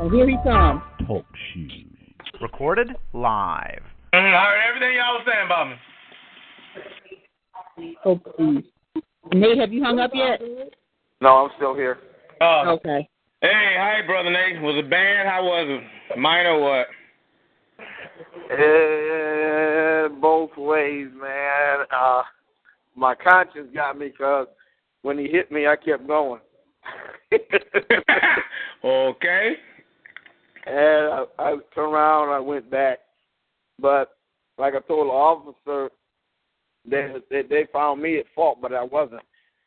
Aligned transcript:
And 0.00 0.12
here 0.12 0.28
he 0.28 0.36
comes. 0.42 0.82
Talk 1.06 1.24
shoes. 1.52 1.84
Recorded 2.40 2.88
live. 3.12 3.82
I 4.12 4.16
heard 4.16 4.60
everything 4.68 4.96
y'all 4.96 5.14
was 5.14 5.26
saying 5.26 5.46
about 5.46 5.68
me. 5.68 5.76
Oh, 8.04 8.16
please. 8.16 8.64
Nate, 9.32 9.58
have 9.58 9.72
you 9.72 9.84
hung 9.84 9.98
up 10.00 10.10
yet? 10.14 10.40
No, 11.20 11.28
I'm 11.28 11.50
still 11.56 11.74
here. 11.74 11.98
Uh, 12.40 12.72
Okay. 12.74 13.08
Hey, 13.40 13.76
hi, 13.78 14.04
brother 14.04 14.30
Nate. 14.30 14.60
Was 14.60 14.74
it 14.76 14.90
bad? 14.90 15.26
How 15.26 15.44
was 15.44 15.66
it? 15.68 16.18
Mine 16.18 16.46
or 16.46 16.60
what? 16.60 16.88
Uh, 18.50 20.08
both 20.20 20.56
ways, 20.56 21.06
man. 21.14 21.86
Uh, 21.94 22.22
my 22.96 23.14
conscience 23.14 23.68
got 23.72 23.96
me 23.96 24.08
because 24.08 24.48
when 25.02 25.18
he 25.18 25.28
hit 25.28 25.52
me, 25.52 25.68
I 25.68 25.76
kept 25.76 26.08
going. 26.08 26.40
okay. 28.84 29.52
And 30.66 31.12
I, 31.12 31.24
I 31.38 31.56
turned 31.74 31.94
around, 31.94 32.24
and 32.24 32.32
I 32.32 32.40
went 32.40 32.70
back, 32.70 32.98
but 33.80 34.16
like 34.58 34.74
I 34.74 34.80
told 34.80 35.06
the 35.06 35.12
officer, 35.12 35.90
they 36.88 37.14
they, 37.30 37.42
they 37.42 37.66
found 37.72 38.02
me 38.02 38.18
at 38.18 38.26
fault, 38.34 38.58
but 38.60 38.72
I 38.72 38.82
wasn't. 38.82 39.22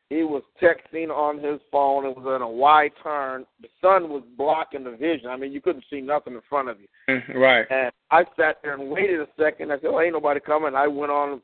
He 0.10 0.24
was 0.24 0.44
texting 0.62 1.10
on 1.10 1.38
his 1.38 1.62
phone. 1.72 2.06
It 2.06 2.18
was 2.18 2.36
in 2.36 2.42
a 2.42 2.50
wide 2.50 2.92
turn. 3.02 3.46
The 3.62 3.70
sun 3.80 4.10
was 4.10 4.24
blocking 4.38 4.84
the 4.84 4.92
vision. 4.92 5.28
I 5.28 5.38
mean, 5.38 5.54
you 5.54 5.62
couldn't 5.62 5.86
see 5.90 6.02
nothing 6.02 6.34
in 6.34 6.42
front 6.50 6.68
of 6.68 6.78
you. 6.82 6.88
Mm, 7.10 7.36
right. 7.36 7.66
And 7.70 7.94
I 8.12 8.26
sat 8.36 8.58
there 8.62 8.74
and 8.74 8.90
waited 8.90 9.22
a 9.22 9.28
second. 9.40 9.72
I 9.72 9.80
said, 9.80 9.90
"Well, 9.90 10.02
ain't 10.02 10.14
nobody 10.14 10.42
coming." 10.42 10.76
I 10.76 10.88
went 10.88 11.14
on, 11.14 11.42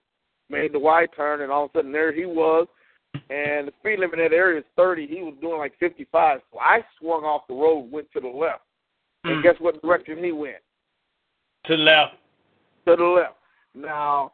made 0.49 0.73
the 0.73 0.79
wide 0.79 1.09
turn, 1.15 1.41
and 1.41 1.51
all 1.51 1.65
of 1.65 1.71
a 1.73 1.77
sudden 1.77 1.93
there 1.93 2.11
he 2.11 2.25
was. 2.25 2.67
And 3.29 3.67
the 3.67 3.73
speed 3.79 3.99
limit 3.99 4.19
in 4.19 4.25
that 4.25 4.35
area 4.35 4.59
is 4.59 4.65
30. 4.75 5.07
He 5.07 5.21
was 5.21 5.35
doing 5.41 5.57
like 5.57 5.73
55. 5.79 6.41
So 6.51 6.59
I 6.59 6.83
swung 6.99 7.23
off 7.23 7.47
the 7.47 7.53
road, 7.53 7.91
went 7.91 8.11
to 8.13 8.19
the 8.19 8.27
left. 8.27 8.63
And 9.23 9.37
Mm. 9.37 9.43
guess 9.43 9.59
what 9.59 9.81
direction 9.81 10.23
he 10.23 10.31
went? 10.31 10.63
To 11.65 11.77
the 11.77 11.83
left. 11.83 12.15
To 12.85 12.95
the 12.95 13.03
left. 13.03 13.35
Now, 13.73 14.31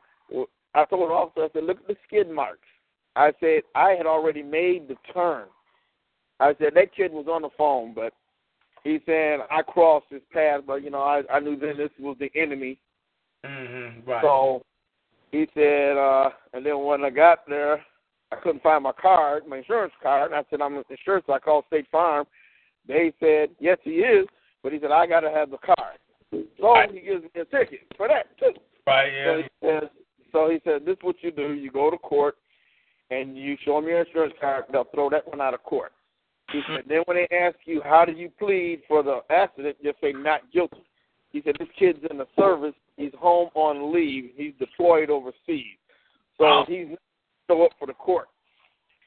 I 0.76 0.86
told 0.86 1.10
the 1.10 1.14
officer, 1.14 1.46
I 1.46 1.50
said, 1.54 1.64
look 1.64 1.80
at 1.82 1.88
the 1.88 1.98
skid 2.06 2.30
marks. 2.30 2.68
I 3.16 3.32
said, 3.40 3.64
I 3.76 3.92
had 3.92 4.06
already 4.06 4.44
made 4.44 4.88
the 4.88 4.96
turn. 5.14 5.48
I 6.40 6.56
said, 6.56 6.74
that 6.76 6.96
kid 6.96 7.12
was 7.12 7.28
on 7.28 7.44
the 7.44 7.50
phone, 7.58 7.94
but 7.94 8.14
he 8.84 9.00
said, 9.06 9.40
I 9.50 9.62
crossed 9.62 10.08
his 10.10 10.22
path, 10.32 10.62
but, 10.66 10.84
you 10.84 10.90
know, 10.90 11.02
I, 11.02 11.24
I 11.32 11.40
knew 11.40 11.56
then 11.56 11.78
this 11.78 11.92
was 12.00 12.18
the 12.20 12.32
enemy. 12.36 12.80
Mm-hmm. 13.46 14.10
Right. 14.10 14.24
So 14.24 14.64
he 15.32 15.48
said, 15.54 15.98
uh, 15.98 16.30
and 16.54 16.66
then 16.66 16.84
when 16.84 17.04
I 17.04 17.10
got 17.10 17.48
there, 17.48 17.84
I 18.38 18.42
couldn't 18.42 18.64
find 18.64 18.84
my 18.84 18.92
card, 18.92 19.44
my 19.48 19.58
insurance 19.58 19.94
card. 20.02 20.32
And 20.32 20.40
I 20.40 20.44
said, 20.50 20.62
I'm 20.62 20.82
insured, 20.90 21.24
so 21.26 21.34
I 21.34 21.40
called 21.40 21.66
State 21.68 21.88
Farm. 21.92 22.26
They 22.88 23.14
said, 23.20 23.50
yes, 23.60 23.78
he 23.84 23.92
is, 24.00 24.26
but 24.62 24.74
he 24.74 24.80
said, 24.80 24.92
I 24.92 25.06
got 25.08 25.22
to 25.22 25.32
have 25.32 25.50
the 25.52 25.58
card. 25.58 25.98
So 26.60 26.74
Right. 26.74 26.92
he 26.92 27.00
gives 27.02 27.24
me 27.24 27.30
a 27.42 27.46
ticket 27.46 27.82
for 27.96 28.08
that, 28.08 28.38
too. 28.40 28.54
right. 28.88 29.12
So 29.26 29.36
Yeah. 29.36 29.42
he 29.42 29.50
says, 29.68 29.90
so 30.32 30.50
he 30.50 30.60
said, 30.64 30.86
this 30.86 30.98
is 30.98 31.04
what 31.04 31.22
you 31.22 31.32
do. 31.32 31.54
You 31.54 31.70
go 31.72 31.92
to 31.92 31.98
court 31.98 32.38
and 33.12 33.38
you 33.38 33.56
show 33.64 33.76
them 33.80 33.88
your 33.88 34.00
insurance 34.02 34.34
card. 34.42 34.66
They'll 34.72 34.86
throw 34.86 35.10
that 35.12 35.28
one 35.28 35.40
out 35.42 35.54
of 35.54 35.64
court. 35.64 35.94
He 36.52 36.60
mm-hmm. 36.60 36.76
said, 36.76 36.84
then 36.88 37.04
when 37.06 37.18
they 37.18 37.36
ask 37.36 37.56
you, 37.66 37.82
how 37.84 38.04
did 38.04 38.18
you 38.18 38.30
plead 38.40 38.82
for 38.88 39.04
the 39.04 39.20
accident, 39.30 39.78
just 39.84 40.02
say 40.02 40.12
not 40.12 40.52
guilty. 40.52 40.84
He 41.32 41.42
said, 41.44 41.56
this 41.60 41.70
kid's 41.78 42.00
in 42.10 42.18
the 42.18 42.28
service. 42.38 42.76
He's 42.98 43.14
home 43.18 43.50
on 43.56 43.94
leave. 43.94 44.32
He's 44.36 44.54
deployed 44.60 45.10
overseas. 45.10 45.78
So 46.38 46.46
Oh. 46.46 46.66
he's 46.68 46.90
not 46.90 47.00
show 47.54 47.64
up 47.66 47.72
for 47.80 47.88
the 47.88 47.94
court. 47.94 48.28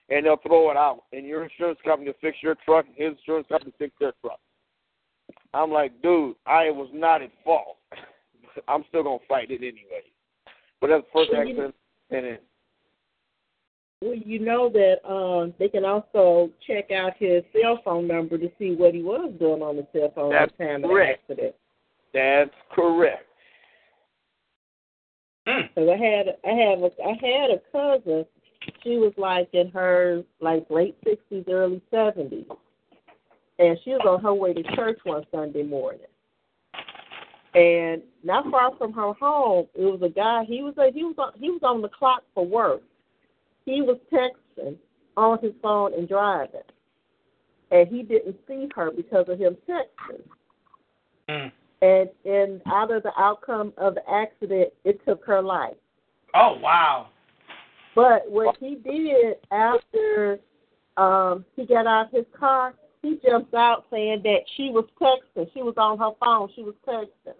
And 0.08 0.24
they'll 0.24 0.36
throw 0.36 0.70
it 0.70 0.76
out. 0.76 1.02
And 1.12 1.26
your 1.26 1.42
insurance 1.44 1.78
company 1.84 2.08
will 2.08 2.16
fix 2.20 2.36
your 2.42 2.54
truck, 2.64 2.86
and 2.86 2.94
his 2.96 3.18
insurance 3.18 3.46
company 3.48 3.72
will 3.78 3.86
fix 3.86 3.94
their 3.98 4.12
truck. 4.22 4.38
I'm 5.52 5.70
like, 5.72 6.00
dude, 6.02 6.36
I 6.46 6.70
was 6.70 6.88
not 6.92 7.22
at 7.22 7.30
fault. 7.44 7.76
I'm 8.68 8.84
still 8.88 9.02
going 9.02 9.18
to 9.18 9.26
fight 9.26 9.50
it 9.50 9.58
anyway. 9.58 10.02
But 10.80 10.88
that's 10.90 11.02
the 11.02 11.08
first 11.12 11.30
Well, 11.32 11.44
you- 11.44 11.50
accident. 11.52 11.74
And 12.10 12.24
it, 12.26 12.44
Well, 14.00 14.14
you 14.14 14.38
know 14.38 14.68
that 14.68 15.04
um, 15.10 15.52
they 15.58 15.68
can 15.68 15.84
also 15.84 16.50
check 16.64 16.92
out 16.92 17.14
his 17.18 17.42
cell 17.60 17.80
phone 17.84 18.06
number 18.06 18.38
to 18.38 18.48
see 18.60 18.76
what 18.76 18.94
he 18.94 19.02
was 19.02 19.32
doing 19.40 19.60
on 19.60 19.74
the 19.76 19.86
cell 19.92 20.12
phone 20.14 20.30
That's 20.30 20.52
at 20.52 20.58
the 20.58 20.64
time 20.64 20.82
correct. 20.82 21.28
of 21.30 21.36
the 21.36 21.42
accident. 21.42 21.54
that's 22.14 22.54
correct. 22.72 23.26
Mm. 25.48 25.68
Because 25.74 25.88
I 25.88 25.96
had 25.96 26.26
I 26.44 26.54
have 26.54 26.78
a 26.82 26.90
I 27.04 27.14
had 27.20 27.50
a 27.50 27.60
cousin. 27.72 28.24
She 28.82 28.96
was 28.96 29.12
like 29.16 29.48
in 29.52 29.70
her 29.70 30.22
like 30.40 30.66
late 30.70 30.96
sixties, 31.04 31.44
early 31.48 31.82
seventies, 31.90 32.46
and 33.58 33.78
she 33.84 33.90
was 33.90 34.02
on 34.06 34.22
her 34.22 34.34
way 34.34 34.54
to 34.54 34.62
church 34.74 34.98
one 35.04 35.24
Sunday 35.32 35.62
morning. 35.62 36.00
And 37.54 38.02
not 38.22 38.50
far 38.50 38.76
from 38.76 38.92
her 38.92 39.12
home, 39.14 39.66
it 39.74 39.84
was 39.84 40.02
a 40.02 40.10
guy. 40.10 40.44
He 40.44 40.62
was 40.62 40.74
a, 40.76 40.92
he 40.92 41.04
was 41.04 41.14
on, 41.18 41.32
he 41.38 41.50
was 41.50 41.62
on 41.62 41.80
the 41.80 41.88
clock 41.88 42.22
for 42.34 42.46
work. 42.46 42.82
He 43.64 43.82
was 43.82 43.98
texting 44.12 44.76
on 45.16 45.38
his 45.40 45.52
phone 45.62 45.94
and 45.94 46.06
driving, 46.06 46.60
and 47.70 47.88
he 47.88 48.02
didn't 48.02 48.36
see 48.46 48.68
her 48.74 48.90
because 48.90 49.26
of 49.28 49.38
him 49.38 49.56
texting. 49.68 50.22
Mm. 51.28 51.52
And 51.82 52.10
and 52.24 52.62
out 52.66 52.90
of 52.90 53.02
the 53.02 53.12
outcome 53.18 53.72
of 53.78 53.94
the 53.94 54.10
accident, 54.10 54.72
it 54.84 55.00
took 55.06 55.24
her 55.24 55.42
life. 55.42 55.76
Oh 56.34 56.58
wow. 56.60 57.08
But 57.96 58.30
what 58.30 58.56
he 58.60 58.76
did 58.76 59.36
after 59.50 60.38
um 60.98 61.44
he 61.56 61.66
got 61.66 61.86
out 61.86 62.12
his 62.12 62.26
car, 62.38 62.74
he 63.02 63.18
jumps 63.26 63.52
out 63.54 63.86
saying 63.90 64.20
that 64.22 64.40
she 64.56 64.70
was 64.70 64.84
texting. 65.00 65.50
She 65.54 65.62
was 65.62 65.74
on 65.78 65.98
her 65.98 66.10
phone. 66.22 66.50
She 66.54 66.62
was 66.62 66.74
texting. 66.86 67.34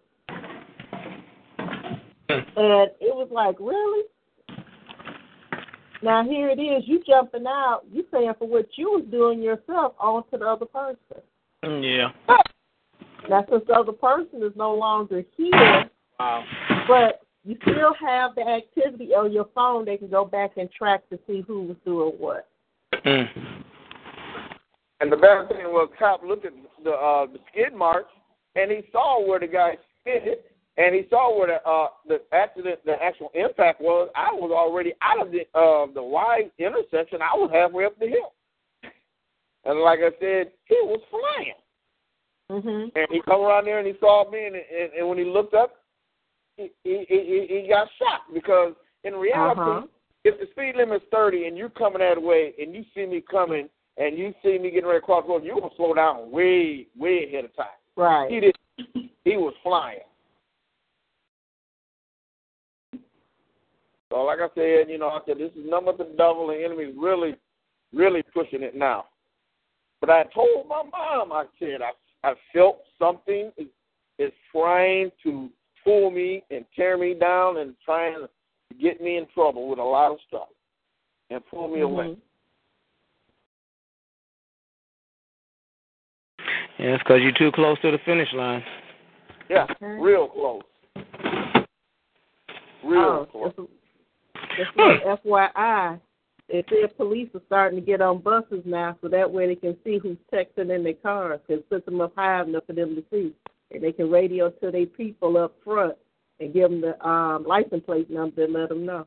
And 2.29 2.91
it 3.01 3.15
was 3.15 3.29
like, 3.31 3.61
really? 3.61 4.05
Now 6.03 6.25
here 6.25 6.49
it 6.49 6.59
is. 6.59 6.85
You 6.87 7.03
jumping 7.07 7.47
out. 7.47 7.83
You 7.93 8.05
saying 8.11 8.33
for 8.39 8.49
what 8.49 8.67
you 8.77 8.91
was 8.93 9.05
doing 9.11 9.43
yourself 9.43 9.95
onto 10.01 10.39
the 10.39 10.47
other 10.47 10.67
person. 10.67 11.83
Yeah. 11.83 12.09
Now 13.29 13.45
since 13.51 13.65
the 13.67 13.75
other 13.75 13.93
person 13.93 14.43
is 14.43 14.53
no 14.57 14.75
longer 14.75 15.23
here, 15.37 15.91
Wow. 16.19 16.45
but 16.89 17.26
you 17.47 17.57
still 17.63 17.95
have 18.01 18.35
the 18.35 18.43
activity 18.43 19.15
on 19.15 19.33
your 19.33 19.49
phone. 19.55 19.85
They 19.85 19.97
can 19.97 20.11
go 20.11 20.25
back 20.25 20.57
and 20.57 20.69
track 20.73 21.09
to 21.11 21.19
see 21.27 21.45
who 21.47 21.63
was 21.63 21.77
doing 21.85 22.13
what. 22.19 22.49
Mm. 23.05 23.29
And 25.01 25.13
the 25.13 25.17
bad 25.17 25.49
thing 25.49 25.65
was, 25.67 25.89
cop 25.99 26.23
looked 26.25 26.45
at 26.45 26.53
the 26.83 26.91
uh, 26.91 27.27
the 27.27 27.39
skid 27.53 27.73
marks, 27.73 28.11
and 28.57 28.71
he 28.71 28.81
saw 28.91 29.25
where 29.25 29.39
the 29.39 29.47
guy 29.47 29.77
skidded, 30.01 30.39
and 30.77 30.95
he 30.95 31.07
saw 31.09 31.39
where 31.39 31.47
the 31.47 31.69
uh, 31.69 31.89
the 32.09 32.21
accident, 32.33 32.81
the 32.85 32.95
actual 33.01 33.31
impact 33.35 33.81
was. 33.81 34.09
I 34.17 34.33
was 34.33 34.51
already 34.51 34.95
out 35.01 35.25
of 35.25 35.31
the 35.31 35.43
uh, 35.55 35.87
the 35.95 36.03
wide 36.03 36.51
intersection. 36.59 37.21
I 37.23 37.37
was 37.37 37.51
halfway 37.53 37.85
up 37.85 37.97
the 38.01 38.09
hill, 38.09 38.33
and 39.65 39.81
like 39.81 40.01
I 40.01 40.11
said, 40.19 40.51
he 40.65 40.77
was 40.83 41.01
flying. 41.11 41.55
Mhm. 42.51 42.93
And 42.95 43.07
he 43.11 43.21
come 43.23 43.41
around 43.41 43.67
there 43.67 43.79
and 43.79 43.87
he 43.89 43.95
saw 43.99 44.31
me, 44.31 44.47
and, 44.47 44.55
and, 44.55 44.93
and 44.97 45.09
when 45.09 45.19
he 45.19 45.25
looked 45.25 45.55
up, 45.55 45.75
he 46.57 46.71
he, 46.85 47.05
he 47.09 47.47
he 47.63 47.69
got 47.69 47.89
shot 47.99 48.23
because 48.33 48.75
in 49.05 49.15
reality, 49.15 49.61
Uh-huh. 49.61 49.87
if 50.25 50.39
the 50.41 50.47
speed 50.53 50.75
limit 50.77 51.03
is 51.03 51.09
thirty 51.11 51.47
and 51.47 51.57
you're 51.57 51.69
coming 51.69 52.01
that 52.01 52.21
way, 52.21 52.55
and 52.61 52.75
you 52.75 52.85
see 52.95 53.07
me 53.07 53.21
coming, 53.21 53.69
and 53.97 54.19
you 54.19 54.35
see 54.43 54.59
me 54.59 54.71
getting 54.71 54.87
ready 54.87 55.01
to 55.01 55.05
cross 55.07 55.25
the 55.27 55.33
road, 55.33 55.45
you're 55.45 55.61
gonna 55.61 55.75
slow 55.77 55.95
down 55.95 56.31
way 56.31 56.87
way 56.97 57.27
ahead 57.29 57.45
of 57.45 57.55
time. 57.57 57.67
Right. 57.97 58.31
He 58.31 58.41
did. 58.41 58.57
He 59.25 59.37
was 59.37 59.55
flying. 59.63 59.99
So 64.11 64.23
like 64.23 64.39
I 64.39 64.49
said, 64.55 64.89
you 64.89 64.99
know, 64.99 65.09
I 65.09 65.21
said 65.27 65.39
this 65.39 65.51
is 65.53 65.69
number 65.69 65.93
the 65.93 66.05
devil. 66.17 66.47
The 66.49 66.65
enemy's 66.65 66.95
really, 66.97 67.35
really 67.93 68.23
pushing 68.33 68.63
it 68.63 68.75
now. 68.77 69.07
But 70.01 70.11
I 70.11 70.25
told 70.35 70.69
my 70.69 70.83
mom, 70.83 71.33
I 71.33 71.45
said, 71.59 71.81
I 71.83 72.29
I 72.29 72.35
felt 72.53 72.79
something 72.99 73.53
is, 73.57 73.67
is 74.19 74.33
trying 74.53 75.11
to 75.23 75.49
pull 75.87 76.11
me 76.11 76.43
and 76.51 76.65
tear 76.75 76.99
me 76.99 77.15
down 77.15 77.59
and 77.59 77.75
trying 77.85 78.15
to 78.15 78.29
get 78.83 79.01
me 79.01 79.17
in 79.17 79.27
trouble 79.33 79.69
with 79.69 79.79
a 79.79 79.83
lot 79.83 80.11
of 80.11 80.19
stuff 80.27 80.49
and 81.31 81.47
pull 81.47 81.69
me 81.69 81.81
away. 81.81 82.09
Mhm. 82.09 82.21
Yeah, 86.79 86.95
it's 86.95 87.03
because 87.05 87.23
you're 87.23 87.33
too 87.33 87.53
close 87.53 87.79
to 87.81 87.93
the 87.93 87.99
finish 87.99 88.31
line. 88.33 88.65
Yeah, 89.49 89.67
Okay. 89.71 89.97
real 90.01 90.29
close. 90.29 90.63
Real 92.83 93.01
Oh, 93.01 93.27
close. 93.27 93.55
just, 94.57 94.77
just 94.77 94.77
FYI, 95.05 96.01
they 96.49 96.65
said 96.69 96.97
police 96.97 97.33
are 97.35 97.43
starting 97.47 97.81
to 97.81 97.85
get 97.85 98.01
on 98.01 98.19
buses 98.19 98.65
now, 98.67 98.97
so 99.01 99.09
that 99.09 99.31
way 99.31 99.47
they 99.47 99.57
can 99.57 99.77
see 99.85 99.99
who's 99.99 100.19
texting 100.33 100.71
in 100.75 100.83
their 100.83 100.95
cars. 100.95 101.41
Can 101.47 101.63
put 101.63 101.85
them 101.85 102.01
up 102.01 102.15
high 102.15 102.43
enough 102.43 102.65
for 102.67 102.73
them 102.73 102.95
to 102.97 103.05
see, 103.11 103.35
and 103.73 103.83
they 103.83 103.93
can 103.93 104.11
radio 104.11 104.51
to 104.51 104.71
their 104.71 104.87
people 104.87 105.37
up 105.37 105.55
front 105.65 105.95
and 106.41 106.53
give 106.53 106.71
them 106.71 106.81
the 106.81 107.09
um, 107.09 107.45
license 107.47 107.85
plate 107.85 108.11
number 108.11 108.45
and 108.45 108.53
let 108.53 108.69
them 108.69 108.85
know. 108.87 109.07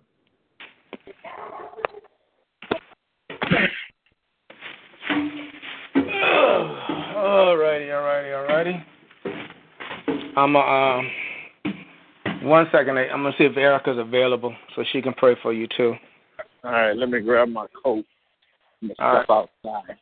All 7.15 7.57
righty. 7.57 8.85
I'm 10.35 10.55
uh, 10.55 10.59
um, 10.59 11.11
one 12.43 12.67
second. 12.71 12.97
I'm 12.97 13.23
gonna 13.23 13.35
see 13.37 13.43
if 13.43 13.57
Erica's 13.57 13.97
available 13.97 14.55
so 14.75 14.83
she 14.91 15.01
can 15.01 15.13
pray 15.13 15.35
for 15.41 15.51
you 15.53 15.67
too. 15.75 15.95
All 16.63 16.71
right, 16.71 16.95
let 16.95 17.09
me 17.09 17.19
grab 17.19 17.49
my 17.49 17.65
coat. 17.83 18.05
I'm 18.81 18.91
All 18.99 19.25
gonna 19.25 19.25
step 19.25 19.49
outside. 19.65 19.97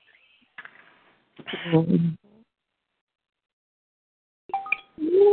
Hey, 5.19 5.25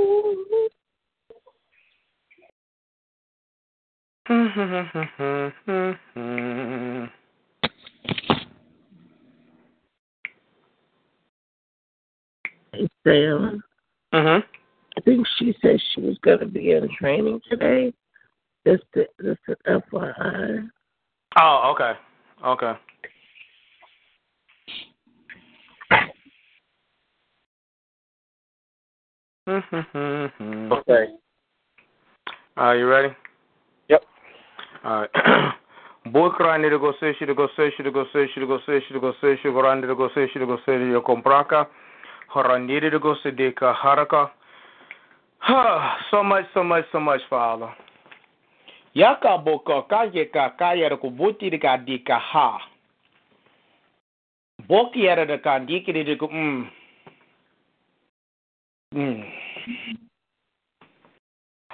Sam. 13.05 13.63
mhm. 14.13 14.43
I 14.97 15.01
think 15.03 15.27
she 15.37 15.55
said 15.61 15.79
she 15.93 16.01
was 16.01 16.17
going 16.23 16.39
to 16.39 16.47
be 16.47 16.71
in 16.71 16.89
training 16.99 17.41
today. 17.51 17.93
Just, 18.67 18.85
to, 18.95 19.07
just 19.23 19.41
an 19.49 19.83
FYI. 19.93 20.71
Oh, 21.39 21.75
okay. 21.75 21.93
Okay. 22.47 22.73
Okay. 29.47 31.07
Are 32.57 32.77
you 32.77 32.87
ready? 32.87 33.15
Yep. 33.91 34.03
All 34.85 35.01
right. 35.01 35.11
Bukrani 36.07 36.71
de 36.71 36.79
gose 36.79 37.15
shi 37.19 37.27
de 37.27 37.35
gose 37.35 37.71
shi 37.77 37.83
de 37.83 37.91
gose 37.91 38.29
shi 38.33 38.41
de 38.41 38.47
gose 38.47 38.81
shi 38.87 38.95
de 38.95 39.01
gose 39.01 39.39
shi 39.43 39.49
gorandi 39.49 39.87
de 39.87 39.95
gose 39.95 40.29
shi 40.33 40.39
de 40.39 40.47
gose 40.47 40.65
de 40.67 41.01
compraka. 41.03 41.69
Horandi 42.35 42.81
de 42.81 42.99
gose 42.99 43.37
de 43.37 43.53
ka 43.53 43.75
haraka. 43.75 44.31
Ha, 45.41 45.99
so 46.11 46.23
much, 46.23 46.47
so 46.55 46.65
much, 46.65 46.85
so 46.91 47.01
much, 47.01 47.21
Father. 47.29 47.69
Yaka 48.95 49.39
boko 49.39 49.83
kage 49.83 50.31
ka 50.33 50.55
kaya 50.59 50.89
de 50.89 50.97
kubuti 50.97 51.51
de 51.51 51.59
ka 51.59 51.77
di 51.77 51.99
ka 51.99 52.19
ha. 52.19 52.59
Boki 54.69 55.07
era 55.07 55.27
de 55.27 55.39
ka 55.39 55.59
diki 55.59 55.93
de 55.93 56.17
ko 56.17 56.29
mm. 56.33 56.71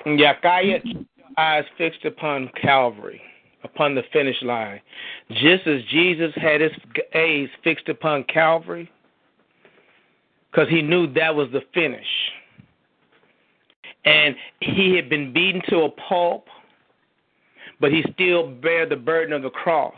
Yakaya 0.06 1.06
eyes 1.36 1.64
fixed 1.78 2.04
upon 2.04 2.50
Calvary, 2.60 3.20
upon 3.64 3.94
the 3.94 4.02
finish 4.12 4.40
line. 4.42 4.80
Just 5.30 5.66
as 5.66 5.82
Jesus 5.90 6.32
had 6.36 6.60
his 6.60 6.72
gaze 7.12 7.48
fixed 7.62 7.88
upon 7.88 8.24
Calvary, 8.24 8.90
because 10.50 10.68
he 10.68 10.82
knew 10.82 11.12
that 11.14 11.34
was 11.34 11.48
the 11.52 11.62
finish. 11.72 12.06
And 14.04 14.34
he 14.60 14.96
had 14.96 15.08
been 15.08 15.32
beaten 15.32 15.62
to 15.68 15.82
a 15.82 15.90
pulp, 15.90 16.46
but 17.80 17.92
he 17.92 18.04
still 18.14 18.50
bare 18.50 18.86
the 18.86 18.96
burden 18.96 19.32
of 19.32 19.42
the 19.42 19.50
cross. 19.50 19.94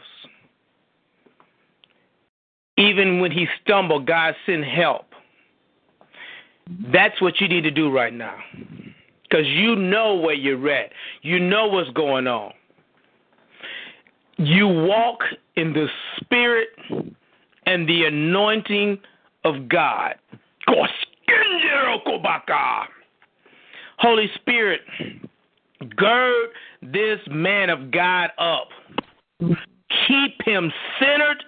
Even 2.77 3.21
when 3.21 3.31
he 3.31 3.47
stumbled, 3.63 4.07
God 4.07 4.35
sent 4.45 4.65
help. 4.65 5.12
That's 6.93 7.21
what 7.21 7.41
you 7.41 7.49
need 7.49 7.63
to 7.63 7.71
do 7.71 7.91
right 7.91 8.13
now. 8.13 8.37
Because 9.23 9.47
you 9.47 9.77
know 9.77 10.15
where 10.15 10.35
you're 10.35 10.69
at. 10.71 10.91
You 11.23 11.39
know 11.39 11.67
what's 11.67 11.91
going 11.91 12.27
on. 12.27 12.53
You 14.37 14.67
walk 14.69 15.21
in 15.57 15.73
the 15.73 15.87
spirit 16.17 16.69
and 17.67 17.89
the 17.89 18.05
anointing 18.05 18.99
of 19.45 19.69
God. 19.69 20.15
Holy 23.99 24.29
Spirit, 24.35 24.81
gird 25.97 26.49
this 26.83 27.21
man 27.31 27.71
of 27.71 27.91
God 27.91 28.31
up. 28.39 28.69
Keep 29.39 30.43
him 30.45 30.73
centered 30.99 31.45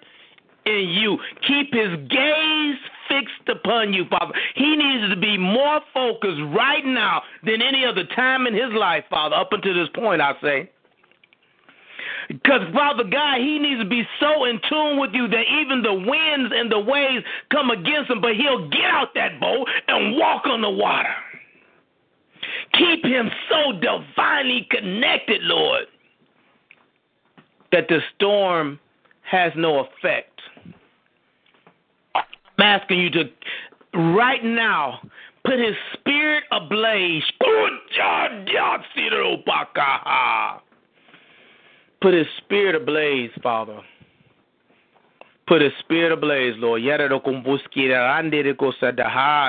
in 0.67 0.89
you. 0.89 1.19
Keep 1.47 1.75
his 1.75 1.97
gaze 2.09 2.77
fixed 3.15 3.49
upon 3.49 3.93
you, 3.93 4.05
Father. 4.11 4.35
He 4.55 4.77
needs 4.77 5.13
to 5.13 5.21
be 5.21 5.37
more 5.37 5.81
focused 5.93 6.41
right 6.55 6.85
now 6.85 7.23
than 7.45 7.63
any 7.63 7.85
other 7.85 8.05
time 8.15 8.47
in 8.47 8.55
his 8.55 8.73
life, 8.73 9.05
Father, 9.11 9.37
up 9.37 9.53
until 9.53 9.75
this 9.75 9.89
point, 9.95 10.21
I 10.21 10.33
say. 10.43 10.71
Because, 12.29 12.63
Father 12.73 13.05
God, 13.05 13.39
he 13.39 13.59
needs 13.59 13.81
to 13.81 13.89
be 13.89 14.03
so 14.19 14.45
in 14.45 14.59
tune 14.69 14.99
with 14.99 15.11
you 15.13 15.29
that 15.29 15.45
even 15.61 15.83
the 15.83 15.93
winds 15.93 16.53
and 16.55 16.73
the 16.73 16.79
waves 16.79 17.25
come 17.51 17.71
against 17.71 18.11
him, 18.11 18.21
but 18.21 18.35
he'll 18.35 18.69
get 18.71 18.85
out 18.85 19.09
that 19.15 19.39
boat 19.41 19.69
and 19.89 20.17
walk 20.17 20.47
on 20.47 20.63
the 20.63 20.71
water. 20.71 21.15
Keep 22.73 23.05
him 23.05 23.31
so 23.51 23.73
divinely 23.73 24.67
connected, 24.71 25.43
Lord, 25.43 25.85
that 27.73 27.89
the 27.89 28.01
storm 28.15 28.81
has 29.23 29.53
no 29.57 29.81
effect. 29.81 30.34
Asking 32.65 33.01
you 33.01 33.11
to, 33.11 33.25
right 33.93 34.43
now, 34.43 35.01
put 35.45 35.59
his 35.59 35.77
spirit 35.93 36.45
ablaze. 36.51 37.23
Put 42.01 42.15
his 42.15 42.27
spirit 42.39 42.75
ablaze, 42.75 43.31
Father. 43.43 43.81
Put 45.47 45.61
his 45.61 45.73
spirit 45.81 46.13
ablaze, 46.13 46.55
Lord. 46.57 46.83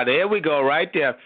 There 0.06 0.28
we 0.28 0.40
go, 0.40 0.62
right 0.62 0.90
there. 0.92 1.16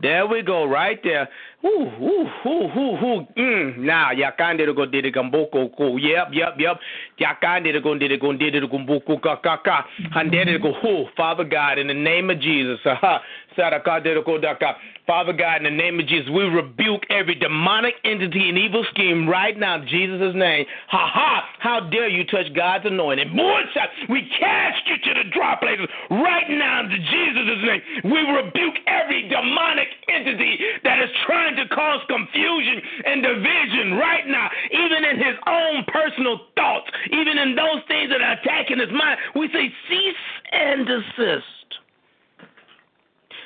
There 0.00 0.26
we 0.26 0.40
go, 0.40 0.64
right 0.64 0.98
there. 1.04 1.28
Ooh, 1.64 1.68
ooh, 1.68 2.28
ooh, 2.46 2.78
ooh, 2.78 3.04
ooh. 3.04 3.26
Mm. 3.38 3.78
Now, 3.78 4.10
yakande 4.12 4.74
go 4.76 4.84
did 4.84 5.06
it 5.06 5.14
gamboko 5.14 5.74
ko. 5.76 5.96
Yep, 5.96 6.28
yep, 6.32 6.56
yep. 6.58 6.78
Yakande 7.18 7.82
go 7.82 7.96
did 7.96 8.12
it 8.12 8.20
go 8.20 8.32
did 8.32 8.54
it 8.54 8.70
gumboko 8.70 9.22
ka 9.22 9.36
ka 9.36 9.56
ka. 9.64 9.86
Handed 10.12 10.60
go. 10.60 10.74
Oh, 10.84 11.06
Father 11.16 11.44
God, 11.44 11.78
in 11.78 11.86
the 11.86 11.94
name 11.94 12.28
of 12.30 12.40
Jesus. 12.40 12.78
Aha. 12.84 13.22
Father 13.56 15.32
God, 15.32 15.58
in 15.58 15.64
the 15.64 15.70
name 15.70 16.00
of 16.00 16.06
Jesus, 16.08 16.28
we 16.30 16.42
rebuke 16.44 17.02
every 17.10 17.34
demonic 17.34 17.94
entity 18.04 18.48
and 18.48 18.58
evil 18.58 18.84
scheme 18.90 19.28
right 19.28 19.56
now 19.56 19.76
in 19.76 19.86
Jesus' 19.86 20.34
name. 20.34 20.66
Ha 20.88 21.10
ha! 21.12 21.44
How 21.58 21.80
dare 21.80 22.08
you 22.08 22.24
touch 22.24 22.52
God's 22.54 22.86
anointing? 22.86 23.30
anointed? 23.30 23.68
We 24.08 24.28
cast 24.40 24.82
you 24.88 24.96
to 24.96 25.22
the 25.22 25.30
dry 25.30 25.56
places 25.60 25.86
right 26.10 26.48
now 26.48 26.80
in 26.80 26.90
Jesus' 26.90 27.62
name. 27.64 28.12
We 28.12 28.20
rebuke 28.20 28.74
every 28.86 29.28
demonic 29.28 29.88
entity 30.08 30.58
that 30.82 31.00
is 31.00 31.10
trying 31.26 31.53
to 31.56 31.68
cause 31.68 32.00
confusion 32.08 32.80
and 33.06 33.22
division 33.22 33.94
right 33.94 34.26
now, 34.26 34.48
even 34.72 35.04
in 35.04 35.16
his 35.16 35.36
own 35.46 35.84
personal 35.88 36.40
thoughts, 36.56 36.90
even 37.12 37.38
in 37.38 37.54
those 37.54 37.82
things 37.88 38.10
that 38.10 38.20
are 38.20 38.32
attacking 38.32 38.78
his 38.78 38.90
mind. 38.90 39.18
We 39.34 39.48
say, 39.52 39.72
cease 39.88 40.16
and 40.52 40.86
desist. 40.86 41.44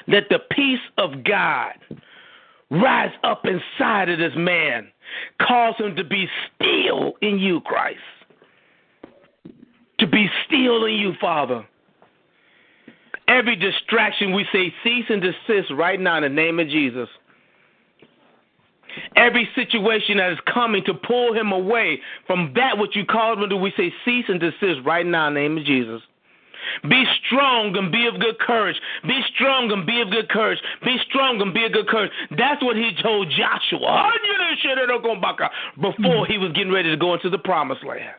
Let 0.07 0.29
the 0.31 0.39
peace 0.51 0.81
of 0.97 1.23
God 1.25 1.75
rise 2.71 3.13
up 3.25 3.45
inside 3.45 4.09
of 4.09 4.19
this 4.19 4.33
man. 4.37 4.89
Cause 5.41 5.75
him 5.79 5.97
to 5.97 6.05
be 6.05 6.29
still 6.55 7.15
in 7.23 7.39
you, 7.39 7.61
Christ. 7.61 7.99
To 10.01 10.07
be 10.07 10.29
still 10.47 10.85
in 10.85 10.95
you, 10.95 11.13
Father. 11.21 11.67
Every 13.27 13.57
distraction, 13.57 14.33
we 14.33 14.47
say 14.53 14.73
cease 14.83 15.05
and 15.11 15.21
desist 15.21 15.71
right 15.77 16.01
now 16.01 16.17
in 16.17 16.23
the 16.23 16.29
name 16.29 16.59
of 16.59 16.69
Jesus. 16.69 17.09
Every 19.17 19.49
situation 19.55 20.19
that 20.19 20.33
is 20.33 20.39
coming 20.53 20.85
to 20.85 20.95
pull 20.95 21.35
him 21.35 21.53
away 21.53 22.01
from 22.27 22.53
that 22.57 22.79
which 22.79 22.97
you 22.97 23.05
called 23.05 23.43
him 23.43 23.49
to, 23.49 23.57
we 23.57 23.73
say 23.77 23.93
cease 24.05 24.27
and 24.29 24.41
desist 24.41 24.81
right 24.85 25.07
now 25.07 25.29
in 25.29 25.35
the 25.35 25.41
name 25.41 25.59
of 25.59 25.65
Jesus. 25.65 26.03
Be 26.89 27.05
strong 27.27 27.77
and 27.77 27.91
be 27.91 28.07
of 28.07 28.21
good 28.21 28.39
courage. 28.39 28.77
Be 29.07 29.21
strong 29.35 29.71
and 29.73 29.87
be 29.87 30.01
of 30.01 30.11
good 30.11 30.29
courage. 30.29 30.59
Be 30.85 30.97
strong 31.09 31.41
and 31.41 31.55
be 31.55 31.65
of 31.65 31.73
good 31.73 31.89
courage. 31.89 32.11
That's 32.37 32.63
what 32.63 32.77
he 32.77 32.93
told 33.03 33.31
Joshua 33.31 34.13
before 35.81 36.27
he 36.27 36.39
was 36.39 36.53
getting 36.53 36.73
ready 36.73 36.91
to 36.91 36.97
go 36.97 37.15
into 37.15 37.31
the 37.31 37.39
promised 37.39 37.85
land. 37.85 38.15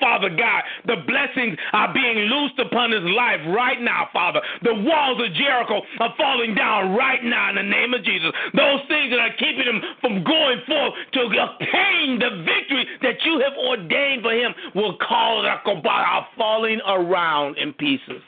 Father 0.00 0.30
God, 0.30 0.62
the 0.86 0.96
blessings 1.06 1.58
are 1.72 1.92
being 1.92 2.18
loosed 2.30 2.58
upon 2.58 2.92
his 2.92 3.02
life 3.02 3.40
right 3.54 3.80
now, 3.80 4.08
Father. 4.12 4.40
The 4.62 4.74
walls 4.74 5.20
of 5.22 5.32
Jericho 5.34 5.82
are 6.00 6.14
falling 6.16 6.54
down 6.54 6.94
right 6.94 7.22
now 7.22 7.50
in 7.50 7.56
the 7.56 7.62
name 7.62 7.94
of 7.94 8.04
Jesus. 8.04 8.30
Those 8.54 8.80
things 8.88 9.10
that 9.10 9.18
are 9.18 9.34
keeping 9.38 9.64
him 9.64 9.82
from 10.00 10.24
going 10.24 10.60
forth 10.66 10.94
to 11.12 11.20
obtain 11.20 12.18
the 12.18 12.44
victory 12.44 12.86
that 13.02 13.24
you 13.24 13.40
have 13.40 13.56
ordained 13.58 14.22
for 14.22 14.32
him 14.32 14.54
will 14.74 14.96
cause 14.98 15.46
are 15.46 16.26
falling 16.36 16.80
around 16.86 17.58
in 17.58 17.72
pieces. 17.74 18.22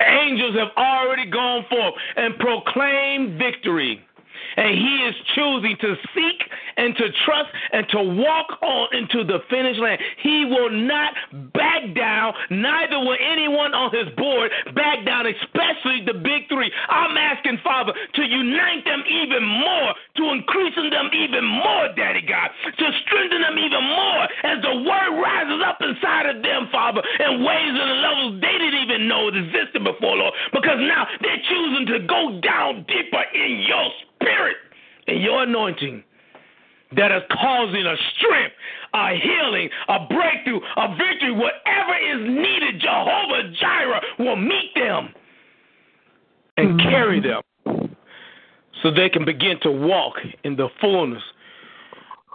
Angels 0.00 0.56
have 0.56 0.68
already 0.76 1.30
gone 1.30 1.64
forth 1.70 1.94
and 2.16 2.38
proclaimed 2.38 3.38
victory. 3.38 4.04
And 4.56 4.74
he 4.76 4.94
is 5.08 5.14
choosing 5.34 5.76
to 5.80 5.96
seek 6.14 6.40
and 6.76 6.96
to 6.96 7.06
trust 7.24 7.50
and 7.72 7.88
to 7.90 8.02
walk 8.02 8.58
on 8.62 8.88
into 8.92 9.24
the 9.24 9.40
finished 9.48 9.80
land. 9.80 10.00
He 10.22 10.44
will 10.44 10.70
not 10.70 11.14
back 11.54 11.94
down, 11.94 12.34
neither 12.50 12.98
will 12.98 13.18
anyone 13.20 13.74
on 13.74 13.90
his 13.92 14.08
board 14.16 14.50
back 14.74 15.04
down, 15.04 15.26
especially 15.26 16.04
the 16.04 16.14
big 16.14 16.48
three. 16.48 16.70
I'm 16.88 17.16
asking, 17.16 17.58
Father, 17.64 17.92
to 17.92 18.22
unite 18.22 18.84
them 18.84 19.02
even 19.08 19.44
more, 19.44 19.94
to 20.16 20.22
increase 20.32 20.74
in 20.76 20.90
them 20.90 21.10
even 21.12 21.44
more, 21.44 21.88
Daddy 21.96 22.22
God, 22.22 22.50
to 22.78 22.86
strengthen 23.06 23.42
them 23.42 23.58
even 23.58 23.82
more 23.82 24.22
as 24.44 24.62
the 24.62 24.74
word 24.84 25.12
rises 25.20 25.60
up 25.64 25.78
inside 25.80 26.26
of 26.26 26.42
them, 26.42 26.68
Father, 26.70 27.02
in 27.20 27.44
ways 27.44 27.72
and 27.72 27.92
levels 28.02 28.40
they 28.40 28.56
didn't 28.58 28.82
even 28.84 29.08
know 29.08 29.28
existed 29.28 29.84
before, 29.84 30.16
Lord, 30.16 30.34
because 30.52 30.78
now 30.80 31.06
they're 31.20 31.42
choosing 31.48 31.86
to 31.86 31.98
go 32.06 32.40
down 32.40 32.84
deeper 32.88 33.24
in 33.34 33.64
your 33.66 33.88
spirit 33.90 34.11
and 35.06 35.20
your 35.20 35.42
anointing 35.42 36.02
that 36.96 37.10
is 37.10 37.22
causing 37.30 37.86
a 37.86 37.96
strength, 38.16 38.54
a 38.94 39.18
healing, 39.20 39.68
a 39.88 40.06
breakthrough, 40.06 40.60
a 40.76 40.88
victory, 40.90 41.32
whatever 41.32 41.96
is 41.96 42.20
needed, 42.28 42.80
Jehovah 42.80 43.50
Jireh 43.58 44.00
will 44.18 44.36
meet 44.36 44.72
them 44.74 45.08
and 46.56 46.78
mm-hmm. 46.78 46.90
carry 46.90 47.20
them 47.20 47.42
so 48.82 48.90
they 48.90 49.08
can 49.08 49.24
begin 49.24 49.58
to 49.62 49.70
walk 49.70 50.14
in 50.44 50.56
the 50.56 50.68
fullness 50.80 51.22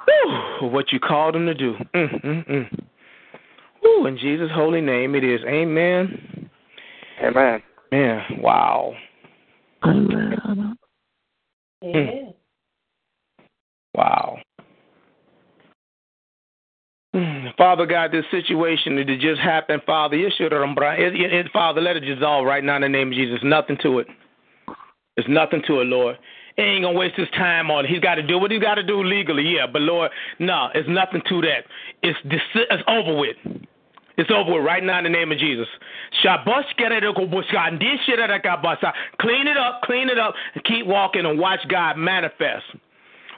whew, 0.06 0.67
of 0.67 0.72
what 0.72 0.91
you 0.91 1.00
called 1.00 1.36
them 1.36 1.46
to 1.46 1.53
do. 1.53 1.75
Mm, 1.94 2.25
mm, 2.25 2.50
mm. 2.50 2.86
Whew, 3.82 4.08
in 4.08 4.17
Jesus' 4.17 4.50
holy 4.53 4.82
name 4.82 5.13
it 5.13 5.24
is. 5.24 5.41
Amen. 5.48 6.50
Amen. 7.24 7.62
Man, 7.91 8.24
wow. 8.39 8.94
Amen. 9.84 10.77
Wow. 13.93 14.39
Hmm. 17.13 17.48
Father 17.57 17.86
God, 17.86 18.12
this 18.12 18.25
situation 18.29 18.96
that 18.96 19.07
just 19.19 19.41
happened, 19.41 19.81
Father, 19.86 20.15
you 20.15 20.29
should 20.38 20.51
have, 20.51 20.62
Father, 21.51 21.81
let 21.81 21.98
it 21.98 22.01
dissolve 22.01 22.46
right 22.46 22.63
now 22.63 22.75
in 22.75 22.84
the 22.84 22.89
name 22.89 23.07
of 23.07 23.13
Jesus. 23.15 23.39
Nothing 23.43 23.77
to 23.81 24.00
it. 24.00 24.07
There's 25.15 25.27
nothing 25.27 25.63
to 25.67 25.81
it, 25.81 25.86
Lord. 25.86 26.17
He 26.57 26.63
ain't 26.63 26.84
gonna 26.84 26.98
waste 26.98 27.15
his 27.15 27.29
time 27.31 27.72
on 27.72 27.86
it. 27.86 27.89
He's 27.89 28.00
got 28.00 28.15
to 28.15 28.24
do 28.24 28.38
what 28.38 28.51
he's 28.51 28.62
got 28.62 28.75
to 28.75 28.84
do 28.84 29.03
legally, 29.03 29.55
yeah. 29.55 29.65
But 29.72 29.81
Lord, 29.84 30.12
no, 30.39 30.69
it's 30.74 30.89
nothing 30.89 31.22
to 31.29 31.41
that. 31.41 31.65
It's 32.03 32.19
it's 32.25 32.84
over 32.88 33.15
with. 33.17 33.38
It's 34.17 34.31
over 34.31 34.53
with 34.53 34.65
right 34.65 34.83
now 34.83 34.97
in 34.97 35.03
the 35.03 35.09
name 35.09 35.31
of 35.31 35.38
Jesus. 35.38 35.67
Clean 36.24 36.39
it 39.47 39.57
up, 39.57 39.81
clean 39.83 40.09
it 40.09 40.17
up, 40.17 40.33
and 40.55 40.63
keep 40.63 40.88
walking 40.88 41.25
and 41.25 41.39
watch 41.39 41.59
God 41.69 41.97
manifest. 41.97 42.65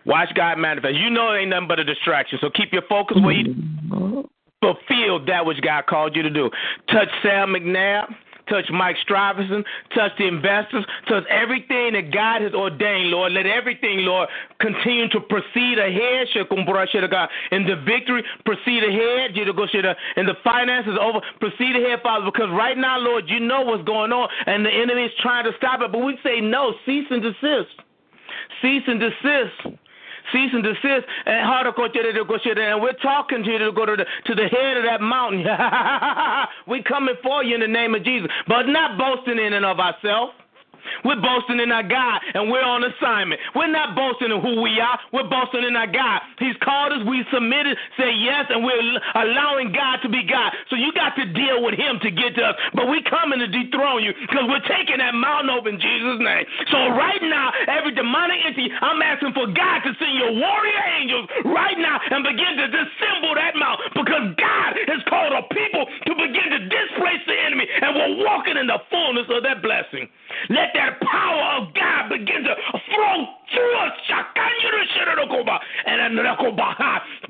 Watch 0.06 0.30
God 0.36 0.58
manifest. 0.58 0.96
You 0.96 1.10
know 1.10 1.34
it 1.34 1.40
ain't 1.40 1.50
nothing 1.50 1.68
but 1.68 1.80
a 1.80 1.84
distraction. 1.84 2.40
So 2.42 2.50
keep 2.50 2.72
your 2.72 2.84
focus 2.88 3.18
where 3.22 3.34
you 3.34 3.54
mm-hmm. 3.54 4.22
fulfill 4.62 5.26
that 5.26 5.46
which 5.46 5.60
God 5.62 5.86
called 5.86 6.16
you 6.16 6.24
to 6.24 6.30
do. 6.30 6.50
Touch 6.88 7.10
Sam 7.22 7.50
McNabb 7.50 8.16
touch 8.50 8.66
Mike 8.72 8.96
Stuyvesant, 9.04 9.66
touch 9.96 10.12
the 10.18 10.28
investors, 10.28 10.86
touch 11.08 11.24
everything 11.30 11.94
that 11.94 12.12
God 12.12 12.42
has 12.42 12.54
ordained, 12.54 13.10
Lord. 13.10 13.34
Let 13.34 13.46
everything, 13.46 14.00
Lord, 14.00 14.30
continue 14.60 15.08
to 15.10 15.20
proceed 15.20 15.80
ahead. 15.80 16.28
God, 17.10 17.30
in 17.52 17.66
the 17.66 17.76
victory, 17.86 18.24
proceed 18.46 18.84
ahead. 18.84 19.38
And 19.38 20.28
the 20.28 20.36
finances 20.44 20.98
over, 21.00 21.22
proceed 21.40 21.76
ahead, 21.76 22.00
Father, 22.04 22.26
because 22.26 22.50
right 22.52 22.78
now, 22.78 23.00
Lord, 23.00 23.26
you 23.28 23.40
know 23.40 23.62
what's 23.62 23.84
going 23.84 24.12
on, 24.12 24.30
and 24.46 24.66
the 24.66 24.72
enemy 24.72 25.06
is 25.06 25.12
trying 25.22 25.46
to 25.46 25.52
stop 25.58 25.82
it. 25.82 25.92
But 25.92 26.00
we 26.00 26.18
say 26.24 26.42
no, 26.42 26.74
cease 26.86 27.06
and 27.10 27.22
desist. 27.22 27.76
Cease 28.62 28.84
and 28.88 29.00
desist 29.00 29.80
cease 30.32 30.52
and 30.54 30.64
desist, 30.64 31.06
and 31.26 31.48
and 32.60 32.82
we're 32.82 32.94
talking 32.94 33.44
to 33.44 33.52
you 33.52 33.58
to 33.60 33.72
go 33.72 33.86
to 33.86 33.96
the 33.96 34.06
to 34.26 34.36
the 34.36 34.48
head 34.48 34.78
of 34.78 34.84
that 34.84 35.02
mountain. 35.02 35.46
we 36.68 36.84
coming 36.84 37.16
for 37.24 37.44
you 37.44 37.56
in 37.56 37.62
the 37.62 37.68
name 37.68 37.96
of 37.96 38.04
Jesus, 38.04 38.30
but 38.48 38.64
not 38.64 38.98
boasting 38.98 39.40
in 39.40 39.54
and 39.54 39.66
of 39.66 39.80
ourselves. 39.80 40.34
We're 41.06 41.22
boasting 41.22 41.60
in 41.60 41.72
our 41.72 41.84
God, 41.84 42.22
and 42.34 42.50
we're 42.50 42.64
on 42.64 42.84
assignment. 42.84 43.40
We're 43.56 43.72
not 43.72 43.96
boasting 43.96 44.32
in 44.32 44.40
who 44.42 44.62
we 44.62 44.80
are. 44.80 45.00
We're 45.14 45.30
boasting 45.30 45.64
in 45.64 45.76
our 45.76 45.88
God. 45.88 46.22
He's 46.40 46.58
called 46.64 46.94
us. 46.94 47.02
We 47.08 47.24
submitted, 47.34 47.78
say 47.98 48.12
yes, 48.12 48.46
and 48.50 48.64
we're 48.64 48.80
allowing 49.16 49.72
God 49.72 50.02
to 50.04 50.10
be 50.10 50.24
God. 50.24 50.52
So 50.70 50.76
you 50.76 50.92
got 50.94 51.16
to 51.16 51.26
deal 51.26 51.62
with 51.64 51.76
Him 51.76 52.00
to 52.02 52.10
get 52.10 52.36
to 52.36 52.54
us. 52.54 52.56
But 52.74 52.90
we 52.90 53.04
coming 53.06 53.40
to 53.40 53.48
dethrone 53.48 54.04
you 54.04 54.14
because 54.26 54.48
we're 54.48 54.66
taking 54.66 54.98
that 54.98 55.14
mountain 55.14 55.50
over 55.54 55.70
in 55.70 55.80
Jesus' 55.80 56.20
name. 56.20 56.46
So 56.72 56.90
right 56.96 57.22
now, 57.22 57.52
every 57.68 57.94
demonic 57.94 58.40
entity, 58.46 58.72
I'm 58.82 59.02
asking 59.02 59.34
for 59.34 59.48
God 59.52 59.84
to 59.86 59.92
send 60.00 60.14
your 60.18 60.34
warrior 60.34 60.84
angels 60.98 61.30
right 61.46 61.78
now 61.78 62.00
and 62.10 62.26
begin 62.26 62.58
to 62.58 62.68
dissemble 62.72 63.36
that 63.36 63.54
mountain 63.56 63.92
because 63.94 64.26
God 64.40 64.70
has 64.90 65.02
called 65.06 65.34
a 65.36 65.44
people 65.54 65.86
to 65.86 66.12
begin 66.16 66.48
to 66.56 66.60
displace 66.66 67.24
the 67.28 67.38
enemy, 67.38 67.68
and 67.70 67.94
we're 67.94 68.26
walking 68.26 68.58
in 68.58 68.66
the 68.68 68.80
fullness 68.90 69.28
of 69.30 69.44
that 69.44 69.62
blessing. 69.62 70.10
Let 70.50 70.74
that 70.74 70.89
power 71.06 71.62
of 71.62 71.74
God 71.74 72.10
begin 72.10 72.44
to 72.44 72.56
flow 72.72 73.26
through 73.54 73.78
us. 73.80 73.94
And 75.86 76.18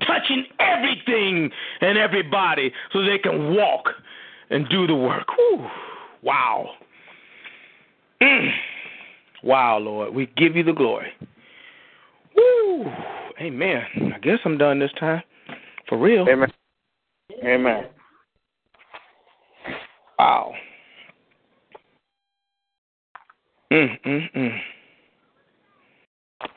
touching 0.08 0.46
everything 0.60 1.50
and 1.82 1.98
everybody 1.98 2.72
so 2.92 3.04
they 3.04 3.18
can 3.18 3.56
walk 3.56 3.90
and 4.50 4.68
do 4.70 4.88
the 4.88 4.96
work. 4.96 5.28
Whew. 5.36 5.68
Wow. 6.22 6.72
Mm. 8.22 8.50
Wow, 9.44 9.78
Lord. 9.80 10.14
We 10.14 10.28
give 10.38 10.56
you 10.56 10.64
the 10.64 10.74
glory. 10.74 11.12
Woo. 12.36 12.86
Amen. 13.42 13.84
I 14.16 14.20
guess 14.20 14.40
I'm 14.46 14.58
done 14.58 14.80
this 14.80 14.92
time. 15.00 15.24
For 15.88 15.98
real. 15.98 16.28
Amen. 16.30 16.52
Amen. 17.44 17.86
Wow. 20.18 20.54
Mm, 23.72 24.02
mm, 24.06 24.36
mm. 24.36 24.60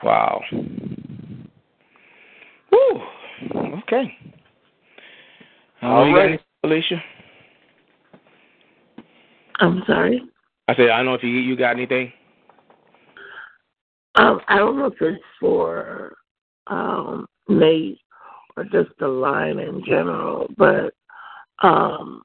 Wow. 0.03 0.41
Woo. 2.71 3.01
Okay. 3.79 4.17
All 5.81 6.11
right. 6.13 6.39
Alicia? 6.63 7.03
I'm 9.59 9.83
sorry? 9.85 10.23
I 10.67 10.75
said, 10.75 10.89
I 10.89 10.97
don't 10.97 11.05
know 11.05 11.13
if 11.13 11.23
you 11.23 11.29
you 11.29 11.55
got 11.55 11.75
anything. 11.75 12.11
Um, 14.15 14.41
I 14.47 14.57
don't 14.57 14.77
know 14.77 14.85
if 14.85 15.01
it's 15.01 15.21
for 15.39 16.15
um, 16.67 17.27
Nate 17.49 17.99
or 18.55 18.63
just 18.65 18.91
the 18.99 19.07
line 19.07 19.59
in 19.59 19.83
general, 19.85 20.47
but 20.57 20.93
um, 21.61 22.23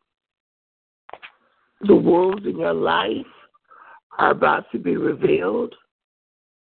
the 1.82 1.94
wolves 1.94 2.44
in 2.44 2.58
your 2.58 2.74
life 2.74 3.26
are 4.18 4.30
about 4.30 4.70
to 4.72 4.78
be 4.78 4.96
revealed. 4.96 5.74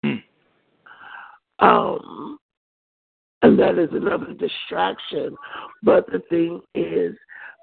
Hmm. 0.04 0.16
Um, 1.58 2.38
and 3.42 3.58
that 3.58 3.78
is 3.78 3.90
another 3.92 4.32
distraction. 4.34 5.36
But 5.82 6.06
the 6.06 6.22
thing 6.30 6.60
is, 6.74 7.14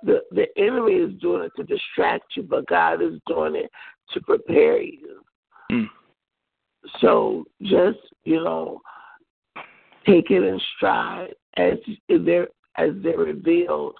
the 0.03 0.21
the 0.31 0.45
enemy 0.57 0.93
is 0.93 1.19
doing 1.19 1.43
it 1.43 1.51
to 1.57 1.63
distract 1.63 2.35
you, 2.35 2.43
but 2.43 2.67
God 2.67 3.01
is 3.01 3.19
doing 3.27 3.55
it 3.55 3.71
to 4.13 4.21
prepare 4.21 4.81
you. 4.81 5.21
Hmm. 5.69 5.83
So 7.01 7.45
just 7.61 7.99
you 8.23 8.43
know, 8.43 8.81
take 10.05 10.31
it 10.31 10.43
in 10.43 10.59
stride 10.77 11.33
as 11.57 11.73
they're 12.07 12.47
as 12.77 12.91
they're 13.03 13.17
revealed. 13.17 13.95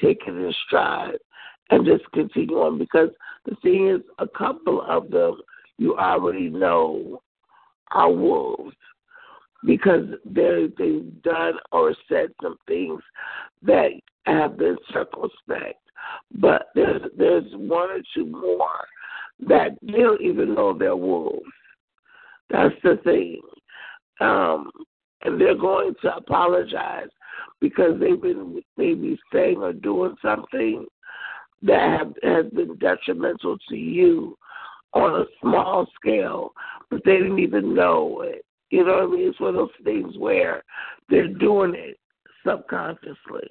Take 0.00 0.22
it 0.26 0.30
in 0.30 0.54
stride 0.66 1.18
and 1.70 1.86
just 1.86 2.04
continue 2.12 2.56
on 2.58 2.78
because 2.78 3.10
the 3.44 3.56
thing 3.62 3.88
is, 3.88 4.00
a 4.18 4.28
couple 4.28 4.82
of 4.82 5.10
them 5.10 5.36
you 5.78 5.96
already 5.96 6.48
know 6.48 7.20
are 7.92 8.10
wolves 8.10 8.76
because 9.64 10.06
they 10.24 10.68
they've 10.78 11.22
done 11.22 11.54
or 11.70 11.94
said 12.08 12.28
some 12.42 12.56
things 12.66 13.00
that 13.62 13.90
have 14.26 14.56
been 14.58 14.76
circumspect. 14.92 15.78
But 16.36 16.68
there's 16.74 17.02
there's 17.16 17.50
one 17.54 17.90
or 17.90 18.00
two 18.14 18.26
more 18.26 18.86
that 19.48 19.70
they 19.82 19.98
don't 19.98 20.20
even 20.20 20.54
know 20.54 20.76
they're 20.76 20.96
wolves. 20.96 21.42
That's 22.50 22.74
the 22.82 22.98
thing. 23.04 23.40
Um, 24.20 24.70
and 25.24 25.40
they're 25.40 25.56
going 25.56 25.94
to 26.02 26.16
apologize 26.16 27.08
because 27.60 27.98
they've 27.98 28.20
been 28.20 28.60
maybe 28.76 29.18
saying 29.32 29.58
or 29.58 29.72
doing 29.72 30.14
something 30.20 30.86
that 31.62 31.98
have, 31.98 32.12
has 32.22 32.52
been 32.52 32.76
detrimental 32.78 33.56
to 33.68 33.76
you 33.76 34.36
on 34.94 35.22
a 35.22 35.24
small 35.40 35.86
scale, 35.94 36.52
but 36.90 37.00
they 37.04 37.16
didn't 37.18 37.38
even 37.38 37.74
know 37.74 38.22
it. 38.22 38.44
You 38.70 38.84
know 38.84 38.94
what 38.94 39.02
I 39.02 39.06
mean? 39.06 39.28
It's 39.28 39.40
one 39.40 39.50
of 39.50 39.56
those 39.56 39.84
things 39.84 40.16
where 40.16 40.62
they're 41.08 41.28
doing 41.28 41.74
it 41.76 41.98
subconsciously, 42.46 43.48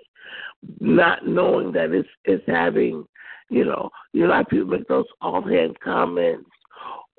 not 0.80 1.28
knowing 1.28 1.72
that 1.74 1.92
it's 1.92 2.10
it's 2.26 2.44
having, 2.48 3.06
you 3.50 3.66
know, 3.66 3.90
you 4.14 4.28
know, 4.28 4.44
people 4.50 4.68
make 4.68 4.88
those 4.88 5.06
offhand 5.22 5.80
comments 5.80 6.50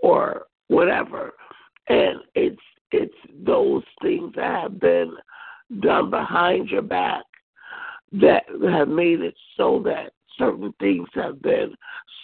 or 0.03 0.47
whatever, 0.69 1.33
and 1.89 2.21
it's 2.35 2.61
it's 2.91 3.15
those 3.45 3.83
things 4.03 4.33
that 4.37 4.63
have 4.63 4.81
been 4.81 5.15
done 5.81 6.11
behind 6.11 6.69
your 6.69 6.83
back 6.83 7.23
that 8.13 8.45
have 8.71 8.89
made 8.89 9.21
it 9.21 9.35
so 9.57 9.83
that 9.85 10.13
certain 10.39 10.73
things 10.81 11.09
have 11.15 11.41
been 11.43 11.75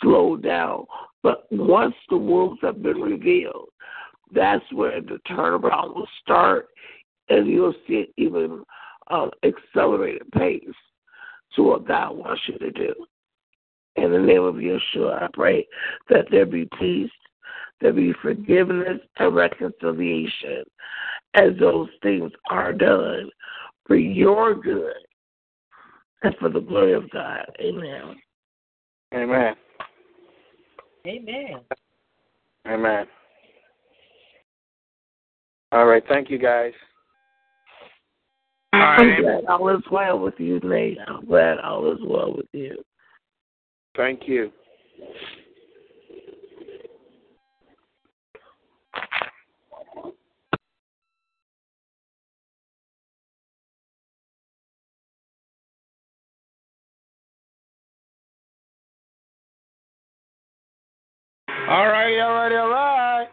slowed 0.00 0.42
down. 0.42 0.84
But 1.22 1.46
once 1.50 1.94
the 2.08 2.16
wolves 2.16 2.58
have 2.62 2.82
been 2.82 3.00
revealed, 3.00 3.68
that's 4.32 4.64
where 4.72 5.00
the 5.00 5.18
turnaround 5.28 5.94
will 5.94 6.08
start, 6.22 6.68
and 7.28 7.46
you'll 7.48 7.74
see 7.86 7.94
it 7.94 8.12
even 8.16 8.62
uh, 9.10 9.28
accelerated 9.42 10.30
pace 10.32 10.64
to 11.56 11.62
what 11.62 11.88
God 11.88 12.16
wants 12.16 12.42
you 12.46 12.58
to 12.58 12.70
do. 12.70 12.94
In 13.96 14.12
the 14.12 14.18
name 14.18 14.42
of 14.42 14.56
Yeshua, 14.56 15.22
I 15.22 15.28
pray 15.32 15.66
that 16.08 16.26
there 16.30 16.46
be 16.46 16.68
peace, 16.78 17.10
there 17.80 17.92
be 17.92 18.12
forgiveness 18.22 19.00
and 19.18 19.34
reconciliation 19.34 20.64
as 21.34 21.50
those 21.58 21.88
things 22.02 22.30
are 22.50 22.72
done 22.72 23.30
for 23.86 23.96
your 23.96 24.54
good 24.54 24.94
and 26.22 26.34
for 26.38 26.48
the 26.48 26.60
glory 26.60 26.94
of 26.94 27.10
God. 27.10 27.44
Amen. 27.60 28.16
Amen. 29.14 29.54
Amen. 31.06 31.60
Amen. 32.66 33.06
All 35.72 35.86
right. 35.86 36.02
Thank 36.08 36.30
you, 36.30 36.38
guys. 36.38 36.72
All 38.72 38.82
I'm 38.82 39.22
glad 39.22 39.44
all 39.46 39.68
is 39.70 39.82
well 39.90 40.18
with 40.18 40.34
you, 40.38 40.60
Nate. 40.60 40.98
I'm 41.06 41.24
glad 41.24 41.58
all 41.58 41.90
is 41.92 41.98
well 42.04 42.34
with 42.36 42.46
you. 42.52 42.76
Thank 43.96 44.28
you. 44.28 44.52
All 61.68 61.86
right, 61.86 62.18
all 62.18 62.32
right, 62.32 62.52
all 62.52 62.70
right. 62.70 63.28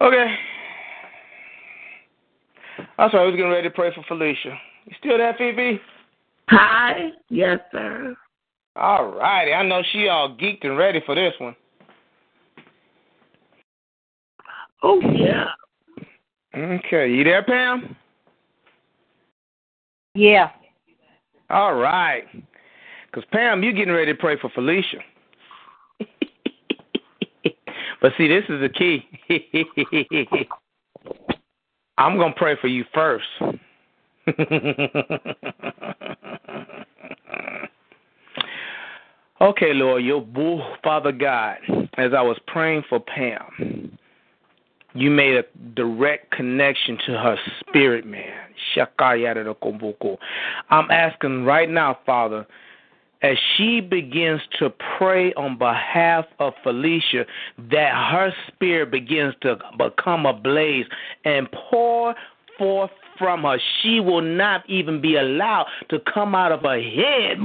Okay. 0.00 0.34
That's 2.96 3.12
right. 3.12 3.22
I 3.22 3.24
was 3.24 3.34
getting 3.34 3.50
ready 3.50 3.68
to 3.68 3.74
pray 3.74 3.92
for 3.92 4.04
Felicia. 4.06 4.56
You 4.84 4.94
still 5.00 5.18
there, 5.18 5.34
Phoebe? 5.36 5.80
Hi. 6.48 7.10
Yes, 7.28 7.58
sir. 7.72 8.14
All 8.76 9.06
righty. 9.06 9.52
I 9.52 9.64
know 9.66 9.82
she 9.92 10.06
all 10.06 10.36
geeked 10.36 10.64
and 10.64 10.78
ready 10.78 11.02
for 11.04 11.16
this 11.16 11.34
one. 11.38 11.56
Oh, 14.84 15.00
yeah. 15.00 15.46
Okay. 16.56 17.10
You 17.10 17.24
there, 17.24 17.42
Pam? 17.42 17.96
Yeah. 20.14 20.50
All 21.52 21.74
right. 21.74 22.24
Because, 23.06 23.24
Pam, 23.30 23.62
you're 23.62 23.74
getting 23.74 23.92
ready 23.92 24.10
to 24.12 24.18
pray 24.18 24.38
for 24.40 24.48
Felicia. 24.50 25.00
but 28.00 28.12
see, 28.16 28.26
this 28.26 28.44
is 28.48 28.60
the 28.60 28.70
key. 28.70 29.06
I'm 31.98 32.16
going 32.16 32.32
to 32.32 32.38
pray 32.38 32.56
for 32.58 32.68
you 32.68 32.86
first. 32.94 33.26
okay, 39.40 39.74
Lord, 39.74 40.02
your 40.02 40.22
boo, 40.22 40.62
Father 40.82 41.12
God, 41.12 41.58
as 41.98 42.14
I 42.14 42.22
was 42.22 42.38
praying 42.46 42.84
for 42.88 42.98
Pam, 42.98 43.44
you 44.94 45.10
made 45.10 45.36
a 45.36 45.44
direct 45.74 46.30
connection 46.32 46.98
to 47.06 47.12
her 47.12 47.36
spirit, 47.60 48.06
man. 48.06 48.30
I'm 50.70 50.90
asking 50.90 51.44
right 51.44 51.68
now, 51.68 51.98
Father, 52.04 52.46
as 53.22 53.36
she 53.56 53.80
begins 53.80 54.40
to 54.58 54.70
pray 54.98 55.32
on 55.34 55.56
behalf 55.56 56.24
of 56.38 56.54
Felicia, 56.62 57.24
that 57.70 58.10
her 58.10 58.32
spirit 58.48 58.90
begins 58.90 59.34
to 59.42 59.58
become 59.78 60.26
ablaze 60.26 60.86
and 61.24 61.48
pour 61.70 62.14
forth 62.58 62.90
from 63.18 63.42
her. 63.42 63.58
She 63.82 64.00
will 64.00 64.22
not 64.22 64.68
even 64.68 65.00
be 65.00 65.16
allowed 65.16 65.66
to 65.90 65.98
come 66.12 66.34
out 66.34 66.52
of 66.52 66.62
her 66.62 66.80
head. 66.80 67.38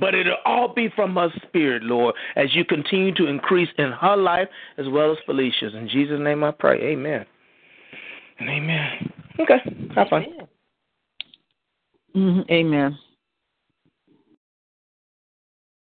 But 0.00 0.14
it'll 0.14 0.36
all 0.46 0.72
be 0.72 0.88
from 0.96 1.14
her 1.16 1.28
spirit, 1.46 1.82
Lord, 1.82 2.14
as 2.36 2.54
you 2.54 2.64
continue 2.64 3.14
to 3.16 3.26
increase 3.26 3.68
in 3.78 3.92
her 3.92 4.16
life 4.16 4.48
as 4.78 4.86
well 4.88 5.12
as 5.12 5.18
Felicia's. 5.26 5.74
In 5.74 5.88
Jesus' 5.88 6.18
name 6.18 6.42
I 6.42 6.52
pray. 6.52 6.80
Amen. 6.92 7.26
And 8.38 8.48
amen. 8.48 9.12
Okay. 9.38 9.58
Have 9.94 10.08
fun. 10.08 10.24
Mhm, 12.16 12.50
Amen. 12.50 12.98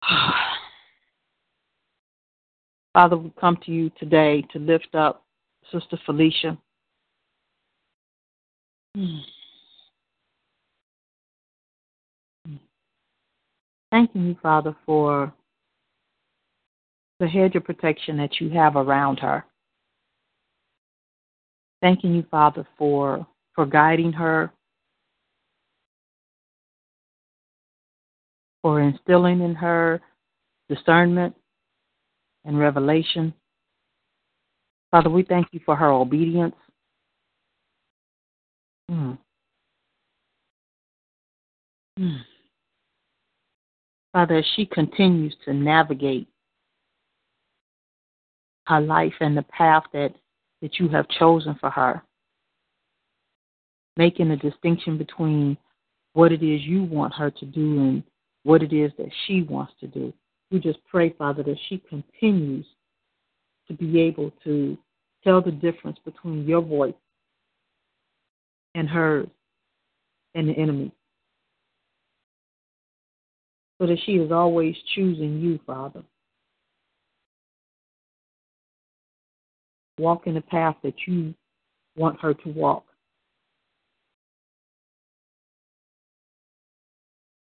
Father, 2.93 3.17
we 3.17 3.31
come 3.39 3.57
to 3.65 3.71
you 3.71 3.89
today 3.99 4.41
to 4.51 4.59
lift 4.59 4.95
up 4.95 5.23
Sister 5.71 5.97
Felicia. 6.05 6.57
Mm. 8.97 9.21
Thanking 13.91 14.25
you, 14.25 14.35
Father, 14.41 14.75
for 14.85 15.33
the 17.19 17.27
hedge 17.27 17.55
of 17.55 17.63
protection 17.63 18.17
that 18.17 18.39
you 18.39 18.49
have 18.49 18.75
around 18.75 19.19
her. 19.19 19.45
Thanking 21.81 22.13
you, 22.13 22.25
Father, 22.29 22.67
for 22.77 23.25
for 23.55 23.65
guiding 23.65 24.11
her, 24.13 24.51
for 28.61 28.81
instilling 28.81 29.41
in 29.41 29.55
her 29.55 30.01
discernment 30.69 31.35
and 32.45 32.59
revelation. 32.59 33.33
Father, 34.91 35.09
we 35.09 35.23
thank 35.23 35.47
you 35.51 35.59
for 35.65 35.75
her 35.75 35.89
obedience. 35.89 36.55
Mm. 38.89 39.17
Mm. 41.99 42.21
Father, 44.17 44.37
as 44.37 44.45
she 44.55 44.65
continues 44.65 45.35
to 45.45 45.53
navigate 45.53 46.27
her 48.65 48.81
life 48.81 49.13
and 49.19 49.37
the 49.37 49.43
path 49.43 49.83
that, 49.93 50.11
that 50.59 50.79
you 50.79 50.87
have 50.87 51.07
chosen 51.19 51.55
for 51.61 51.69
her, 51.69 52.01
making 53.95 54.31
a 54.31 54.37
distinction 54.37 54.97
between 54.97 55.55
what 56.13 56.31
it 56.31 56.41
is 56.41 56.63
you 56.63 56.81
want 56.81 57.13
her 57.13 57.29
to 57.29 57.45
do 57.45 57.79
and 57.79 58.03
what 58.41 58.63
it 58.63 58.73
is 58.73 58.91
that 58.97 59.11
she 59.27 59.43
wants 59.43 59.73
to 59.81 59.85
do. 59.85 60.11
We 60.49 60.61
just 60.61 60.79
pray, 60.89 61.11
Father, 61.11 61.43
that 61.43 61.59
she 61.69 61.77
continues 61.87 62.65
to 63.67 63.75
be 63.75 64.01
able 64.01 64.33
to 64.45 64.75
tell 65.23 65.43
the 65.43 65.51
difference 65.51 65.99
between 66.03 66.47
your 66.47 66.63
voice 66.63 66.95
and 68.73 68.89
hers 68.89 69.27
and 70.33 70.49
the 70.49 70.53
enemy. 70.53 70.91
So 73.79 73.87
that 73.87 73.97
she 74.05 74.13
is 74.13 74.31
always 74.31 74.75
choosing 74.95 75.39
you, 75.39 75.59
Father. 75.65 76.03
Walk 79.99 80.27
in 80.27 80.35
the 80.35 80.41
path 80.41 80.75
that 80.83 80.95
you 81.07 81.33
want 81.95 82.19
her 82.19 82.33
to 82.33 82.49
walk. 82.49 82.85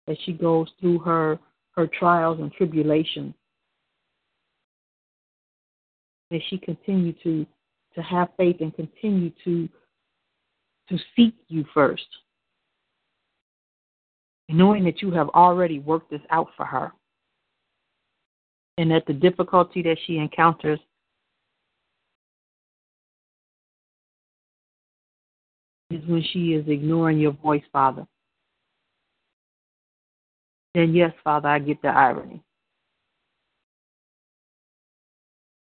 As 0.07 0.17
she 0.25 0.33
goes 0.33 0.69
through 0.79 0.99
her 0.99 1.39
her 1.77 1.87
trials 1.87 2.39
and 2.39 2.51
tribulations. 2.51 3.33
May 6.31 6.43
she 6.49 6.57
continue 6.57 7.13
to 7.23 7.45
to 7.95 8.01
have 8.01 8.29
faith 8.35 8.57
and 8.59 8.75
continue 8.75 9.31
to 9.43 9.69
to 10.89 10.97
seek 11.15 11.35
you 11.47 11.65
first. 11.73 12.07
Knowing 14.49 14.83
that 14.85 15.01
you 15.01 15.11
have 15.11 15.29
already 15.29 15.79
worked 15.79 16.09
this 16.09 16.21
out 16.29 16.47
for 16.55 16.65
her. 16.65 16.91
And 18.77 18.91
that 18.91 19.05
the 19.07 19.13
difficulty 19.13 19.81
that 19.83 19.97
she 20.05 20.17
encounters 20.17 20.79
is 25.89 26.05
when 26.05 26.23
she 26.31 26.53
is 26.53 26.67
ignoring 26.67 27.19
your 27.19 27.31
voice, 27.31 27.63
Father 27.73 28.07
then 30.77 30.93
yes, 30.93 31.11
Father, 31.23 31.49
I 31.49 31.57
get 31.57 31.81
the 31.81 31.87
irony. 31.87 32.43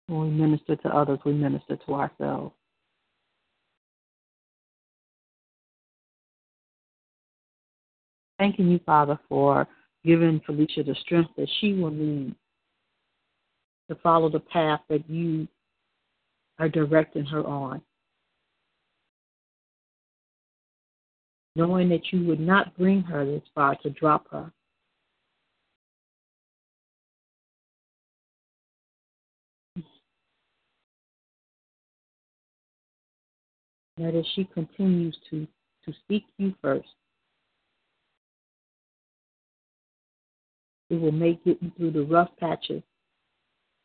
When 0.07 0.21
we 0.21 0.29
minister 0.29 0.77
to 0.77 0.89
others, 0.91 1.19
we 1.25 1.33
minister 1.33 1.77
to 1.77 1.95
ourselves. 1.95 2.53
Thanking 8.39 8.69
you, 8.69 8.79
Father, 8.87 9.19
for 9.29 9.67
giving 10.05 10.41
Felicia 10.47 10.85
the 10.85 10.95
strength 11.03 11.31
that 11.37 11.49
she 11.61 11.73
will 11.73 11.91
need 11.91 12.35
to 13.89 13.97
follow 13.97 14.31
the 14.31 14.41
path 14.41 14.81
that 14.89 15.09
you 15.11 15.49
are 16.59 16.69
directing 16.69 17.25
her 17.25 17.45
on. 17.45 17.81
Knowing 21.57 21.89
that 21.89 22.13
you 22.13 22.25
would 22.27 22.39
not 22.39 22.77
bring 22.77 23.03
her 23.03 23.25
this 23.25 23.43
far 23.55 23.75
to 23.83 23.91
drop 23.91 24.27
her. 24.31 24.53
That 33.97 34.15
as 34.15 34.25
she 34.37 34.45
continues 34.45 35.17
to, 35.31 35.49
to 35.85 35.93
seek 36.07 36.25
you 36.37 36.55
first, 36.63 36.87
it 40.91 41.01
will 41.01 41.13
make 41.13 41.45
getting 41.45 41.73
through 41.77 41.93
the 41.93 42.05
rough 42.05 42.31
patches 42.39 42.83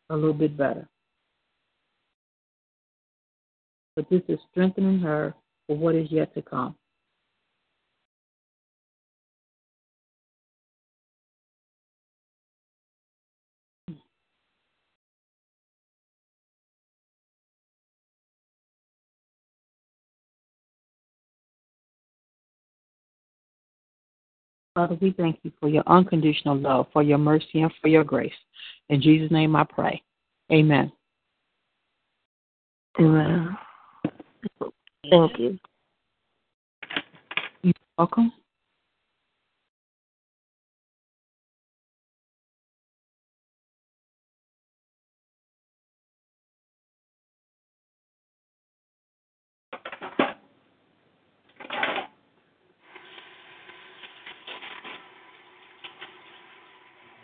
a 0.09 0.15
little 0.15 0.33
bit 0.33 0.57
better. 0.57 0.87
But 3.95 4.09
this 4.09 4.21
is 4.27 4.39
strengthening 4.51 4.99
her 4.99 5.33
for 5.67 5.77
what 5.77 5.95
is 5.95 6.11
yet 6.11 6.33
to 6.35 6.41
come. 6.41 6.75
Father, 24.75 24.97
we 24.99 25.11
thank 25.11 25.39
you 25.43 25.51
for 25.59 25.69
your 25.69 25.83
unconditional 25.85 26.57
love, 26.57 26.87
for 26.91 27.03
your 27.03 27.19
mercy, 27.19 27.61
and 27.61 27.71
for 27.81 27.89
your 27.89 28.03
grace. 28.03 28.33
In 28.89 29.01
Jesus' 29.01 29.31
name 29.31 29.55
I 29.55 29.63
pray. 29.63 30.01
Amen. 30.51 30.91
Amen. 32.99 33.57
Thank 35.09 35.39
you. 35.39 35.59
You're 37.61 37.73
welcome. 37.97 38.33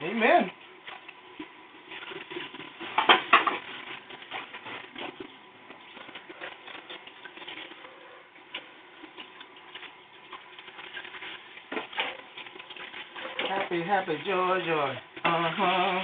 Amen. 0.09 0.49
Happy, 13.47 13.83
happy, 13.83 14.17
joy, 14.25 14.59
joy. 14.65 14.95
Uh 15.25 15.51
huh. 15.53 15.99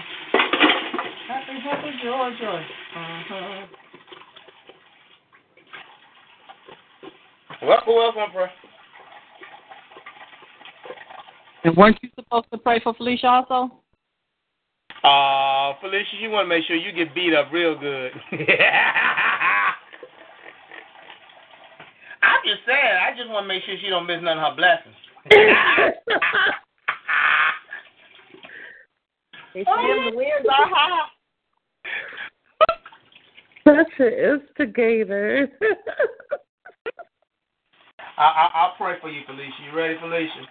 Happy, 1.27 1.59
happy, 1.63 1.91
joy, 2.03 2.29
joy. 2.39 2.61
Uh 2.95 3.23
huh. 3.27 3.65
Welcome, 7.63 7.95
welcome, 7.95 8.31
bro. 8.33 8.45
And 11.63 11.75
weren't 11.75 11.97
you 12.03 12.09
supposed 12.13 12.51
to 12.51 12.59
pray 12.59 12.79
for 12.83 12.93
Felicia 12.93 13.25
also? 13.25 13.84
Uh, 15.05 15.73
Felicia, 15.81 16.17
you 16.19 16.31
want 16.31 16.45
to 16.45 16.49
make 16.49 16.65
sure 16.65 16.75
you 16.75 16.91
get 16.91 17.13
beat 17.13 17.35
up 17.35 17.51
real 17.53 17.77
good. 17.77 18.11
I'm 22.23 22.41
just 22.43 22.65
saying, 22.65 22.97
I 23.05 23.11
just 23.15 23.29
want 23.29 23.43
to 23.43 23.47
make 23.47 23.63
sure 23.65 23.75
she 23.79 23.89
don't 23.89 24.07
miss 24.07 24.17
none 24.23 24.39
of 24.39 24.43
her 24.43 24.55
blessings. 24.55 24.95
It's 29.55 29.69
oh. 29.71 30.09
the 30.11 30.17
winds 30.17 30.49
are 30.49 30.67
high. 30.67 31.07
Such 33.65 33.93
an 33.99 34.39
instigator. 34.41 35.47
I, 38.17 38.21
I, 38.21 38.49
I'll 38.53 38.73
pray 38.77 38.95
for 38.99 39.09
you, 39.09 39.21
Felicia. 39.25 39.53
You 39.65 39.77
ready, 39.77 39.95
Felicia? 40.01 40.45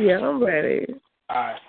Yeah, 0.00 0.26
I'm 0.26 0.42
ready. 0.42 0.86
All 1.30 1.36
right. 1.36 1.60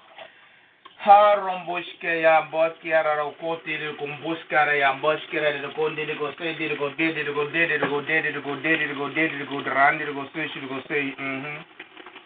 Harombushke 1.04 2.22
ya 2.22 2.42
mboski 2.42 2.90
ya 2.90 3.04
rarokoti 3.04 3.78
de 3.78 3.94
kumbuska 3.94 4.74
ya 4.76 4.94
mboski 4.94 5.40
de 5.40 5.60
de 5.60 5.68
konde 5.76 6.06
de 6.06 6.16
go 6.16 6.32
say 6.38 6.54
de 6.56 6.76
go 6.76 6.90
de 6.90 7.14
de 7.14 7.24
go 7.34 7.46
de 7.52 7.68
de 7.68 7.80
go 7.80 8.02
de 8.02 8.22
de 8.22 8.40
go 8.40 8.56
de 8.56 8.78
de 8.78 8.94
go 8.94 9.10
de 9.10 9.28
de 9.28 9.46
go 9.46 9.62
drandi 9.62 10.06
de 10.06 10.14
go 10.14 10.26
say 10.34 10.48
she 10.48 10.60
go 10.62 10.82
say 10.88 11.14
mhm 11.18 11.64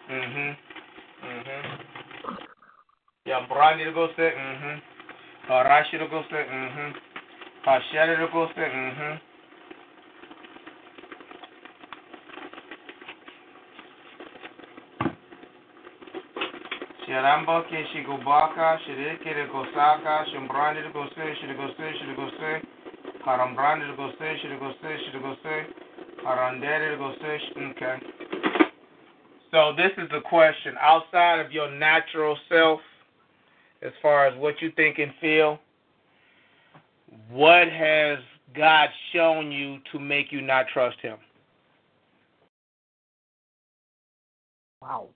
mhm 0.08 0.56
mhm. 1.22 1.78
Ya 3.26 3.40
brandi 3.40 3.84
de 3.84 3.90
go 3.90 4.08
say 4.16 4.30
mhm 4.30 4.80
go 6.08 6.24
say 6.30 6.44
mhm. 6.46 6.94
Hashari 7.66 8.16
de 8.16 8.26
go 8.32 8.48
say 8.54 8.70
mhm 8.70 9.27
Ke 17.08 17.84
shigubaka, 17.94 18.76
gosaka, 19.50 20.24
de 20.26 20.40
shirigose, 21.40 21.92
shirigose, 21.96 22.62
harambrandi 23.24 23.86
de 23.86 23.96
gose, 23.96 24.28
shirigose, 24.42 24.98
shirigose, 25.08 25.66
harandere 26.22 26.90
de 26.90 26.96
gose, 26.98 27.70
okay. 27.70 27.96
So 29.50 29.72
this 29.74 29.92
is 29.96 30.10
the 30.10 30.20
question. 30.20 30.74
Outside 30.78 31.40
of 31.40 31.50
your 31.50 31.70
natural 31.70 32.36
self, 32.50 32.80
as 33.80 33.92
far 34.02 34.26
as 34.26 34.38
what 34.38 34.60
you 34.60 34.70
think 34.76 34.98
and 34.98 35.12
feel, 35.18 35.58
what 37.30 37.68
has 37.68 38.18
God 38.54 38.90
shown 39.14 39.50
you 39.50 39.78
to 39.92 39.98
make 39.98 40.30
you 40.30 40.42
not 40.42 40.66
trust 40.68 41.00
him? 41.00 41.16
Wow. 44.82 45.08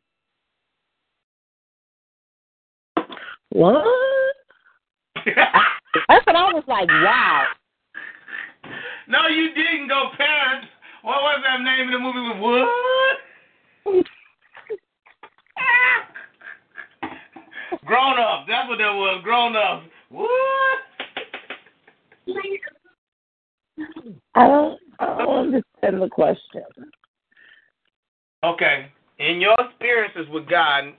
What? 3.53 3.85
That's 5.27 6.27
what 6.27 6.37
I 6.37 6.53
was 6.53 6.65
like, 6.67 6.89
wow. 6.89 7.47
No, 9.09 9.29
you 9.29 9.55
didn't 9.55 9.89
go 9.89 10.09
parents. 10.17 10.69
What 11.03 11.21
was 11.21 11.43
that 11.45 11.61
name 11.61 11.89
of 11.89 11.93
the 11.93 11.99
movie 11.99 12.29
with 12.29 12.39
what? 12.41 12.69
grown 17.85 18.19
up. 18.19 18.47
That's 18.49 18.67
what 18.69 18.79
that 18.79 18.95
was. 18.95 19.21
Grown 19.23 19.55
up. 19.55 19.83
What? 20.09 20.31
I 24.35 24.47
don't, 24.47 24.81
I 24.99 25.19
don't 25.19 25.47
understand 25.47 26.01
the 26.01 26.09
question. 26.11 26.65
Okay. 28.45 28.91
In 29.19 29.41
your 29.41 29.57
experiences 29.59 30.27
with 30.33 30.49
God, 30.49 30.95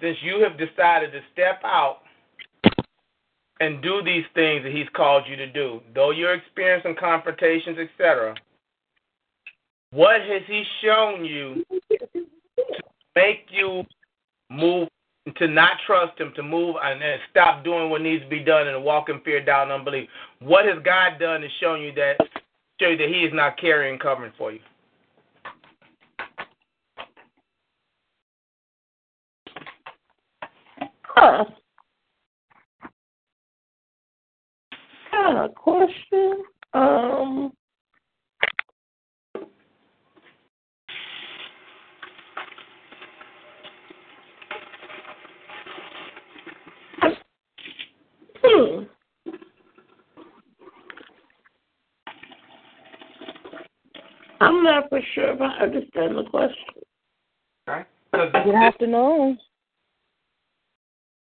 since 0.00 0.16
you 0.22 0.40
have 0.40 0.58
decided 0.58 1.12
to 1.12 1.20
step 1.32 1.60
out 1.64 1.98
and 3.60 3.82
do 3.82 4.02
these 4.02 4.24
things 4.34 4.62
that 4.64 4.72
He's 4.72 4.88
called 4.94 5.24
you 5.28 5.36
to 5.36 5.46
do, 5.50 5.80
though 5.94 6.10
you're 6.10 6.34
experiencing 6.34 6.96
confrontations, 6.98 7.78
etc., 7.78 8.34
what 9.90 10.20
has 10.22 10.42
He 10.46 10.64
shown 10.82 11.24
you 11.24 11.64
to 11.90 12.26
make 13.14 13.46
you 13.50 13.84
move 14.50 14.88
to 15.36 15.48
not 15.48 15.78
trust 15.86 16.20
Him, 16.20 16.32
to 16.36 16.42
move 16.42 16.76
and 16.82 17.00
stop 17.30 17.64
doing 17.64 17.90
what 17.90 18.02
needs 18.02 18.22
to 18.24 18.28
be 18.28 18.40
done 18.40 18.66
and 18.66 18.84
walk 18.84 19.08
in 19.08 19.20
fear, 19.20 19.44
doubt, 19.44 19.64
and 19.64 19.72
unbelief? 19.72 20.08
What 20.40 20.66
has 20.66 20.82
God 20.84 21.18
done 21.20 21.40
to 21.40 21.48
show 21.60 21.76
you 21.76 21.92
that 21.94 22.16
show 22.80 22.88
you 22.88 22.98
that 22.98 23.08
He 23.08 23.24
is 23.24 23.32
not 23.32 23.58
carrying 23.58 23.98
covering 23.98 24.32
for 24.36 24.52
you? 24.52 24.60
Huh. 31.14 31.44
Kind 35.12 35.38
of 35.38 35.54
question. 35.54 36.42
Um. 36.72 37.52
Hmm. 48.42 48.82
I'm 54.40 54.62
not 54.64 54.88
for 54.88 55.00
sure 55.14 55.32
if 55.32 55.40
I 55.40 55.62
understand 55.62 56.18
the 56.18 56.24
question. 56.24 56.58
Okay. 57.68 58.44
Good 58.44 58.54
afternoon. 58.54 59.38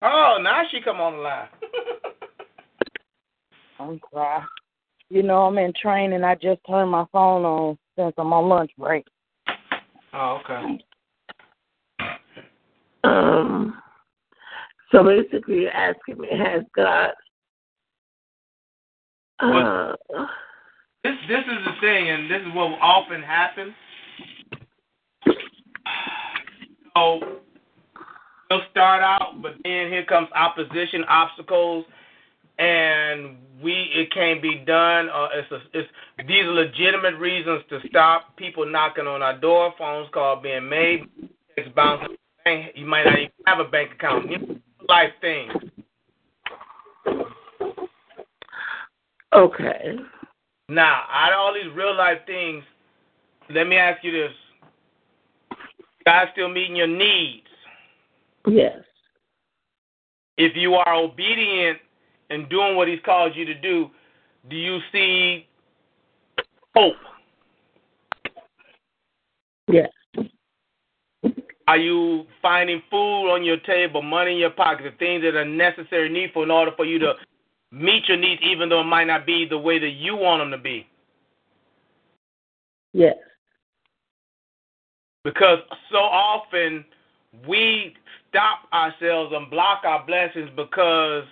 Oh, 0.02 0.38
now 0.42 0.62
she 0.70 0.80
come 0.80 1.00
on 1.00 1.14
the 1.14 1.18
line. 1.20 1.48
I'm 3.78 4.00
sorry. 4.12 4.42
You 5.10 5.22
know, 5.22 5.42
I'm 5.42 5.58
in 5.58 5.72
training. 5.80 6.24
I 6.24 6.34
just 6.34 6.60
turned 6.68 6.90
my 6.90 7.04
phone 7.12 7.44
on 7.44 7.78
since 7.96 8.12
I'm 8.18 8.32
on 8.32 8.48
lunch 8.48 8.72
break. 8.78 9.04
Oh, 10.12 10.40
okay. 10.42 10.84
Um, 13.04 13.80
so 14.90 15.04
basically, 15.04 15.62
you're 15.62 15.70
asking 15.70 16.18
me, 16.18 16.28
has 16.30 16.62
God? 16.74 17.10
Uh, 19.40 19.94
This 21.04 21.14
this 21.28 21.40
is 21.40 21.64
the 21.64 21.72
thing, 21.80 22.10
and 22.10 22.30
this 22.30 22.42
is 22.42 22.54
what 22.54 22.78
often 22.80 23.22
happens. 23.22 23.72
So 26.94 27.40
we'll 28.52 28.62
start 28.70 29.02
out, 29.02 29.40
but 29.40 29.52
then 29.64 29.88
here 29.88 30.04
comes 30.04 30.28
opposition, 30.34 31.04
obstacles, 31.08 31.84
and 32.58 33.36
we 33.62 33.90
it 33.94 34.12
can't 34.12 34.42
be 34.42 34.62
done. 34.66 35.08
Uh, 35.08 35.28
it's 35.34 35.52
a, 35.52 35.58
it's 35.72 35.88
these 36.28 36.44
are 36.44 36.52
legitimate 36.52 37.16
reasons 37.18 37.62
to 37.70 37.80
stop 37.88 38.36
people 38.36 38.70
knocking 38.70 39.06
on 39.06 39.22
our 39.22 39.38
door, 39.38 39.72
phones 39.78 40.08
call 40.12 40.40
being 40.40 40.68
made, 40.68 41.04
it's 41.56 41.68
bouncing. 41.74 42.16
You 42.74 42.86
might 42.86 43.04
not 43.04 43.18
even 43.18 43.30
have 43.46 43.60
a 43.60 43.64
bank 43.64 43.92
account. 43.92 44.30
You 44.30 44.38
know, 44.38 44.56
life 44.88 45.12
things. 45.20 45.52
okay. 49.32 49.96
Now, 50.68 51.04
out 51.10 51.32
of 51.32 51.38
all 51.38 51.54
these 51.54 51.72
real 51.74 51.96
life 51.96 52.18
things, 52.26 52.64
let 53.50 53.66
me 53.66 53.76
ask 53.76 54.02
you 54.04 54.10
this: 54.12 54.32
God 56.04 56.28
still 56.32 56.48
meeting 56.48 56.76
your 56.76 56.86
needs? 56.86 57.46
Yes. 58.46 58.78
If 60.38 60.56
you 60.56 60.74
are 60.74 60.94
obedient 60.94 61.78
and 62.30 62.48
doing 62.48 62.76
what 62.76 62.88
He's 62.88 63.00
called 63.04 63.36
you 63.36 63.44
to 63.44 63.54
do, 63.54 63.90
do 64.48 64.56
you 64.56 64.78
see 64.90 65.46
hope? 66.74 66.96
Yes. 69.68 69.90
Are 71.68 71.76
you 71.76 72.26
finding 72.40 72.82
food 72.90 73.32
on 73.32 73.44
your 73.44 73.58
table, 73.58 74.02
money 74.02 74.32
in 74.32 74.38
your 74.38 74.50
pocket, 74.50 74.82
the 74.82 74.98
things 74.98 75.22
that 75.22 75.36
are 75.36 75.44
necessary, 75.44 76.08
needful 76.08 76.42
in 76.42 76.50
order 76.50 76.72
for 76.76 76.84
you 76.84 76.98
to 76.98 77.14
meet 77.70 78.08
your 78.08 78.16
needs, 78.16 78.42
even 78.42 78.68
though 78.68 78.80
it 78.80 78.84
might 78.84 79.06
not 79.06 79.24
be 79.24 79.46
the 79.48 79.56
way 79.56 79.78
that 79.78 79.90
you 79.90 80.16
want 80.16 80.40
them 80.40 80.50
to 80.50 80.58
be? 80.58 80.86
Yes. 82.92 83.14
Because 85.24 85.60
so 85.90 85.98
often 85.98 86.84
we 87.46 87.94
stop 88.32 88.60
ourselves 88.72 89.32
and 89.36 89.50
block 89.50 89.82
our 89.84 90.04
blessings 90.06 90.48
because, 90.56 91.24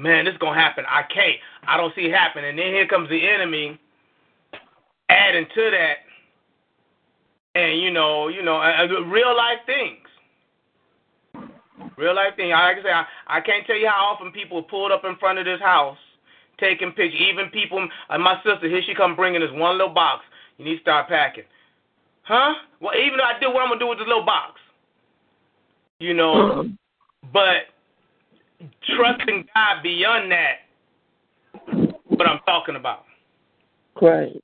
man, 0.00 0.24
this 0.24 0.32
is 0.32 0.40
to 0.40 0.46
happen. 0.54 0.84
I 0.88 1.02
can't. 1.02 1.36
I 1.66 1.76
don't 1.76 1.94
see 1.94 2.06
it 2.08 2.14
happen. 2.14 2.44
And 2.44 2.58
then 2.58 2.72
here 2.72 2.88
comes 2.88 3.10
the 3.10 3.28
enemy 3.28 3.78
adding 5.10 5.46
to 5.54 5.70
that. 5.70 5.96
And, 7.54 7.80
you 7.80 7.90
know, 7.90 8.28
you 8.28 8.42
know, 8.42 8.58
real 9.06 9.36
life 9.36 9.58
things. 9.66 9.98
Real 11.98 12.14
life 12.14 12.36
thing. 12.36 12.50
Like 12.50 12.78
I 12.78 12.82
say, 12.82 12.90
I, 12.90 13.04
I 13.26 13.40
can't 13.40 13.66
tell 13.66 13.76
you 13.76 13.88
how 13.88 14.14
often 14.14 14.32
people 14.32 14.62
pulled 14.62 14.92
up 14.92 15.04
in 15.04 15.16
front 15.16 15.38
of 15.38 15.44
this 15.44 15.60
house 15.60 15.98
taking 16.58 16.92
pictures. 16.92 17.20
Even 17.20 17.50
people, 17.50 17.86
uh, 18.08 18.18
my 18.18 18.36
sister, 18.44 18.68
here 18.68 18.82
she 18.86 18.94
come 18.94 19.14
bringing 19.14 19.40
this 19.40 19.50
one 19.52 19.76
little 19.76 19.92
box. 19.92 20.24
You 20.56 20.64
need 20.64 20.76
to 20.76 20.80
start 20.80 21.08
packing. 21.08 21.44
Huh? 22.22 22.54
Well, 22.80 22.94
even 22.96 23.18
though 23.18 23.24
I 23.24 23.38
did 23.38 23.52
what 23.52 23.62
I'm 23.62 23.68
gonna 23.68 23.80
do 23.80 23.88
with 23.88 23.98
this 23.98 24.08
little 24.08 24.24
box, 24.24 24.60
you 25.98 26.14
know, 26.14 26.64
but 27.32 27.68
trusting 28.96 29.46
God 29.54 29.82
beyond 29.82 30.32
that, 30.32 30.56
what 32.06 32.28
I'm 32.28 32.40
talking 32.46 32.76
about. 32.76 33.04
Right. 34.00 34.40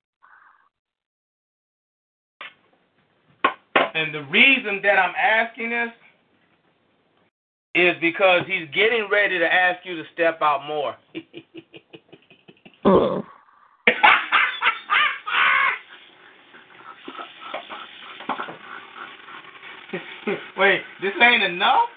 And 3.95 4.13
the 4.13 4.25
reason 4.25 4.81
that 4.83 4.99
I'm 4.99 5.15
asking 5.17 5.71
this 5.71 5.91
is 7.75 7.95
because 8.01 8.43
he's 8.47 8.69
getting 8.75 9.09
ready 9.11 9.39
to 9.39 9.53
ask 9.53 9.85
you 9.85 9.97
to 9.97 10.03
step 10.13 10.41
out 10.43 10.67
more. 10.67 10.97
Uh, 12.85 13.21
Wait, 20.59 20.81
this 21.03 21.13
ain't 21.21 21.43
enough? 21.43 21.89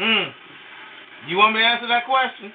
Mm. 0.00 0.32
You 1.28 1.36
want 1.36 1.54
me 1.54 1.60
to 1.60 1.66
answer 1.66 1.88
that 1.88 2.04
question? 2.06 2.52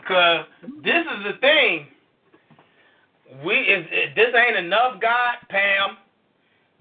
Because 0.00 0.46
this 0.84 1.02
is 1.02 1.24
the 1.24 1.38
thing. 1.40 1.86
We 3.44 3.54
is 3.54 3.86
this 4.14 4.34
ain't 4.34 4.56
enough, 4.56 5.00
God, 5.00 5.34
Pam. 5.48 5.96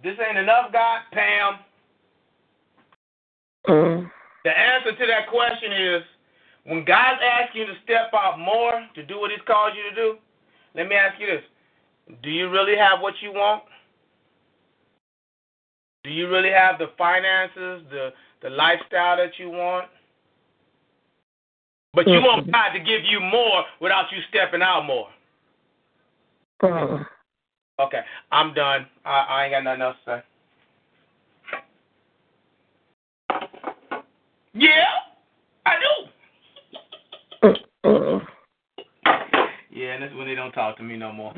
This 0.03 0.15
ain't 0.27 0.37
enough, 0.37 0.71
God, 0.71 1.01
Pam. 1.11 1.53
uh, 3.67 4.07
The 4.43 4.57
answer 4.57 4.91
to 4.91 5.05
that 5.07 5.27
question 5.29 5.71
is 5.71 6.03
when 6.65 6.85
God's 6.85 7.21
asking 7.23 7.61
you 7.61 7.67
to 7.67 7.73
step 7.83 8.11
out 8.13 8.37
more 8.39 8.85
to 8.93 9.03
do 9.03 9.19
what 9.19 9.31
He's 9.31 9.39
called 9.47 9.73
you 9.75 9.89
to 9.89 9.95
do. 9.95 10.17
Let 10.75 10.87
me 10.89 10.95
ask 10.95 11.19
you 11.19 11.27
this: 11.27 11.43
Do 12.23 12.29
you 12.29 12.49
really 12.49 12.77
have 12.77 13.01
what 13.01 13.13
you 13.21 13.31
want? 13.31 13.63
Do 16.03 16.11
you 16.11 16.29
really 16.29 16.51
have 16.51 16.77
the 16.77 16.87
finances, 16.97 17.83
the 17.89 18.11
the 18.41 18.49
lifestyle 18.49 19.17
that 19.17 19.39
you 19.39 19.49
want? 19.49 19.87
But 21.93 22.07
you 22.07 22.15
want 22.15 22.51
God 22.51 22.73
to 22.73 22.79
give 22.79 23.05
you 23.05 23.21
more 23.21 23.63
without 23.79 24.11
you 24.11 24.19
stepping 24.29 24.61
out 24.61 24.85
more. 24.85 25.07
uh, 26.61 27.03
Okay, 27.79 28.01
I'm 28.31 28.53
done. 28.53 28.85
I, 29.05 29.11
I 29.11 29.43
ain't 29.45 29.53
got 29.53 29.63
nothing 29.63 29.81
else 29.81 29.97
to 30.05 30.11
say. 30.11 30.23
Yeah, 34.53 34.85
I 35.65 35.73
do. 37.43 37.49
uh, 37.83 38.19
Yeah, 39.75 39.95
and 39.95 40.03
that's 40.03 40.15
when 40.15 40.25
they 40.25 40.35
don't 40.35 40.53
talk 40.53 40.77
to 40.77 40.83
me 40.83 40.95
no 40.95 41.11
more. 41.11 41.33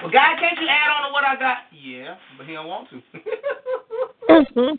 Well, 0.00 0.12
God, 0.12 0.38
can't 0.38 0.58
you 0.60 0.68
add 0.68 0.90
on 0.94 1.08
to 1.08 1.12
what 1.12 1.24
I 1.24 1.34
got? 1.34 1.58
Yeah, 1.74 2.14
but 2.38 2.46
he 2.46 2.52
don't 2.52 2.68
want 2.68 2.88
to. 2.90 2.96
mhm. 4.30 4.78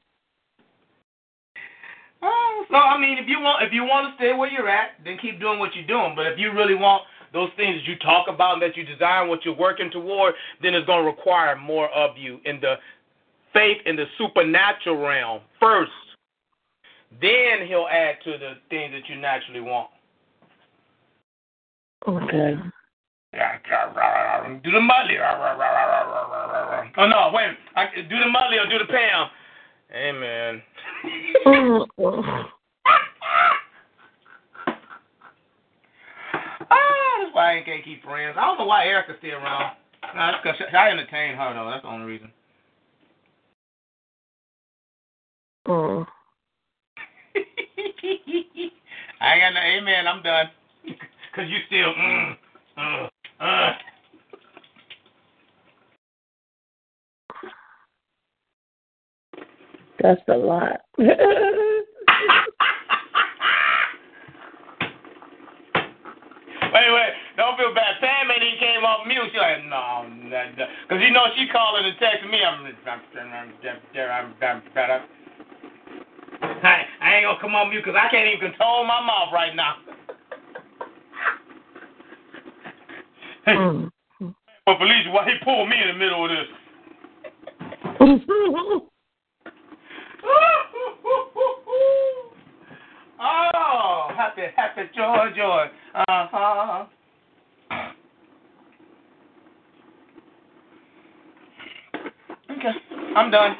Uh, 2.21 2.27
so 2.71 2.75
I 2.77 2.97
mean, 2.97 3.17
if 3.17 3.27
you 3.27 3.41
want, 3.41 3.61
if 3.63 3.73
you 3.73 3.83
want 3.83 4.07
to 4.07 4.15
stay 4.15 4.33
where 4.33 4.49
you're 4.49 4.69
at, 4.69 4.91
then 5.03 5.17
keep 5.21 5.39
doing 5.41 5.59
what 5.59 5.75
you're 5.75 5.85
doing. 5.85 6.13
But 6.15 6.27
if 6.27 6.39
you 6.39 6.53
really 6.53 6.75
want 6.75 7.03
those 7.33 7.49
things 7.57 7.75
that 7.81 7.85
you 7.85 7.99
talk 7.99 8.27
about 8.29 8.53
and 8.53 8.61
that 8.61 8.77
you 8.77 8.85
desire, 8.85 9.21
and 9.21 9.29
what 9.29 9.43
you're 9.43 9.55
working 9.55 9.91
toward, 9.91 10.33
then 10.63 10.73
it's 10.73 10.87
going 10.87 11.03
to 11.03 11.05
require 11.05 11.57
more 11.57 11.89
of 11.89 12.17
you 12.17 12.39
in 12.45 12.61
the 12.61 12.75
faith 13.53 13.77
in 13.85 13.97
the 13.97 14.05
supernatural 14.17 14.97
realm 14.97 15.41
first. 15.59 15.91
Then 17.19 17.67
he'll 17.67 17.87
add 17.91 18.15
to 18.23 18.37
the 18.37 18.53
things 18.69 18.93
that 18.93 19.13
you 19.13 19.19
naturally 19.19 19.59
want. 19.59 19.89
Okay. 22.07 22.55
Do 24.63 24.71
the 24.71 24.79
Mudley. 24.79 25.17
Oh 26.97 27.07
no, 27.07 27.31
wait. 27.33 27.57
I, 27.75 27.85
do 27.95 28.19
the 28.19 28.25
Mudley 28.25 28.57
or 28.57 28.67
do 28.69 28.77
the 28.79 28.85
Pam. 28.85 29.29
Amen. 29.95 30.61
Ah, 36.73 37.19
that's 37.19 37.35
why 37.35 37.59
I 37.59 37.63
can't 37.63 37.83
keep 37.83 38.01
friends. 38.03 38.37
I 38.39 38.45
don't 38.45 38.57
know 38.57 38.65
why 38.65 38.85
Erica's 38.85 39.15
still 39.19 39.31
around. 39.31 39.75
No, 40.15 40.31
that's 40.31 40.37
because 40.43 40.61
I 40.73 40.89
entertain 40.89 41.35
her 41.35 41.53
though. 41.53 41.69
That's 41.69 41.81
the 41.83 41.89
only 41.89 42.05
reason. 42.05 42.31
uh, 45.67 45.71
I 49.21 49.33
ain't 49.33 49.41
got 49.41 49.53
no 49.53 49.61
amen. 49.61 50.07
I'm 50.07 50.23
done. 50.23 50.49
Cause 51.35 51.45
you 51.49 51.59
still. 51.67 51.93
Mm, 51.93 52.37
uh, 52.77 53.09
uh. 53.43 53.73
that's 60.01 60.21
a 60.29 60.37
lot. 60.37 60.81
Wait, 66.73 66.91
wait. 66.93 67.13
Don't 67.37 67.57
feel 67.57 67.73
bad. 67.75 67.99
Pam 68.01 68.31
ain't 68.31 68.43
even 68.43 68.59
came 68.59 68.83
off 68.85 69.07
mute. 69.07 69.29
She 69.33 69.39
like, 69.39 69.65
no, 69.67 70.07
because 70.87 71.03
you 71.03 71.11
know 71.11 71.25
she 71.37 71.47
calling 71.51 71.85
and 71.85 71.97
texting 71.97 72.31
me. 72.31 72.39
I'm, 72.43 72.65
I'm, 72.87 73.01
I'm, 73.17 74.63
I, 76.63 76.85
I 77.01 77.15
ain't 77.17 77.25
gonna 77.25 77.41
come 77.41 77.55
on 77.55 77.69
mute 77.69 77.83
because 77.85 77.99
I 77.99 78.09
can't 78.11 78.27
even 78.27 78.51
control 78.51 78.85
my 78.85 79.01
mouth 79.01 79.33
right 79.33 79.55
now. 79.55 79.75
Hey, 83.45 83.55
Mm. 83.55 83.91
but 84.65 84.77
Felicia, 84.77 85.09
why 85.09 85.25
he 85.25 85.35
pulled 85.43 85.67
me 85.67 85.81
in 85.81 85.87
the 85.87 85.93
middle 85.95 86.25
of 86.25 86.29
this? 86.29 86.47
oh, 93.19 94.11
happy, 94.15 94.43
happy, 94.55 94.81
joy, 94.95 95.31
joy. 95.35 95.69
Uh 95.95 96.27
huh. 96.31 96.85
Okay, 102.51 102.73
I'm 103.15 103.31
done. 103.31 103.57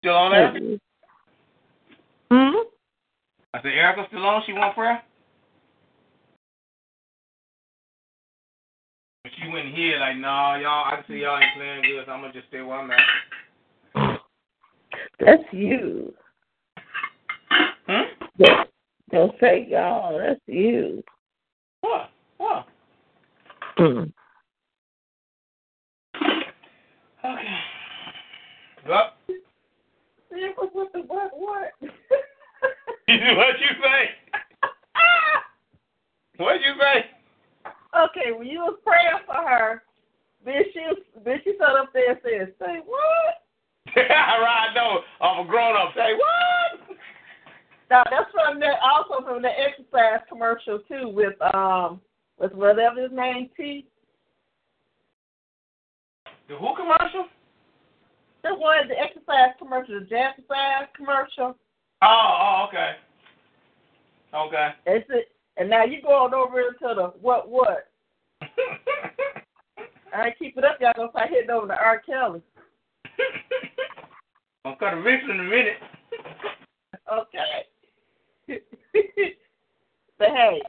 Still 0.00 0.14
on 0.14 0.32
there? 0.32 0.52
Hmm? 2.30 2.56
I 3.54 3.62
said, 3.62 3.72
Erica 3.72 4.04
still 4.08 4.26
on? 4.26 4.42
She 4.44 4.52
want 4.52 4.74
prayer? 4.74 5.02
She 9.36 9.48
went 9.52 9.74
here 9.74 9.98
like, 9.98 10.16
nah, 10.16 10.56
y'all, 10.56 10.86
I 10.86 10.96
can 10.96 11.04
see 11.08 11.22
y'all 11.22 11.38
ain't 11.38 11.56
playing 11.56 11.82
good, 11.82 12.04
so 12.06 12.12
I'm 12.12 12.22
to 12.22 12.32
just 12.32 12.48
stay 12.48 12.62
where 12.62 12.78
I'm 12.78 12.90
at. 12.90 14.20
That's 15.20 15.42
you. 15.52 16.14
Hmm? 17.86 18.02
Don't, 18.38 18.68
don't 19.10 19.34
say 19.40 19.66
y'all. 19.68 20.18
That's 20.18 20.40
you. 20.46 21.02
What? 21.80 22.10
What? 22.38 22.66
Mm. 23.78 24.12
Okay. 27.24 27.54
What 30.74 30.92
the 30.92 31.00
what? 31.06 31.30
What? 31.32 31.72
what 31.80 31.90
you 33.08 33.70
say? 33.82 34.10
What 36.36 36.60
you 36.60 36.74
say? 36.80 37.04
When 38.32 38.46
you 38.46 38.60
was 38.60 38.78
praying 38.84 39.24
for 39.26 39.34
her, 39.34 39.82
then 40.44 40.62
she 40.72 40.80
then 41.24 41.40
she 41.44 41.54
sat 41.58 41.76
up 41.76 41.92
there 41.92 42.12
and 42.12 42.20
said, 42.22 42.54
"Say 42.58 42.80
what?" 42.84 43.44
right, 43.96 44.72
no, 44.74 45.00
I'm 45.24 45.46
a 45.46 45.48
grown 45.48 45.76
up. 45.76 45.94
Say 45.94 46.14
what? 46.14 46.96
Now 47.90 48.02
that's 48.10 48.30
from 48.32 48.60
that 48.60 48.78
also 48.82 49.24
from 49.24 49.42
the 49.42 49.50
exercise 49.50 50.24
commercial 50.28 50.80
too 50.88 51.08
with 51.08 51.40
um 51.54 52.00
with 52.38 52.52
whatever 52.52 53.02
his 53.02 53.12
name 53.12 53.50
T. 53.56 53.86
The 56.48 56.56
who 56.56 56.74
commercial? 56.76 57.26
The 58.42 58.54
one 58.54 58.88
the 58.88 58.98
exercise 58.98 59.56
commercial, 59.58 60.00
the 60.00 60.16
exercise 60.16 60.88
commercial. 60.96 61.56
Oh, 62.02 62.06
oh, 62.06 62.66
okay. 62.68 62.92
Okay. 64.34 64.68
That's 64.84 65.04
it. 65.10 65.28
And 65.56 65.70
now 65.70 65.84
you 65.84 66.02
going 66.02 66.34
over 66.34 66.60
into 66.60 66.94
the 66.94 67.12
what 67.20 67.48
what? 67.48 67.88
I 70.14 70.26
ain't 70.26 70.38
keep 70.38 70.56
it 70.56 70.64
up, 70.64 70.78
y'all 70.80 70.92
gonna 70.96 71.10
start 71.10 71.30
hitting 71.30 71.50
over 71.50 71.66
to 71.66 71.74
R. 71.74 72.00
Kelly. 72.04 72.42
I'm 74.64 74.76
cut 74.76 74.94
a 74.94 74.96
wrist 75.00 75.24
in 75.28 75.40
a 75.40 75.42
minute. 75.42 75.76
Okay. 77.12 77.66
but 80.18 80.28
hey, 80.28 80.62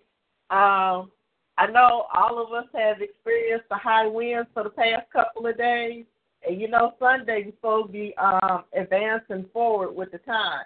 um, 0.50 1.12
I 1.58 1.68
know 1.72 2.08
all 2.14 2.44
of 2.44 2.52
us 2.52 2.66
have 2.76 3.02
experienced 3.02 3.70
the 3.70 3.78
high 3.78 4.08
winds 4.08 4.50
for 4.54 4.64
the 4.64 4.70
past 4.70 5.10
couple 5.14 5.48
of 5.48 5.58
days. 5.58 6.06
And 6.48 6.60
you 6.60 6.68
know 6.68 6.94
Sunday 7.00 7.44
we're 7.46 7.52
supposed 7.54 7.88
to 7.88 7.94
be 7.94 8.14
um 8.18 8.66
advancing 8.78 9.46
forward 9.54 9.96
with 9.96 10.12
the 10.12 10.20
time. 10.20 10.66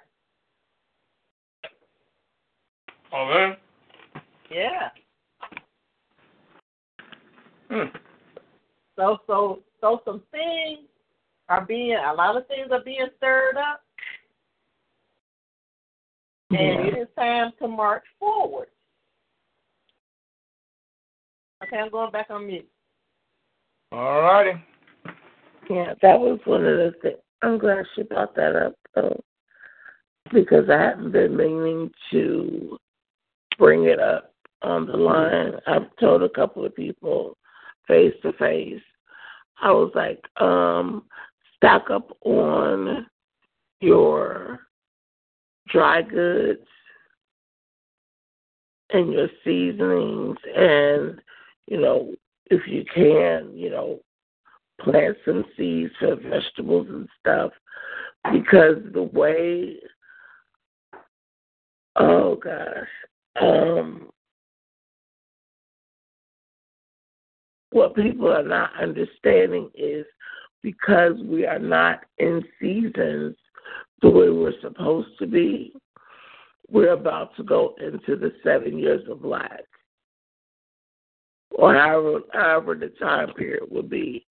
Okay. 3.14 3.58
Yeah. 4.52 4.90
Hmm. 7.70 7.96
So 8.96 9.18
so 9.28 9.60
so 9.82 10.02
some 10.06 10.22
things 10.32 10.88
are 11.48 11.66
being 11.66 11.96
a 11.96 12.14
lot 12.14 12.38
of 12.38 12.48
things 12.48 12.70
are 12.72 12.84
being 12.84 13.08
stirred 13.18 13.58
up 13.58 13.82
and 16.52 16.88
it 16.88 16.98
is 16.98 17.08
time 17.16 17.52
to 17.60 17.68
march 17.68 18.04
forward. 18.20 18.68
Okay, 21.64 21.78
I'm 21.78 21.92
going 21.92 22.12
back 22.12 22.28
on 22.30 22.48
mute. 22.48 22.68
All 23.92 24.22
righty. 24.22 24.62
Yeah, 25.70 25.94
that 26.02 26.20
was 26.20 26.40
one 26.46 26.66
of 26.66 26.78
the 26.78 26.94
things. 27.02 27.18
I'm 27.42 27.58
glad 27.58 27.86
she 27.96 28.04
brought 28.04 28.36
that 28.36 28.56
up, 28.56 28.76
though, 28.96 29.22
because 30.34 30.70
I 30.70 30.82
haven't 30.82 31.12
been 31.12 31.38
meaning 31.38 31.92
to 32.12 32.78
bring 33.58 33.86
it 33.86 34.00
up 34.00 34.34
on 34.62 34.88
the 34.88 34.98
line. 34.98 35.54
I've 35.68 35.96
told 36.00 36.24
a 36.24 36.30
couple 36.30 36.66
of 36.66 36.76
people 36.76 37.38
face 37.90 38.14
to 38.22 38.32
face. 38.34 38.82
I 39.62 39.72
was 39.72 39.92
like, 39.94 40.24
um, 40.42 41.04
stock 41.58 41.90
up 41.92 42.16
on 42.22 43.06
your 43.82 44.60
dry 45.68 46.02
goods 46.02 46.66
and 48.92 49.14
your 49.14 49.28
seasonings 49.44 50.38
and 50.56 51.22
you 51.68 51.80
know 51.80 52.14
if 52.48 52.62
you 52.68 52.84
can 52.94 53.52
you 53.54 53.70
know 53.70 54.00
plant 54.82 55.16
some 55.26 55.46
seeds 55.56 55.92
for 56.00 56.16
vegetables 56.16 56.88
and 56.90 57.08
stuff 57.20 57.52
because 58.32 58.78
the 58.94 59.04
way 59.04 59.76
oh 61.98 62.36
gosh 62.36 62.88
um 63.42 64.10
what 67.72 67.96
people 67.96 68.32
are 68.32 68.44
not 68.44 68.72
understanding 68.82 69.70
is 69.76 70.06
because 70.62 71.14
we 71.24 71.46
are 71.46 71.60
not 71.60 72.04
in 72.18 72.44
seasons 72.60 73.36
the 74.02 74.10
way 74.10 74.30
we're 74.30 74.60
supposed 74.62 75.18
to 75.20 75.28
be, 75.28 75.74
we're 76.70 76.94
about 76.94 77.36
to 77.36 77.44
go 77.44 77.76
into 77.80 78.16
the 78.16 78.32
seven 78.44 78.78
years 78.78 79.08
of 79.10 79.24
lack. 79.24 79.64
Or 81.52 81.74
however, 81.74 82.20
however 82.34 82.76
the 82.76 82.90
time 83.00 83.34
period 83.34 83.64
will 83.70 83.84
be 83.84 84.26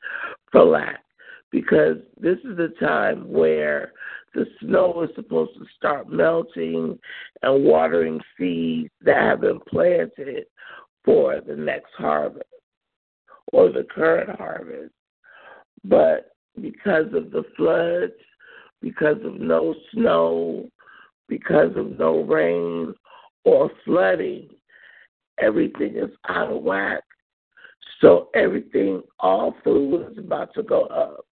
for 0.51 0.64
lack. 0.64 1.03
Because 1.51 1.96
this 2.20 2.38
is 2.44 2.57
the 2.57 2.74
time 2.79 3.31
where 3.31 3.92
the 4.35 4.44
snow 4.61 5.03
is 5.03 5.11
supposed 5.14 5.55
to 5.59 5.64
start 5.77 6.11
melting 6.11 6.98
and 7.42 7.64
watering 7.64 8.20
seeds 8.37 8.90
that 9.03 9.16
have 9.16 9.40
been 9.40 9.61
planted 9.68 10.44
for 11.05 11.40
the 11.40 11.57
next 11.57 11.90
harvest 11.96 12.44
or 13.53 13.71
the 13.71 13.85
current 13.85 14.39
harvest. 14.39 14.93
But 15.85 16.33
because 16.61 17.07
of 17.15 17.31
the 17.31 17.45
floods, 17.57 18.13
because 18.81 19.17
of 19.25 19.41
no 19.41 19.75
snow, 19.93 20.69
because 21.29 21.77
of 21.77 21.99
no 21.99 22.23
rain 22.23 22.95
or 23.45 23.71
flooding, 23.85 24.49
everything 25.39 25.97
is 25.97 26.11
out 26.29 26.53
of 26.53 26.63
whack. 26.63 27.03
So 28.01 28.29
everything, 28.35 29.03
all 29.19 29.55
food 29.65 30.13
is 30.13 30.19
about 30.19 30.55
to 30.55 30.63
go 30.63 30.83
up. 30.83 31.25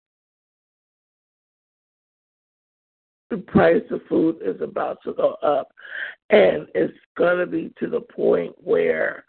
The 3.29 3.37
price 3.37 3.83
of 3.91 4.01
food 4.07 4.37
is 4.43 4.61
about 4.61 4.99
to 5.03 5.13
go 5.13 5.35
up. 5.43 5.69
And 6.29 6.67
it's 6.73 6.93
going 7.17 7.37
to 7.37 7.45
be 7.45 7.73
to 7.79 7.87
the 7.87 8.01
point 8.01 8.53
where 8.63 9.25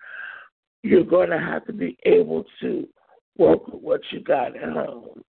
you're 0.86 1.04
going 1.04 1.30
to 1.30 1.38
have 1.38 1.66
to 1.66 1.72
be 1.72 1.96
able 2.04 2.44
to 2.60 2.86
work 3.36 3.66
with 3.66 3.82
what 3.82 4.00
you 4.10 4.20
got 4.20 4.56
at 4.56 4.72
home. 4.72 5.22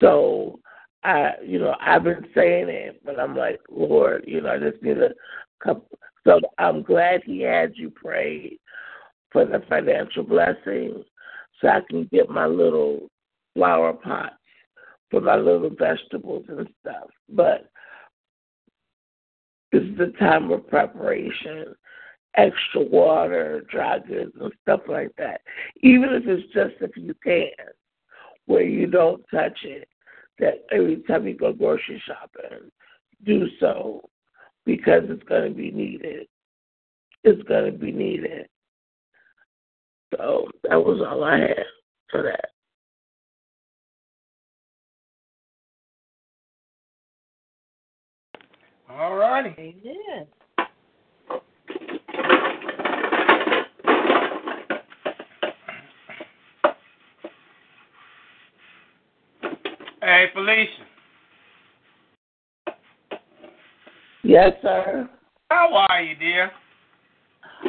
So, 0.00 0.58
I, 1.04 1.32
you 1.44 1.58
know, 1.58 1.74
I've 1.80 2.04
been 2.04 2.26
saying 2.34 2.68
it, 2.68 3.02
but 3.04 3.20
I'm 3.20 3.36
like, 3.36 3.60
Lord, 3.70 4.24
you 4.26 4.40
know, 4.40 4.50
I 4.50 4.58
just 4.58 4.82
need 4.82 4.98
a 4.98 5.10
couple. 5.62 5.98
So 6.26 6.40
I'm 6.58 6.82
glad 6.82 7.22
He 7.24 7.40
had 7.40 7.72
you 7.76 7.90
pray 7.90 8.58
for 9.32 9.44
the 9.44 9.62
financial 9.68 10.22
blessing, 10.22 11.04
so 11.60 11.68
I 11.68 11.80
can 11.88 12.08
get 12.12 12.28
my 12.28 12.46
little 12.46 13.08
flower 13.54 13.92
pots 13.92 14.34
for 15.10 15.20
my 15.20 15.36
little 15.36 15.70
vegetables 15.78 16.44
and 16.48 16.68
stuff. 16.80 17.08
But 17.28 17.70
this 19.72 19.82
is 19.82 19.96
the 19.98 20.12
time 20.18 20.50
of 20.50 20.66
preparation, 20.68 21.74
extra 22.36 22.82
water, 22.82 23.64
dry 23.70 23.98
goods, 23.98 24.32
and 24.40 24.52
stuff 24.62 24.80
like 24.88 25.10
that. 25.18 25.40
Even 25.82 26.10
if 26.10 26.24
it's 26.26 26.52
just 26.52 26.74
if 26.80 26.96
you 26.96 27.14
can, 27.22 27.50
where 28.46 28.62
you 28.62 28.86
don't 28.86 29.22
touch 29.32 29.58
it 29.64 29.88
that 30.38 30.64
every 30.72 30.96
time 31.06 31.26
you 31.26 31.36
go 31.36 31.52
grocery 31.52 32.02
shopping, 32.06 32.70
do 33.24 33.46
so 33.60 34.02
because 34.64 35.02
it's 35.08 35.22
going 35.24 35.50
to 35.50 35.56
be 35.56 35.70
needed. 35.70 36.26
It's 37.22 37.42
going 37.42 37.70
to 37.70 37.78
be 37.78 37.92
needed. 37.92 38.48
So 40.16 40.48
that 40.68 40.76
was 40.76 41.00
all 41.06 41.22
I 41.22 41.38
had 41.38 41.64
for 42.10 42.22
that. 42.22 42.50
All 48.88 49.16
righty. 49.16 49.54
Amen. 49.58 50.26
Hey, 60.20 60.26
Felicia. 60.34 60.84
Yes, 64.22 64.52
sir. 64.60 65.08
How 65.48 65.86
are 65.88 66.02
you, 66.02 66.14
dear? 66.14 66.50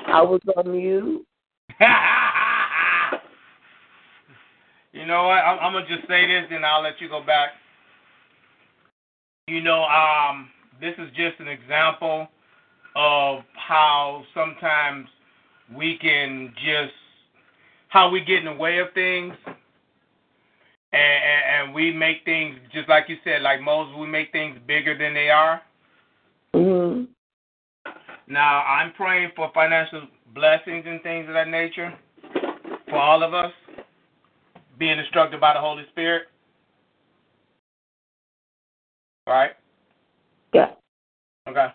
I 0.08 0.22
was 0.22 0.42
on 0.58 0.70
mute. 0.70 1.26
you 4.92 5.06
know 5.06 5.24
what? 5.28 5.38
I'm, 5.38 5.60
I'm 5.60 5.72
gonna 5.72 5.88
just 5.88 6.06
say 6.10 6.28
this, 6.28 6.44
and 6.52 6.66
I'll 6.66 6.82
let 6.82 7.00
you 7.00 7.08
go 7.08 7.24
back. 7.26 7.52
You 9.48 9.62
know, 9.62 9.84
um, 9.84 10.50
this 10.82 10.96
is 10.98 11.08
just 11.16 11.40
an 11.40 11.48
example 11.48 12.28
of 12.98 13.46
how 13.54 14.26
sometimes 14.34 15.08
we 15.74 15.98
can 16.00 16.54
just 16.56 16.92
how 17.88 18.10
we 18.10 18.20
get 18.20 18.40
in 18.40 18.46
the 18.46 18.54
way 18.54 18.80
of 18.80 18.88
things, 18.94 19.36
and, 20.94 21.02
and, 21.02 21.68
and 21.68 21.74
we 21.74 21.94
make 21.94 22.18
things 22.26 22.56
just 22.74 22.90
like 22.90 23.06
you 23.08 23.18
said, 23.24 23.42
like 23.42 23.62
Moses. 23.62 23.96
We 23.98 24.08
make 24.08 24.32
things 24.32 24.58
bigger 24.68 24.98
than 24.98 25.14
they 25.14 25.30
are. 25.30 25.62
hmm 26.54 27.04
Now, 28.28 28.64
I'm 28.64 28.94
praying 28.94 29.32
for 29.36 29.52
financial 29.54 30.08
blessings 30.34 30.86
and 30.88 31.02
things 31.02 31.28
of 31.28 31.34
that 31.34 31.48
nature 31.48 31.94
for 32.90 32.98
all 32.98 33.24
of 33.24 33.34
us, 33.34 33.52
being 34.78 35.00
instructed 35.00 35.40
by 35.40 35.54
the 35.54 35.60
Holy 35.60 35.84
Spirit. 35.92 36.24
All 39.28 39.34
right? 39.34 39.52
Yeah. 40.54 40.72
Okay. 41.48 41.68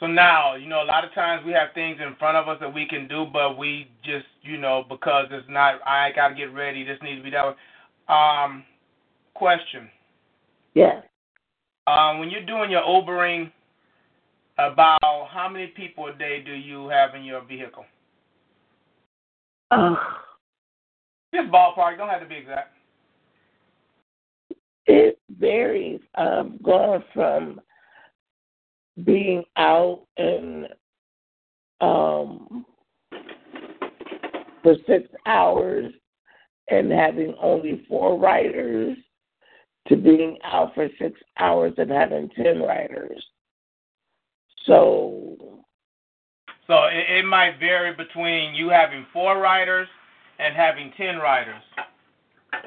So 0.00 0.06
now, 0.06 0.56
you 0.56 0.68
know, 0.68 0.82
a 0.82 0.84
lot 0.84 1.04
of 1.04 1.14
times 1.14 1.42
we 1.46 1.52
have 1.52 1.68
things 1.74 1.98
in 2.06 2.16
front 2.16 2.36
of 2.36 2.48
us 2.48 2.58
that 2.60 2.72
we 2.72 2.86
can 2.86 3.08
do, 3.08 3.26
but 3.32 3.56
we 3.56 3.88
just, 4.04 4.26
you 4.42 4.58
know, 4.58 4.84
because 4.88 5.26
it's 5.30 5.48
not, 5.48 5.80
I 5.86 6.10
got 6.14 6.28
to 6.28 6.34
get 6.34 6.52
ready, 6.52 6.84
this 6.84 6.98
needs 7.02 7.20
to 7.20 7.24
be 7.24 7.30
done. 7.30 7.54
Um, 8.08 8.64
question. 9.34 9.88
Yeah. 10.74 11.00
Um, 11.86 12.18
when 12.18 12.30
you're 12.30 12.44
doing 12.46 12.70
your 12.70 12.82
Ubering, 12.82 13.50
about 14.58 15.28
how 15.30 15.48
many 15.50 15.68
people 15.68 16.06
a 16.06 16.14
day 16.14 16.42
do 16.44 16.52
you 16.52 16.88
have 16.88 17.14
in 17.14 17.24
your 17.24 17.44
vehicle? 17.44 17.84
Uh, 19.70 19.96
Just 21.34 21.50
ballpark, 21.50 21.98
don't 21.98 22.08
have 22.08 22.20
to 22.20 22.26
be 22.26 22.36
exact. 22.36 22.72
it 24.86 25.18
varies. 25.38 26.00
I'm 26.14 26.58
going 26.62 27.02
from 27.12 27.60
being 29.04 29.44
out 29.56 30.04
and 30.16 30.68
um 31.82 32.64
for 34.62 34.74
six 34.86 35.06
hours 35.26 35.92
and 36.70 36.90
having 36.90 37.34
only 37.40 37.84
four 37.88 38.18
writers 38.18 38.96
to 39.88 39.96
being 39.96 40.38
out 40.44 40.74
for 40.74 40.88
six 41.00 41.20
hours 41.38 41.72
and 41.78 41.90
having 41.90 42.28
ten 42.30 42.60
writers. 42.60 43.24
So 44.66 45.62
So 46.66 46.84
it, 46.84 47.18
it 47.18 47.24
might 47.24 47.58
vary 47.60 47.94
between 47.94 48.54
you 48.54 48.68
having 48.68 49.06
four 49.12 49.38
writers 49.40 49.88
and 50.38 50.54
having 50.56 50.92
ten 50.96 51.16
writers. 51.18 51.62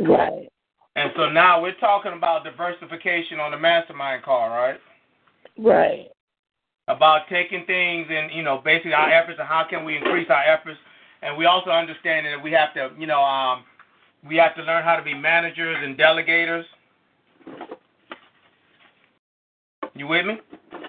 right, 0.02 0.48
And 0.96 1.12
so 1.16 1.30
now 1.30 1.62
we're 1.62 1.76
talking 1.80 2.14
about 2.14 2.44
diversification 2.44 3.40
on 3.40 3.52
the 3.52 3.58
mastermind 3.58 4.24
call, 4.24 4.50
right? 4.50 4.80
right, 5.58 6.08
About 6.88 7.28
taking 7.30 7.66
things 7.66 8.08
and 8.10 8.32
you 8.34 8.44
know 8.44 8.62
basically 8.64 8.94
our 8.94 9.12
efforts 9.12 9.40
and 9.40 9.48
how 9.48 9.66
can 9.70 9.86
we 9.86 9.98
increase 9.98 10.28
our 10.30 10.44
efforts, 10.44 10.80
and 11.22 11.38
we 11.38 11.46
also 11.46 11.70
understand 11.70 12.26
that 12.26 12.42
we 12.44 12.52
have 12.54 12.74
to 12.76 12.92
you 13.00 13.08
know 13.08 13.22
um, 13.22 13.64
we 14.28 14.36
have 14.38 14.56
to 14.56 14.64
learn 14.64 14.84
how 14.84 14.96
to 14.96 15.04
be 15.04 15.14
managers 15.14 15.78
and 15.82 15.98
delegators. 15.98 16.64
You 19.96 20.08
with 20.08 20.26
me? 20.26 20.38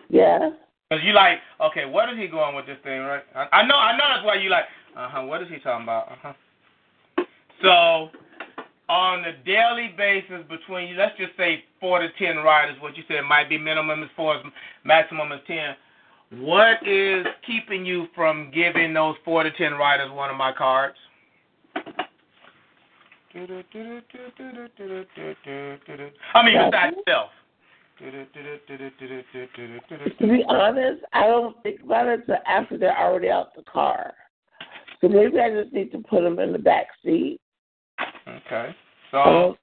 yeah, 0.09 0.51
Cause 0.91 1.01
you 1.05 1.13
like, 1.13 1.39
okay, 1.61 1.85
what 1.85 2.09
is 2.09 2.17
he 2.19 2.27
going 2.27 2.57
with 2.57 2.67
this 2.67 2.79
thing, 2.83 3.01
right? 3.01 3.23
I, 3.35 3.47
I 3.59 3.67
know, 3.67 3.77
I 3.77 3.97
know 3.97 4.05
that's 4.13 4.25
why 4.27 4.35
you 4.35 4.51
like, 4.51 4.65
uh 4.97 5.09
huh. 5.09 5.23
What 5.23 5.41
is 5.41 5.49
he 5.49 5.59
talking 5.61 5.85
about? 5.85 6.09
Uh 6.11 6.17
huh. 6.21 7.25
So, 7.63 8.09
on 8.89 9.25
a 9.25 9.33
daily 9.45 9.95
basis, 9.97 10.45
between 10.49 10.89
you 10.89 10.97
let's 10.97 11.17
just 11.17 11.37
say 11.37 11.63
four 11.79 12.01
to 12.01 12.09
ten 12.19 12.39
riders, 12.39 12.77
what 12.81 12.97
you 12.97 13.05
said 13.07 13.21
might 13.23 13.49
be 13.49 13.57
minimum 13.57 14.03
is 14.03 14.09
four, 14.17 14.43
maximum 14.85 15.31
is 15.31 15.39
ten. 15.47 15.77
What 16.41 16.85
is 16.87 17.25
keeping 17.47 17.87
you 17.87 18.07
from 18.17 18.51
giving 18.53 18.93
those 18.93 19.15
four 19.25 19.45
to 19.45 19.51
ten 19.53 19.75
riders 19.75 20.11
one 20.11 20.31
of 20.31 20.37
my 20.37 20.53
cards? 20.53 20.97
I 26.35 26.45
mean, 26.45 26.57
besides 26.71 26.97
yourself. 27.07 27.31
To 30.19 30.27
be 30.27 30.45
honest, 30.49 31.05
I 31.13 31.27
don't 31.27 31.63
think 31.63 31.83
about 31.83 32.09
it 32.09 32.21
until 32.21 32.37
after 32.47 32.79
they're 32.79 32.99
already 32.99 33.29
out 33.29 33.55
the 33.55 33.63
car. 33.63 34.15
So 35.01 35.09
maybe 35.09 35.39
I 35.39 35.51
just 35.51 35.73
need 35.73 35.93
to 35.93 35.99
put 35.99 36.23
them 36.23 36.39
in 36.39 36.53
the 36.53 36.59
back 36.59 36.87
seat. 37.05 37.41
Okay. 38.27 38.75
So 39.11 39.57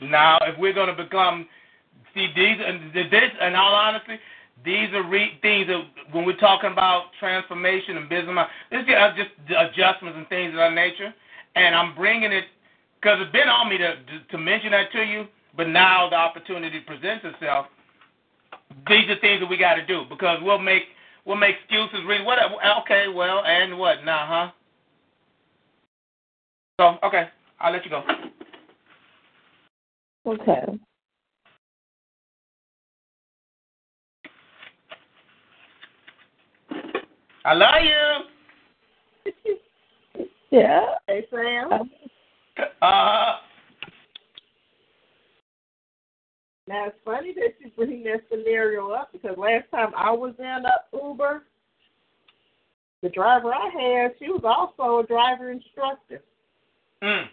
now, 0.00 0.38
if 0.42 0.58
we're 0.58 0.72
going 0.72 0.94
to 0.94 1.02
become, 1.02 1.48
see 2.14 2.28
these, 2.34 2.58
and 2.64 2.92
this, 2.92 3.30
in 3.40 3.54
all 3.54 3.74
honesty, 3.74 4.18
these 4.64 4.92
are 4.92 5.08
re- 5.08 5.38
things 5.40 5.66
that 5.68 5.82
when 6.12 6.24
we're 6.24 6.36
talking 6.36 6.70
about 6.70 7.06
transformation 7.18 7.96
and 7.96 8.08
business, 8.08 8.36
this 8.70 8.82
is 8.82 8.86
just 9.16 9.30
adjustments 9.48 10.16
and 10.18 10.28
things 10.28 10.50
of 10.50 10.58
that 10.58 10.74
nature. 10.74 11.14
And 11.54 11.74
I'm 11.74 11.94
bringing 11.94 12.32
it 12.32 12.44
because 13.00 13.18
it's 13.20 13.32
been 13.32 13.48
on 13.48 13.68
me 13.68 13.78
to, 13.78 13.96
to 13.96 14.24
to 14.30 14.38
mention 14.38 14.70
that 14.72 14.92
to 14.92 15.02
you, 15.02 15.26
but 15.56 15.68
now 15.68 16.08
the 16.08 16.16
opportunity 16.16 16.80
presents 16.80 17.24
itself. 17.24 17.66
These 18.88 19.08
are 19.10 19.18
things 19.20 19.40
that 19.40 19.48
we 19.50 19.56
got 19.56 19.74
to 19.74 19.86
do 19.86 20.04
because 20.08 20.38
we'll 20.42 20.58
make 20.58 20.84
we'll 21.26 21.36
make 21.36 21.56
excuses. 21.64 22.00
Really, 22.06 22.24
what? 22.24 22.38
Okay, 22.82 23.06
well, 23.14 23.44
and 23.44 23.78
what 23.78 24.04
now, 24.04 24.26
huh? 24.28 24.50
So 26.80 27.06
okay, 27.06 27.28
I'll 27.60 27.72
let 27.72 27.84
you 27.84 27.90
go. 27.90 28.02
okay. 30.26 30.78
I 37.44 37.54
love 37.54 37.74
you. 37.82 39.32
Yeah. 40.52 40.84
Hey, 41.08 41.26
Sam. 41.30 41.90
Uh, 42.82 43.36
Now 46.68 46.86
it's 46.86 46.96
funny 47.04 47.34
that 47.34 47.54
you 47.60 47.70
bring 47.76 48.04
that 48.04 48.22
scenario 48.30 48.90
up 48.90 49.10
because 49.12 49.36
last 49.36 49.64
time 49.70 49.92
I 49.96 50.12
was 50.12 50.34
in 50.38 50.44
a 50.44 50.96
Uber, 51.04 51.42
the 53.02 53.08
driver 53.08 53.52
I 53.52 53.68
had, 53.68 54.12
she 54.18 54.28
was 54.30 54.42
also 54.44 55.00
a 55.00 55.06
driver 55.06 55.50
instructor, 55.50 56.22
mm, 57.02 57.24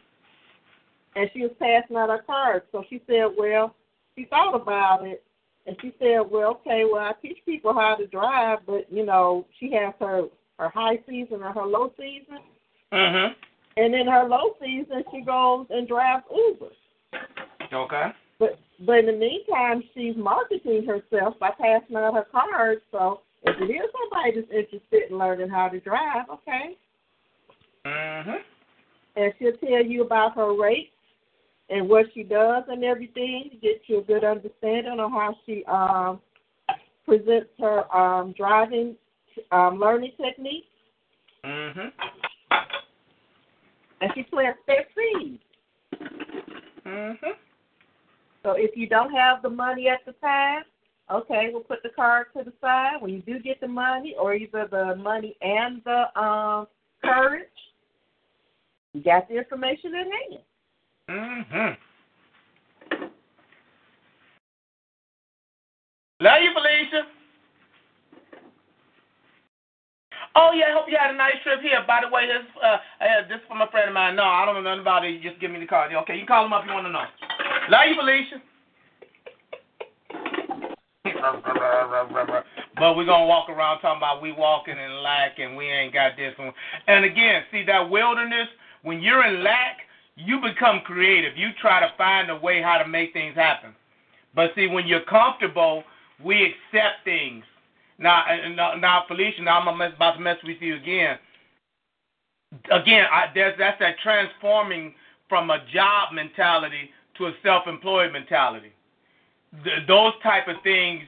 and 1.15 1.29
she 1.31 1.41
was 1.41 1.51
passing 1.59 1.95
out 1.95 2.09
her 2.09 2.23
cards. 2.25 2.65
So 2.71 2.83
she 2.89 3.01
said, 3.05 3.27
well, 3.37 3.75
she 4.15 4.25
thought 4.25 4.55
about 4.55 5.05
it, 5.05 5.23
and 5.67 5.75
she 5.79 5.93
said, 5.99 6.21
well, 6.29 6.59
okay, 6.61 6.85
well 6.91 7.03
I 7.03 7.13
teach 7.21 7.37
people 7.45 7.73
how 7.73 7.95
to 7.95 8.07
drive, 8.07 8.59
but 8.65 8.91
you 8.91 9.05
know 9.05 9.45
she 9.59 9.71
has 9.73 9.93
her 9.99 10.23
her 10.57 10.69
high 10.69 10.99
season 11.07 11.43
and 11.43 11.53
her 11.55 11.65
low 11.65 11.93
season, 11.97 12.39
mhm. 12.91 13.35
and 13.77 13.95
in 13.95 14.07
her 14.07 14.27
low 14.27 14.55
season 14.61 15.03
she 15.11 15.21
goes 15.21 15.67
and 15.69 15.87
drives 15.87 16.23
Uber. 16.33 16.71
Okay. 17.71 18.07
But 18.39 18.59
but 18.85 18.99
in 18.99 19.05
the 19.07 19.11
meantime, 19.11 19.83
she's 19.93 20.15
marketing 20.15 20.85
herself 20.85 21.37
by 21.39 21.49
passing 21.49 21.97
out 21.97 22.13
her 22.13 22.25
cards. 22.31 22.81
So 22.91 23.21
if 23.43 23.55
it 23.59 23.71
is 23.71 23.89
somebody 23.91 24.39
that's 24.39 24.51
interested 24.51 25.11
in 25.11 25.17
learning 25.17 25.49
how 25.49 25.67
to 25.67 25.79
drive, 25.81 26.29
okay, 26.29 26.77
Mhm. 27.85 28.43
and 29.15 29.33
she'll 29.37 29.57
tell 29.57 29.83
you 29.83 30.03
about 30.03 30.35
her 30.35 30.53
rates 30.53 30.93
and 31.69 31.89
what 31.89 32.11
she 32.13 32.23
does 32.23 32.63
and 32.67 32.83
everything 32.83 33.49
to 33.51 33.57
get 33.57 33.81
you 33.87 33.99
a 33.99 34.01
good 34.01 34.23
understanding 34.23 34.99
on 34.99 35.11
how 35.11 35.35
she 35.45 35.63
um 35.65 36.21
presents 37.05 37.51
her 37.59 37.95
um 37.95 38.31
driving 38.33 38.95
um 39.51 39.79
learning 39.79 40.13
techniques. 40.17 40.67
Mhm. 41.43 41.91
And 44.01 44.11
she 44.15 44.23
plants 44.23 44.59
their 44.65 44.85
seeds. 44.95 45.43
Mhm. 46.85 47.35
So 48.43 48.51
if 48.53 48.75
you 48.75 48.87
don't 48.87 49.11
have 49.13 49.41
the 49.41 49.49
money 49.49 49.89
at 49.89 50.05
the 50.05 50.13
time, 50.13 50.63
okay, 51.11 51.49
we'll 51.51 51.63
put 51.63 51.83
the 51.83 51.89
card 51.89 52.27
to 52.37 52.43
the 52.43 52.53
side. 52.61 53.01
When 53.01 53.11
you 53.11 53.21
do 53.21 53.39
get 53.39 53.59
the 53.59 53.67
money, 53.67 54.15
or 54.15 54.33
either 54.33 54.67
the 54.67 54.95
money 54.95 55.35
and 55.41 55.83
the 55.83 56.19
um, 56.19 56.67
courage, 57.03 57.47
you 58.93 59.01
got 59.03 59.27
the 59.27 59.37
information 59.37 59.93
in 59.95 60.11
hand. 60.11 60.43
Mhm. 61.09 61.77
Love 66.21 66.41
you, 66.41 66.53
Felicia. 66.53 67.07
Oh 70.35 70.51
yeah, 70.53 70.69
I 70.69 70.73
hope 70.77 70.85
you 70.87 70.97
had 70.99 71.13
a 71.13 71.17
nice 71.17 71.41
trip 71.43 71.61
here. 71.61 71.81
By 71.87 72.01
the 72.05 72.13
way, 72.13 72.27
this 72.27 72.45
uh, 72.61 72.77
uh 73.01 73.27
this 73.27 73.41
is 73.41 73.47
from 73.47 73.61
a 73.61 73.67
friend 73.71 73.89
of 73.89 73.93
mine. 73.93 74.15
No, 74.15 74.23
I 74.23 74.45
don't 74.45 74.55
know 74.55 74.61
nothing 74.61 74.81
about 74.81 75.05
it. 75.05 75.17
You 75.17 75.21
just 75.21 75.41
give 75.41 75.49
me 75.49 75.59
the 75.59 75.65
card. 75.65 75.91
Okay, 75.93 76.17
you 76.17 76.25
call 76.25 76.45
him 76.45 76.53
up 76.53 76.63
if 76.63 76.67
you 76.67 76.73
want 76.73 76.85
to 76.85 76.93
know. 76.93 77.05
Love 77.69 77.85
you, 77.89 77.95
Felicia. 77.97 78.37
but 82.77 82.95
we're 82.95 83.05
gonna 83.05 83.25
walk 83.25 83.49
around 83.49 83.81
talking 83.81 83.97
about 83.97 84.21
we 84.21 84.31
walking 84.31 84.77
in 84.77 85.03
lack 85.03 85.39
and 85.39 85.55
we 85.55 85.65
ain't 85.65 85.93
got 85.93 86.13
this 86.15 86.33
one. 86.37 86.53
And 86.87 87.05
again, 87.05 87.43
see 87.51 87.63
that 87.65 87.89
wilderness. 87.89 88.47
When 88.83 89.01
you're 89.01 89.25
in 89.25 89.43
lack, 89.43 89.77
you 90.15 90.39
become 90.41 90.81
creative. 90.85 91.37
You 91.37 91.49
try 91.61 91.79
to 91.79 91.91
find 91.97 92.29
a 92.29 92.35
way 92.35 92.61
how 92.61 92.77
to 92.77 92.87
make 92.87 93.13
things 93.13 93.35
happen. 93.35 93.73
But 94.35 94.51
see, 94.55 94.67
when 94.67 94.87
you're 94.87 95.05
comfortable, 95.05 95.83
we 96.23 96.43
accept 96.43 97.03
things. 97.03 97.43
Now, 97.99 98.23
now, 98.55 98.75
now 98.75 99.03
Felicia, 99.07 99.41
now 99.41 99.59
I'm 99.59 99.81
about 99.81 100.13
to 100.13 100.19
mess 100.21 100.37
with 100.43 100.57
you 100.61 100.77
again. 100.77 101.17
Again, 102.71 103.05
I, 103.11 103.25
there's, 103.35 103.55
that's 103.59 103.79
that 103.79 103.95
transforming 104.01 104.95
from 105.27 105.49
a 105.49 105.59
job 105.71 106.13
mentality 106.13 106.89
to 107.17 107.27
a 107.27 107.33
self-employed 107.43 108.11
mentality. 108.13 108.71
The, 109.63 109.83
those 109.87 110.13
type 110.23 110.47
of 110.47 110.55
things, 110.63 111.03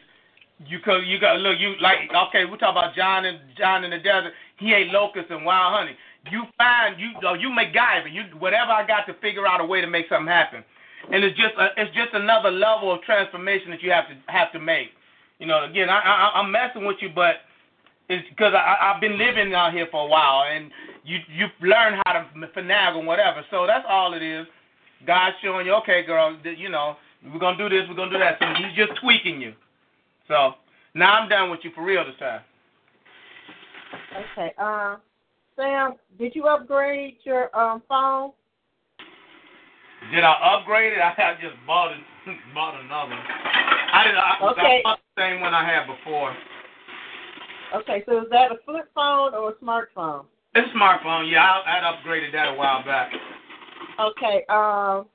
you 0.67 0.79
could, 0.79 1.07
you 1.07 1.19
got 1.19 1.39
look, 1.39 1.59
you 1.59 1.73
like 1.81 1.97
okay, 2.27 2.45
we 2.45 2.57
talk 2.57 2.71
about 2.71 2.95
John 2.95 3.25
and 3.25 3.39
John 3.57 3.83
in 3.83 3.91
the 3.91 3.97
desert. 3.97 4.33
He 4.57 4.73
ate 4.73 4.91
locusts 4.91 5.31
and 5.31 5.43
wild 5.43 5.73
honey. 5.73 5.97
You 6.29 6.43
find 6.57 6.99
you 6.99 7.09
uh, 7.27 7.33
you 7.33 7.49
make 7.49 7.73
MacGyver. 7.73 8.13
You 8.13 8.23
whatever 8.37 8.71
I 8.71 8.85
got 8.85 9.07
to 9.07 9.15
figure 9.21 9.47
out 9.47 9.61
a 9.61 9.65
way 9.65 9.81
to 9.81 9.87
make 9.87 10.07
something 10.07 10.27
happen, 10.27 10.63
and 11.11 11.23
it's 11.23 11.35
just 11.35 11.55
a, 11.57 11.69
it's 11.77 11.95
just 11.95 12.13
another 12.13 12.51
level 12.51 12.93
of 12.93 13.01
transformation 13.01 13.71
that 13.71 13.81
you 13.81 13.89
have 13.91 14.07
to 14.09 14.15
have 14.27 14.51
to 14.51 14.59
make. 14.59 14.89
You 15.41 15.47
know, 15.47 15.63
again, 15.63 15.89
I, 15.89 15.97
I 15.97 16.39
I'm 16.39 16.51
messing 16.51 16.85
with 16.85 16.97
you, 17.01 17.09
but 17.15 17.37
it's 18.09 18.29
because 18.29 18.53
I 18.53 18.77
I've 18.79 19.01
been 19.01 19.17
living 19.17 19.55
out 19.55 19.73
here 19.73 19.87
for 19.89 20.05
a 20.05 20.07
while, 20.07 20.43
and 20.43 20.69
you 21.03 21.17
you 21.33 21.47
learn 21.67 21.99
how 22.05 22.13
to 22.13 22.27
finagle 22.55 22.99
and 22.99 23.07
whatever. 23.07 23.43
So 23.49 23.65
that's 23.65 23.83
all 23.89 24.13
it 24.13 24.21
is. 24.21 24.45
God's 25.07 25.35
showing 25.41 25.65
you, 25.65 25.73
okay, 25.77 26.05
girl, 26.05 26.37
you 26.43 26.69
know, 26.69 26.95
we're 27.25 27.39
gonna 27.39 27.57
do 27.57 27.69
this, 27.69 27.89
we're 27.89 27.95
gonna 27.95 28.11
do 28.11 28.19
that. 28.19 28.37
So 28.39 28.45
He's 28.55 28.77
just 28.77 29.01
tweaking 29.01 29.41
you. 29.41 29.53
So 30.27 30.53
now 30.93 31.13
I'm 31.13 31.27
done 31.27 31.49
with 31.49 31.61
you 31.63 31.71
for 31.73 31.83
real 31.83 32.05
this 32.05 32.13
time. 32.19 32.41
Okay. 34.37 34.53
Uh, 34.59 34.97
Sam, 35.55 35.93
did 36.19 36.35
you 36.35 36.45
upgrade 36.45 37.15
your 37.23 37.49
um 37.57 37.81
phone? 37.89 38.31
Did 40.13 40.23
I 40.23 40.33
upgrade 40.53 40.93
it? 40.93 40.99
I 41.01 41.33
just 41.41 41.55
bought 41.65 41.93
it, 41.93 41.97
bought 42.53 42.79
another. 42.79 43.15
I 43.15 44.03
did. 44.05 44.15
I, 44.15 44.51
okay. 44.51 44.79
I 44.79 44.81
bought 44.83 44.99
the 45.15 45.21
same 45.21 45.41
one 45.41 45.53
I 45.53 45.65
had 45.65 45.87
before. 45.87 46.35
Okay, 47.75 48.03
so 48.05 48.19
is 48.21 48.27
that 48.31 48.51
a 48.51 48.55
flip 48.65 48.89
phone 48.93 49.33
or 49.33 49.51
a 49.51 49.53
smartphone? 49.55 50.25
It's 50.55 50.67
a 50.73 50.77
smartphone. 50.77 51.31
Yeah, 51.31 51.43
I, 51.43 51.77
I'd 51.77 51.83
upgraded 51.83 52.33
that 52.33 52.49
a 52.49 52.53
while 52.53 52.83
back. 52.83 53.11
Okay. 53.99 54.43
Um, 54.49 55.05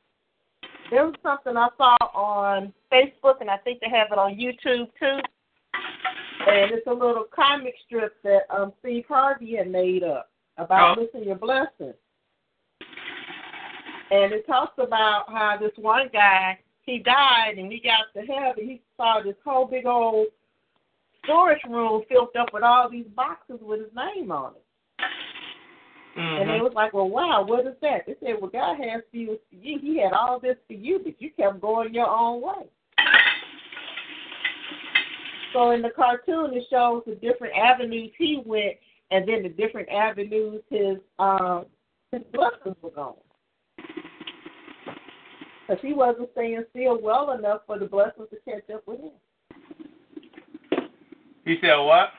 there 0.91 1.05
was 1.05 1.15
something 1.23 1.57
I 1.57 1.69
saw 1.77 1.97
on 2.15 2.73
Facebook, 2.93 3.41
and 3.41 3.51
I 3.51 3.59
think 3.59 3.81
they 3.81 3.91
have 3.91 4.09
it 4.11 4.19
on 4.19 4.35
YouTube 4.35 4.89
too. 4.99 5.19
And 6.49 6.71
it's 6.73 6.87
a 6.87 6.93
little 6.93 7.25
comic 7.35 7.75
strip 7.87 8.15
that 8.23 8.43
um 8.51 8.73
Steve 8.81 9.05
Harvey 9.09 9.57
had 9.57 9.71
made 9.71 10.03
up 10.05 10.31
about 10.59 10.97
Oh. 10.97 11.03
missing 11.03 11.27
your 11.27 11.37
blessings. 11.37 11.95
And 14.11 14.33
it 14.33 14.47
talks 14.47 14.79
about 14.79 15.29
how 15.29 15.57
this 15.61 15.73
one 15.77 16.09
guy 16.13 16.59
he 16.87 17.01
died 17.01 17.59
and 17.59 17.71
he 17.71 17.81
got 17.81 18.13
to 18.15 18.27
heaven. 18.27 18.69
He 18.69 18.81
saw 18.97 19.21
this 19.23 19.35
whole 19.45 19.67
big 19.67 19.87
old 19.87 20.29
storage 21.25 21.63
room 21.69 22.03
filled 22.09 22.35
up 22.39 22.53
with 22.53 22.63
all 22.63 22.89
these 22.89 23.07
boxes 23.15 23.59
with 23.61 23.81
his 23.81 23.95
name 23.95 24.31
on 24.31 24.55
it. 24.55 24.63
And 26.19 26.49
Mhm. 26.49 26.59
it 26.59 26.63
was 26.63 26.73
like, 26.75 26.93
well, 26.93 27.09
wow, 27.09 27.43
what 27.43 27.67
is 27.67 27.79
that? 27.81 28.07
They 28.07 28.15
said, 28.21 28.41
well, 28.41 28.51
God 28.51 28.79
has 28.79 29.03
for 29.11 29.17
you. 29.17 29.41
He 29.51 29.99
had 29.99 30.13
all 30.13 30.39
this 30.39 30.57
for 30.67 30.75
you, 30.75 30.99
but 31.01 31.21
you 31.21 31.31
kept 31.33 31.61
going 31.61 31.93
your 31.93 32.09
own 32.09 32.41
way. 32.41 32.69
So 35.53 35.71
in 35.71 35.83
the 35.83 35.91
cartoon, 35.91 36.55
it 36.55 36.67
shows 36.69 37.03
the 37.07 37.15
different 37.17 37.55
avenues 37.57 38.13
he 38.17 38.43
went, 38.45 38.77
and 39.11 39.27
then 39.27 39.43
the 39.43 39.49
different 39.49 39.89
avenues 39.89 40.63
his 40.69 40.99
um 41.19 41.67
his 42.13 42.23
blessings 42.33 42.77
were 42.83 42.91
going. 42.91 43.17
Because 45.67 45.83
he 45.83 45.95
wasn't 45.95 46.31
staying 46.33 46.65
still 46.71 47.01
well 47.01 47.33
enough 47.33 47.63
for 47.67 47.79
the 47.79 47.87
blessings 47.87 48.29
to 48.31 48.37
catch 48.51 48.69
up 48.73 48.87
with 48.87 49.01
him. 49.01 49.11
He 51.45 51.57
said 51.61 51.77
what? 51.77 52.11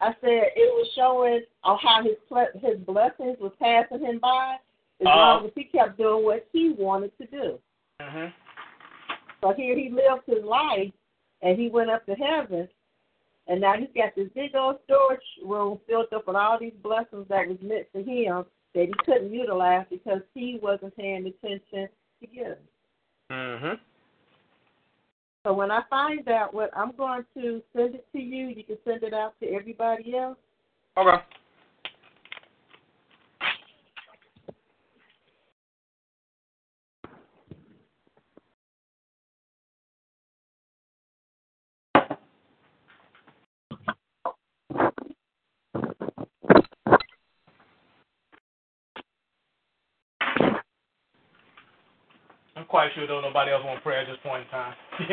I 0.00 0.08
said 0.20 0.52
it 0.54 0.72
was 0.74 0.88
showing 0.94 1.40
on 1.64 1.78
how 1.78 2.02
his 2.02 2.16
his 2.62 2.78
blessings 2.80 3.38
was 3.40 3.52
passing 3.60 4.00
him 4.00 4.18
by 4.18 4.56
as 5.00 5.06
Oh. 5.06 5.10
long 5.10 5.46
as 5.46 5.52
he 5.54 5.64
kept 5.64 5.98
doing 5.98 6.24
what 6.24 6.46
he 6.52 6.70
wanted 6.70 7.16
to 7.18 7.26
do. 7.26 7.58
Mhm. 8.00 8.32
So 9.40 9.52
here 9.52 9.74
he 9.76 9.90
lived 9.90 10.24
his 10.26 10.44
life, 10.44 10.92
and 11.42 11.58
he 11.58 11.68
went 11.68 11.90
up 11.90 12.04
to 12.06 12.14
heaven, 12.14 12.68
and 13.46 13.60
now 13.60 13.74
he's 13.74 13.92
got 13.92 14.14
this 14.14 14.28
big 14.30 14.54
old 14.54 14.82
storage 14.84 15.38
room 15.42 15.78
filled 15.86 16.12
up 16.12 16.26
with 16.26 16.36
all 16.36 16.58
these 16.58 16.74
blessings 16.74 17.28
that 17.28 17.48
was 17.48 17.60
meant 17.62 17.90
for 17.90 18.00
him 18.00 18.44
that 18.74 18.86
he 18.86 18.94
couldn't 19.04 19.32
utilize 19.32 19.86
because 19.88 20.22
he 20.34 20.58
wasn't 20.58 20.96
paying 20.96 21.26
attention 21.26 21.88
to 22.20 22.26
get 22.26 22.44
them. 22.44 22.58
Mhm. 23.30 23.80
So 25.44 25.52
when 25.52 25.70
I 25.70 25.82
find 25.88 26.28
out 26.28 26.52
what 26.52 26.70
I'm 26.76 26.92
going 26.96 27.24
to 27.34 27.62
send 27.72 27.94
it 27.94 28.06
to 28.12 28.18
you, 28.18 28.48
you 28.48 28.64
can 28.64 28.78
send 28.84 29.04
it 29.04 29.14
out 29.14 29.38
to 29.40 29.48
everybody 29.48 30.16
else. 30.16 30.38
Okay. 30.96 31.22
I'm 52.56 52.65
quite 52.76 52.92
sure 52.94 53.06
though 53.06 53.22
nobody 53.22 53.52
else 53.52 53.64
want 53.64 53.82
prayer 53.82 54.00
at 54.00 54.06
this 54.06 54.18
point 54.22 54.44
in 54.44 54.48
time. 54.50 54.74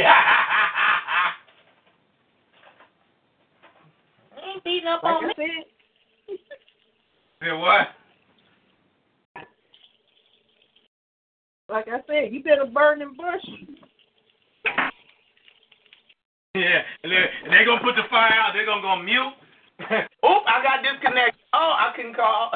Ain't 4.43 4.61
beating 4.65 4.89
up 4.89 5.01
Like 5.01 5.15
on 5.15 5.23
I 5.23 5.33
me. 5.37 5.63
Say 7.41 7.51
what? 7.53 7.87
Like 11.69 11.87
I 11.87 12.01
said, 12.05 12.33
you 12.33 12.43
been 12.43 12.59
a 12.59 12.65
burning 12.65 13.15
bush. 13.15 13.45
Yeah, 16.55 16.81
and 17.03 17.11
they're, 17.13 17.29
they're 17.49 17.65
gonna 17.65 17.79
put 17.81 17.95
the 17.95 18.03
fire 18.09 18.33
out. 18.33 18.51
They're 18.53 18.65
gonna 18.65 18.81
go 18.81 18.97
mute. 19.01 19.33
Oop, 19.89 20.43
I 20.47 20.61
got 20.61 20.83
disconnected. 20.83 21.39
Oh, 21.53 21.75
I 21.79 21.93
couldn't 21.95 22.17
call. 22.17 22.51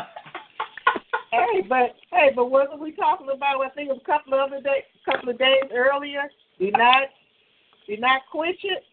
Hey, 1.31 1.61
but 1.67 1.95
hey, 2.11 2.31
but 2.35 2.51
wasn't 2.51 2.81
we 2.81 2.91
talking 2.91 3.29
about? 3.33 3.61
I 3.61 3.69
think 3.69 3.89
it 3.89 3.93
was 3.93 4.01
a 4.03 4.05
couple 4.05 4.33
of 4.33 4.39
other 4.39 4.61
days, 4.61 4.83
couple 5.09 5.29
of 5.29 5.37
days 5.37 5.63
earlier. 5.73 6.23
Do 6.59 6.71
not, 6.71 7.03
do 7.87 7.97
not 7.97 8.21
quench 8.31 8.59
it. 8.63 8.83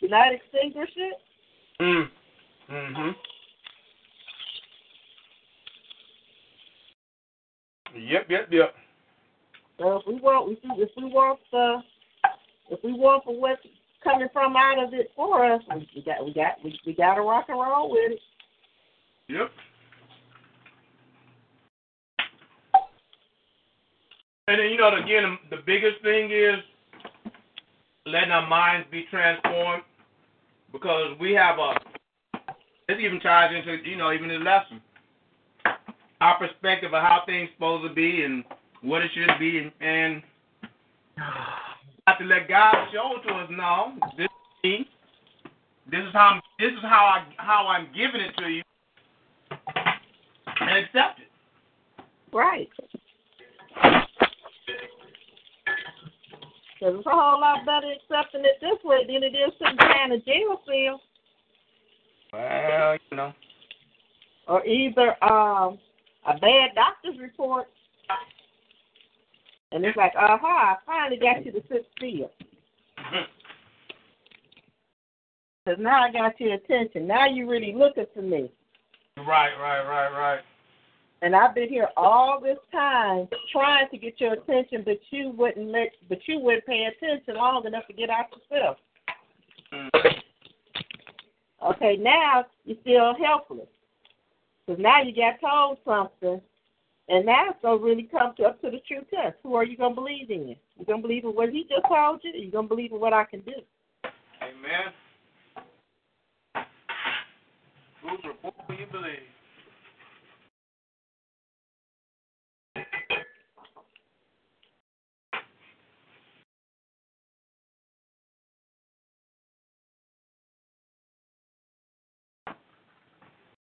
Do 0.00 0.08
not 0.08 0.32
extinguish 0.32 0.90
it. 0.96 1.14
Mm. 1.80 2.08
Mhm. 2.70 3.14
Yep, 7.94 8.26
yep, 8.28 8.48
yep. 8.50 8.74
So 9.78 9.96
if 9.96 10.06
we 10.06 10.14
want, 10.16 10.52
if 10.52 10.58
we, 10.62 10.82
if 10.82 10.90
we 10.96 11.04
want 11.04 11.40
the, 11.50 11.82
if 12.70 12.80
we 12.84 12.92
want 12.92 13.24
for 13.24 13.38
what's 13.38 13.62
coming 14.04 14.28
from 14.32 14.56
out 14.56 14.82
of 14.82 14.92
it 14.92 15.10
for 15.16 15.52
us, 15.52 15.62
we, 15.74 15.88
we 15.96 16.02
got, 16.02 16.24
we 16.24 16.34
got, 16.34 16.64
we, 16.64 16.78
we 16.86 16.94
got 16.94 17.14
to 17.14 17.22
rock 17.22 17.46
and 17.48 17.58
roll 17.58 17.90
with 17.90 18.12
it. 18.12 18.20
Yep. 19.28 19.50
And 24.48 24.58
then 24.58 24.70
you 24.70 24.78
know, 24.78 24.96
again, 24.96 25.38
the 25.50 25.58
biggest 25.66 26.00
thing 26.02 26.30
is 26.32 26.56
letting 28.06 28.30
our 28.30 28.48
minds 28.48 28.88
be 28.90 29.04
transformed 29.10 29.82
because 30.72 31.12
we 31.20 31.32
have 31.32 31.58
a. 31.58 31.74
This 32.88 32.96
even 32.98 33.20
ties 33.20 33.54
into 33.54 33.76
you 33.86 33.98
know 33.98 34.10
even 34.10 34.28
the 34.28 34.36
lesson. 34.36 34.80
Our 36.22 36.38
perspective 36.38 36.94
of 36.94 37.02
how 37.02 37.24
things 37.26 37.50
supposed 37.54 37.86
to 37.86 37.94
be 37.94 38.22
and 38.24 38.42
what 38.80 39.02
it 39.02 39.10
should 39.12 39.38
be, 39.38 39.58
and, 39.58 39.72
and 39.82 40.22
have 42.06 42.18
to 42.18 42.24
let 42.24 42.48
God 42.48 42.74
show 42.90 43.16
to 43.28 43.34
us. 43.34 43.48
No, 43.50 43.98
this 44.16 44.24
is 44.24 44.64
me. 44.64 44.88
This 45.90 46.00
is 46.00 46.12
how 46.14 46.36
I'm, 46.36 46.40
this 46.58 46.72
is 46.72 46.82
how 46.82 47.04
I 47.04 47.24
how 47.36 47.66
I'm 47.66 47.88
giving 47.94 48.22
it 48.22 48.34
to 48.38 48.48
you, 48.48 48.62
and 49.50 50.86
accept 50.86 51.20
it. 51.20 51.28
Right. 52.32 52.70
Because 56.78 56.94
it's 56.98 57.06
a 57.06 57.10
whole 57.10 57.40
lot 57.40 57.66
better 57.66 57.90
accepting 57.90 58.42
it 58.44 58.60
this 58.60 58.78
way 58.84 59.04
than 59.06 59.22
it 59.24 59.34
is 59.34 59.52
sitting 59.58 59.76
behind 59.76 60.12
a 60.12 60.18
jail 60.20 60.60
cell. 60.64 61.00
Well, 62.32 62.98
you 63.10 63.16
know, 63.16 63.32
or 64.46 64.64
either 64.64 65.22
um, 65.24 65.78
a 66.26 66.38
bad 66.38 66.70
doctor's 66.74 67.18
report, 67.20 67.66
and 69.72 69.84
it's 69.84 69.96
like, 69.96 70.12
uh 70.18 70.38
huh, 70.40 70.46
I 70.46 70.76
finally 70.86 71.18
got 71.18 71.44
you 71.44 71.52
to 71.52 71.62
sit 71.68 71.86
still. 71.96 72.30
Because 75.64 75.80
now 75.80 76.04
I 76.04 76.12
got 76.12 76.38
your 76.40 76.54
attention. 76.54 77.06
Now 77.06 77.26
you 77.26 77.48
really 77.48 77.74
looking 77.76 78.06
for 78.14 78.22
me. 78.22 78.50
Right, 79.18 79.54
right, 79.60 79.82
right, 79.82 80.10
right. 80.10 80.40
And 81.20 81.34
I've 81.34 81.54
been 81.54 81.68
here 81.68 81.88
all 81.96 82.40
this 82.40 82.58
time 82.70 83.28
trying 83.52 83.88
to 83.90 83.98
get 83.98 84.20
your 84.20 84.34
attention, 84.34 84.82
but 84.84 84.98
you 85.10 85.32
wouldn't 85.36 85.68
let, 85.68 85.90
but 86.08 86.18
you 86.26 86.38
wouldn't 86.38 86.66
pay 86.66 86.84
attention 86.84 87.34
long 87.34 87.66
enough 87.66 87.86
to 87.88 87.92
get 87.92 88.08
out 88.08 88.26
yourself. 88.50 88.76
Mm. 89.72 89.88
Okay, 91.70 91.96
now 91.98 92.44
you 92.64 92.76
feel 92.84 93.14
helpless. 93.20 93.66
Because 94.64 94.80
now 94.80 95.02
you 95.02 95.12
got 95.14 95.40
told 95.40 95.78
something, 95.84 96.40
and 97.08 97.26
now 97.26 97.50
it's 97.50 97.62
going 97.62 97.78
to 97.78 97.84
really 97.84 98.02
come 98.04 98.34
to, 98.36 98.44
up 98.44 98.60
to 98.60 98.70
the 98.70 98.80
true 98.86 99.04
test. 99.10 99.38
Who 99.42 99.54
are 99.54 99.64
you 99.64 99.76
going 99.76 99.94
to 99.94 100.00
believe 100.00 100.30
in? 100.30 100.48
You 100.48 100.84
going 100.86 101.02
to 101.02 101.08
believe 101.08 101.24
in 101.24 101.30
what 101.30 101.48
he 101.48 101.62
just 101.62 101.86
told 101.88 102.20
you, 102.22 102.32
or 102.32 102.36
you 102.36 102.52
going 102.52 102.66
to 102.66 102.74
believe 102.74 102.92
in 102.92 103.00
what 103.00 103.12
I 103.12 103.24
can 103.24 103.40
do? 103.40 103.54
Amen. 104.42 104.92
Whose 108.02 108.20
report 108.24 108.54
will 108.68 108.76
you 108.76 108.86
believe? 108.92 109.37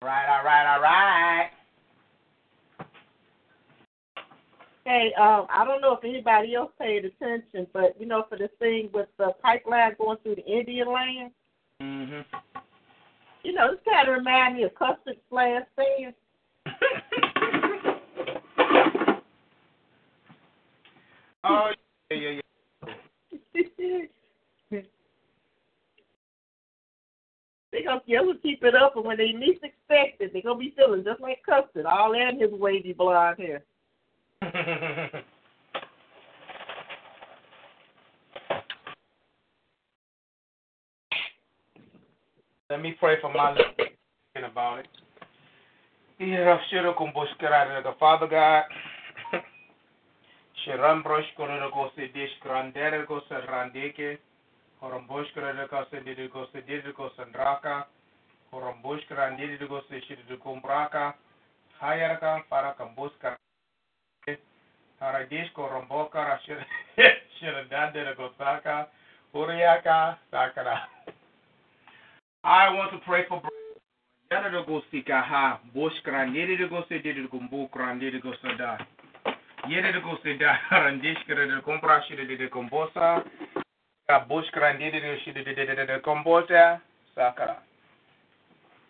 Right, 0.10 0.26
all 0.28 0.44
right, 0.44 0.74
all 0.74 0.82
right. 0.82 1.52
Hey, 4.84 5.14
um, 5.22 5.46
I 5.54 5.64
don't 5.64 5.82
know 5.82 5.94
if 5.94 6.04
anybody 6.04 6.56
else 6.56 6.72
paid 6.82 7.06
attention, 7.06 7.68
but 7.74 7.96
you 8.00 8.08
know, 8.08 8.26
for 8.28 8.36
this 8.36 8.50
thing 8.58 8.90
with 8.92 9.08
the 9.20 9.34
pipeline 9.44 9.94
going 10.00 10.18
through 10.24 10.38
the 10.38 10.46
Indian 10.48 10.92
land, 10.92 11.32
Mm-hmm. 11.80 12.22
you 13.44 13.54
know, 13.54 13.70
this 13.70 13.80
kind 13.88 14.10
of 14.10 14.16
remind 14.18 14.56
me 14.58 14.64
of 14.64 14.74
Custer's 14.74 15.16
last 15.30 15.66
stand. 15.74 16.16
oh, 21.44 21.72
yeah, 22.10 22.18
yeah, 22.18 22.30
yeah. 22.30 22.49
Gotta 28.12 28.34
keep 28.42 28.64
it 28.64 28.74
up, 28.74 28.96
and 28.96 29.06
when 29.06 29.18
they 29.18 29.34
least 29.34 29.64
expect 29.64 30.20
it, 30.20 30.34
they're 30.34 30.42
gonna 30.42 30.58
be 30.58 30.74
feeling 30.76 31.04
just 31.04 31.22
like 31.22 31.44
Custer, 31.46 31.88
all 31.88 32.14
in 32.14 32.40
his 32.40 32.50
wavy 32.52 32.92
blonde 32.94 33.38
hair. 33.38 33.62
Let 42.70 42.82
me 42.82 42.96
pray 43.00 43.18
for 43.22 43.32
my 43.32 43.56
thinking 43.78 44.50
about 44.52 44.80
it. 44.80 44.88
Father 48.00 48.28
God, 48.28 48.64
Shirambrosh 50.66 51.26
Koroko 51.38 51.90
Sidish 51.96 52.36
Grandergo 52.44 53.22
Serrandeke, 53.30 54.18
Horombosh 54.82 55.32
Koroko 55.38 55.86
Sididigo 55.94 56.46
Sididigo 56.54 57.10
Sandraka 57.16 57.86
horamboshkara 58.52 59.30
ndiri 59.30 59.58
dikosi 59.58 60.02
shiri 60.02 60.24
dikombraka 60.30 61.14
hayarka 61.80 62.44
para 62.50 62.74
kamboskara 62.74 63.38
haradish 65.00 65.52
koromboka 65.54 66.24
rashir 66.24 66.66
shiradande 67.40 68.06
dikosaka 68.10 68.88
uriaka 69.34 70.18
sakara 70.32 70.88
I 72.44 72.74
want 72.74 72.92
to 72.92 73.00
pray 73.00 73.26
for 73.28 73.42
Yana 74.32 74.50
dogosika 74.50 75.22
ha. 75.22 75.60
Boshkara 75.74 76.26
ndiri 76.26 76.58
digosi 76.58 77.00
diri 77.00 77.22
dikombukra 77.22 77.94
ndiri 77.94 78.12
dikosada 78.12 78.86
Yere 79.68 79.94
dikosida 79.94 80.54
harandish 80.54 81.26
kira 81.26 81.46
dikombra 81.46 82.04
shiri 82.04 82.38
dikombosa 82.38 83.24
Boshkara 84.28 84.74
ndiri 84.74 85.02
dikosi 85.02 85.32
diri 85.32 85.88
dikombosa 85.88 86.80
sakara 87.16 87.62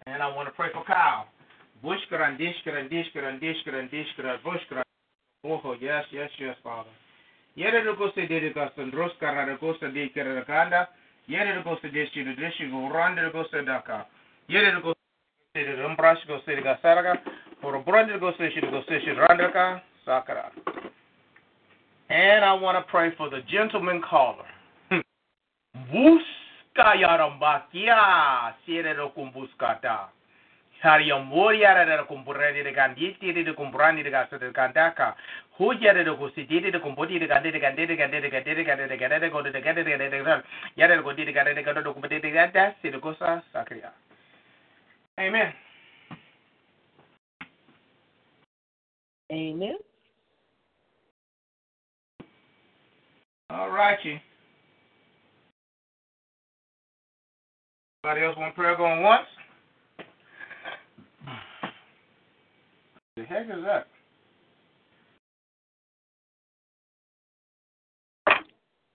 and 0.09 0.23
I 0.23 0.35
want 0.35 0.47
to 0.47 0.53
pray 0.53 0.69
for 0.73 0.83
Kyle. 0.85 1.27
Bush 1.83 1.99
grandish 2.11 2.55
grandish 2.65 3.05
grandish 3.15 3.61
grandish 3.65 4.43
bush. 4.43 4.61
Oh, 5.43 5.75
yes, 5.79 6.03
yes, 6.11 6.29
yes, 6.39 6.55
Father. 6.63 6.89
Yere 7.55 7.83
de 7.83 7.95
go 7.95 8.09
se 8.15 8.25
didi 8.25 8.51
go 8.53 8.67
sandros 8.75 9.11
kara 9.19 9.45
de 9.45 9.57
se 9.79 9.91
di 9.91 10.09
kere 10.09 10.35
de 10.35 10.45
kanda. 10.45 10.89
Yere 11.27 11.55
de 11.55 11.63
go 11.63 11.77
se 11.81 11.89
deshi 11.89 12.23
de 12.23 12.35
deshi 12.35 12.69
go 12.71 12.89
rande 12.89 13.21
de 13.21 13.43
se 13.51 13.63
daka. 13.63 14.07
Yere 14.47 14.71
de 14.75 14.81
go 14.81 14.93
se 15.53 15.63
de 15.63 15.75
rumbrash 15.75 16.25
go 16.27 16.39
se 16.45 16.55
de 16.55 16.61
ga 16.61 16.77
sarga. 16.81 17.21
For 17.61 17.81
brande 17.83 18.13
de 18.13 18.19
go 18.19 18.31
se 18.37 18.49
shi 18.51 18.61
de 18.61 18.71
go 18.71 18.81
se 18.87 18.99
shi 18.99 19.11
randaka 19.11 19.81
sakara. 20.05 20.51
And 22.09 22.43
I 22.43 22.53
want 22.53 22.77
to 22.77 22.91
pray 22.91 23.13
for 23.15 23.29
the 23.29 23.41
gentleman 23.47 24.01
caller. 24.09 24.47
Hmm. 24.89 25.01
Busca 25.93 26.48
yarambakia 26.75 28.55
sire 28.65 28.93
ro 28.93 29.09
kumbuskata. 29.09 30.09
Hari 30.81 31.09
yamori 31.09 31.61
yara 31.61 31.85
de 31.85 32.03
kumpurani 32.03 32.63
de 32.63 32.71
ganditi 32.71 33.33
de 33.33 33.53
kumprani 33.53 34.01
de 34.03 34.09
gasa 34.09 34.37
de 34.37 34.51
kandaka. 34.51 35.15
Hujare 35.57 36.03
de 36.05 36.15
kusiti 36.15 36.59
de 36.71 36.79
kumpoti 36.79 37.19
de 37.19 37.27
ganditi 37.27 37.51
de 37.51 37.59
ganditi 37.59 37.87
de 37.87 37.95
ganditi 37.95 38.21
de 38.21 38.29
ganditi 38.29 38.55
de 38.55 38.63
ganditi 38.63 38.87
de 38.87 38.97
ganditi 38.97 39.19
de 39.19 39.29
ganditi 39.29 39.51
de 39.51 39.59
ganditi 39.59 39.83
de 39.83 39.97
ganditi 39.97 40.09
de 40.09 40.23
ganditi 40.23 40.47
yara 40.75 40.95
de 40.95 41.01
ganditi 41.01 41.25
de 41.25 41.31
ganditi 41.33 41.55
de 41.55 41.63
ganditi 41.63 41.83
de 41.83 41.93
kumpoti 41.93 42.19
de 42.19 42.31
ganditi 42.31 42.75
sire 42.81 42.99
kosa 42.99 43.43
sakria. 43.51 43.91
Amen. 45.17 45.53
Amen. 49.31 49.77
All 53.49 53.69
righty. 53.69 54.21
Anybody 58.05 58.25
else 58.25 58.37
want 58.37 58.55
prayer 58.55 58.77
going 58.77 59.03
once? 59.03 59.25
The 63.17 63.23
heck 63.23 63.45
is 63.47 63.63
that? 63.65 63.87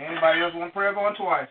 Anybody 0.00 0.40
else 0.40 0.54
want 0.54 0.72
prayer 0.72 0.94
going 0.94 1.14
twice? 1.16 1.48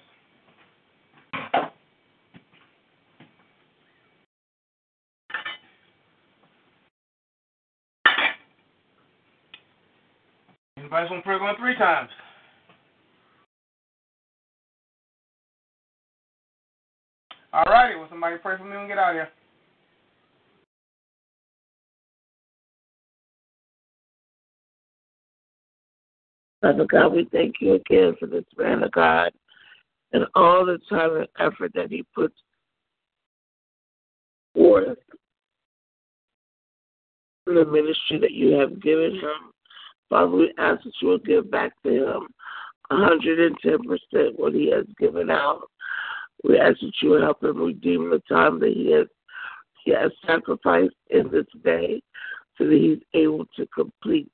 Anybody 10.79 11.01
else 11.03 11.11
want 11.11 11.23
prayer 11.23 11.37
going 11.37 11.55
three 11.59 11.75
times? 11.77 12.09
All 17.53 17.63
righty. 17.65 17.95
Will 17.95 18.07
somebody 18.09 18.37
pray 18.37 18.57
for 18.57 18.63
me 18.63 18.75
and 18.75 18.87
get 18.87 18.97
out 18.97 19.11
of 19.11 19.15
here? 19.15 19.29
Father 26.61 26.85
God, 26.85 27.13
we 27.13 27.27
thank 27.31 27.55
you 27.59 27.73
again 27.73 28.15
for 28.19 28.25
this 28.25 28.45
man 28.57 28.83
of 28.83 28.91
God 28.93 29.31
and 30.13 30.25
all 30.33 30.65
the 30.65 30.79
time 30.89 31.17
and 31.17 31.27
effort 31.37 31.71
that 31.75 31.91
he 31.91 32.05
puts 32.15 32.35
forth 34.55 34.97
in 37.47 37.55
the 37.55 37.65
ministry 37.65 38.19
that 38.19 38.31
you 38.31 38.53
have 38.53 38.81
given 38.81 39.15
him. 39.15 39.51
Father, 40.09 40.31
we 40.31 40.53
ask 40.57 40.83
that 40.83 40.93
you 41.01 41.09
will 41.09 41.17
give 41.19 41.51
back 41.51 41.73
to 41.83 41.89
him 41.89 42.27
110% 42.91 43.59
what 44.37 44.53
he 44.53 44.71
has 44.71 44.85
given 44.97 45.29
out. 45.29 45.63
We 46.43 46.59
ask 46.59 46.79
that 46.81 46.93
you 47.01 47.13
help 47.13 47.43
him 47.43 47.57
redeem 47.61 48.09
the 48.09 48.21
time 48.29 48.59
that 48.59 48.73
he 48.73 48.91
has 48.91 49.07
he 49.83 49.91
has 49.91 50.11
sacrificed 50.25 50.95
in 51.09 51.29
this 51.29 51.45
day 51.63 52.01
so 52.57 52.65
that 52.65 52.73
he's 52.73 53.03
able 53.19 53.45
to 53.57 53.67
complete 53.67 54.31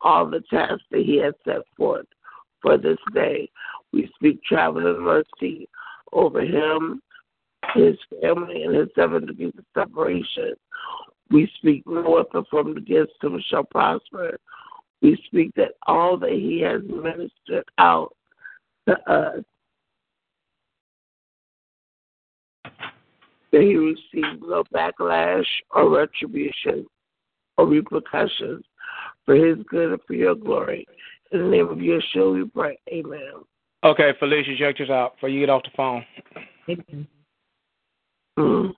all 0.00 0.26
the 0.26 0.40
tasks 0.50 0.82
that 0.90 1.02
he 1.02 1.16
has 1.18 1.34
set 1.44 1.62
forth 1.76 2.06
for 2.62 2.76
this 2.76 2.98
day. 3.14 3.48
We 3.92 4.10
speak 4.16 4.42
travel 4.42 4.80
traveling 4.82 5.04
mercy 5.04 5.68
over 6.12 6.40
him, 6.40 7.02
his 7.74 7.96
family, 8.20 8.64
and 8.64 8.74
his 8.74 8.88
seven 8.94 9.26
degrees 9.26 9.52
of 9.58 9.64
separation. 9.74 10.54
We 11.30 11.50
speak 11.58 11.84
no 11.86 12.10
weapon 12.10 12.44
from 12.50 12.76
against 12.76 13.12
him 13.22 13.40
shall 13.48 13.64
prosper. 13.64 14.38
We 15.02 15.16
speak 15.26 15.54
that 15.54 15.72
all 15.86 16.16
that 16.18 16.32
he 16.32 16.60
has 16.62 16.82
ministered 16.82 17.64
out 17.78 18.14
to 18.88 18.94
us 19.10 19.44
that 23.52 23.62
he 23.62 23.76
receive 23.76 24.40
no 24.40 24.64
backlash 24.74 25.46
or 25.70 25.90
retribution 25.90 26.86
or 27.58 27.66
repercussions 27.66 28.64
for 29.24 29.34
his 29.34 29.58
good 29.68 29.92
and 29.92 30.00
for 30.06 30.14
your 30.14 30.34
glory. 30.34 30.86
In 31.32 31.40
the 31.40 31.48
name 31.48 31.68
of 31.68 31.78
Yeshua, 31.78 32.34
we 32.34 32.44
pray. 32.48 32.78
Amen. 32.92 33.44
Okay, 33.84 34.12
Felicia, 34.18 34.56
check 34.58 34.78
this 34.78 34.90
out 34.90 35.14
before 35.16 35.28
you 35.28 35.40
get 35.40 35.50
off 35.50 35.62
the 35.62 35.70
phone. 35.76 36.04
Amen. 36.68 37.06
Mm. 38.38 38.74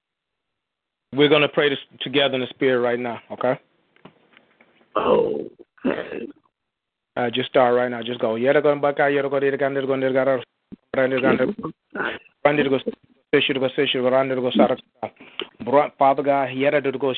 We're 1.14 1.29
going 1.29 1.43
to 1.43 1.49
pray 1.49 1.68
this 1.68 1.79
together 2.01 2.35
in 2.35 2.41
the 2.41 2.47
spirit 2.49 2.81
right 2.81 2.99
now, 2.99 3.20
okay? 3.33 3.59
Okay. 4.97 6.29
Uh, 7.16 7.31
just 7.31 7.49
start 7.51 7.75
right 7.75 7.91
now. 7.91 8.03
Just 8.03 8.20
go. 8.20 8.37
Father 15.99 16.22
God, 16.22 16.49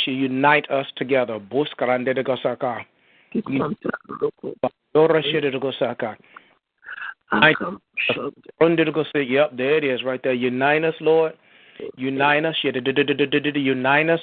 unite 0.06 0.70
us 0.70 0.86
together. 0.96 1.40
Yep, 9.14 9.56
there 9.56 9.76
it 9.76 9.84
is 9.84 10.02
right 10.04 10.22
there. 10.22 10.32
Unite 10.34 10.84
us, 10.84 10.94
Lord. 11.00 11.32
Unite 11.96 12.44
us. 12.44 12.56
Unite 12.62 14.10
us. 14.10 14.20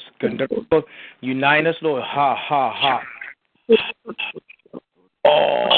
Unite 1.19 1.67
us, 1.67 1.75
Lord. 1.81 2.03
Ha 2.03 2.35
ha 2.35 2.73
ha. 2.73 3.03
Oh, 5.25 5.71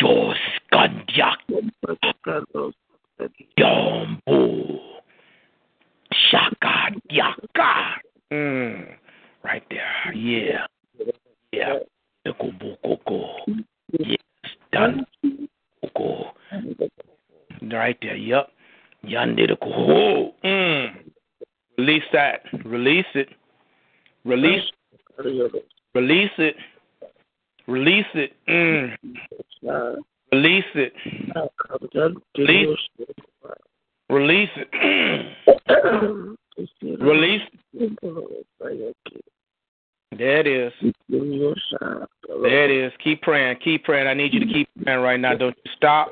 kandiak 0.00 0.41
yombo 3.58 4.80
shaka 6.30 6.90
yaka. 7.10 8.00
Mm, 8.32 8.86
right 9.44 9.62
there. 9.70 10.12
Yeah. 10.14 10.66
Yeah. 11.52 11.78
Yes. 13.92 14.18
Done. 14.72 15.06
Right 17.70 17.98
there. 18.00 18.16
Yep. 18.16 18.48
Yande 19.04 19.48
the 19.48 19.56
koko. 19.56 20.34
Mm. 20.44 20.88
Release 21.78 22.02
that. 22.12 22.42
Release 22.64 23.06
it. 23.14 23.28
Release. 24.24 24.62
Release 25.94 26.30
it. 26.38 26.56
Release 27.66 28.06
it. 28.14 28.32
Mm. 28.48 28.96
Release 30.32 30.64
it. 30.74 30.92
Release. 32.38 32.78
It. 32.98 33.16
Release 34.08 34.48
it. 34.56 34.68
Release. 37.00 37.42
There 40.18 40.40
it 40.40 40.46
is. 40.46 40.72
There 41.08 42.64
it 42.64 42.70
is. 42.70 42.92
Keep 43.04 43.22
praying. 43.22 43.58
Keep 43.62 43.84
praying. 43.84 44.06
I 44.06 44.14
need 44.14 44.32
you 44.32 44.40
to 44.40 44.46
keep 44.46 44.68
praying 44.82 45.00
right 45.00 45.20
now. 45.20 45.36
Don't 45.36 45.56
you 45.64 45.72
stop. 45.76 46.10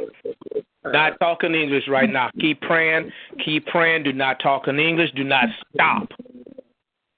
Not 0.84 1.18
talking 1.18 1.54
English 1.54 1.84
right 1.88 2.10
now. 2.10 2.30
Keep 2.40 2.60
praying. 2.60 3.10
Keep 3.44 3.66
praying. 3.66 4.02
Do 4.02 4.12
not 4.12 4.40
talk 4.40 4.68
in 4.68 4.78
English. 4.78 5.10
Do 5.16 5.24
not 5.24 5.46
stop. 5.74 6.08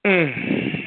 Mm. 0.05 0.83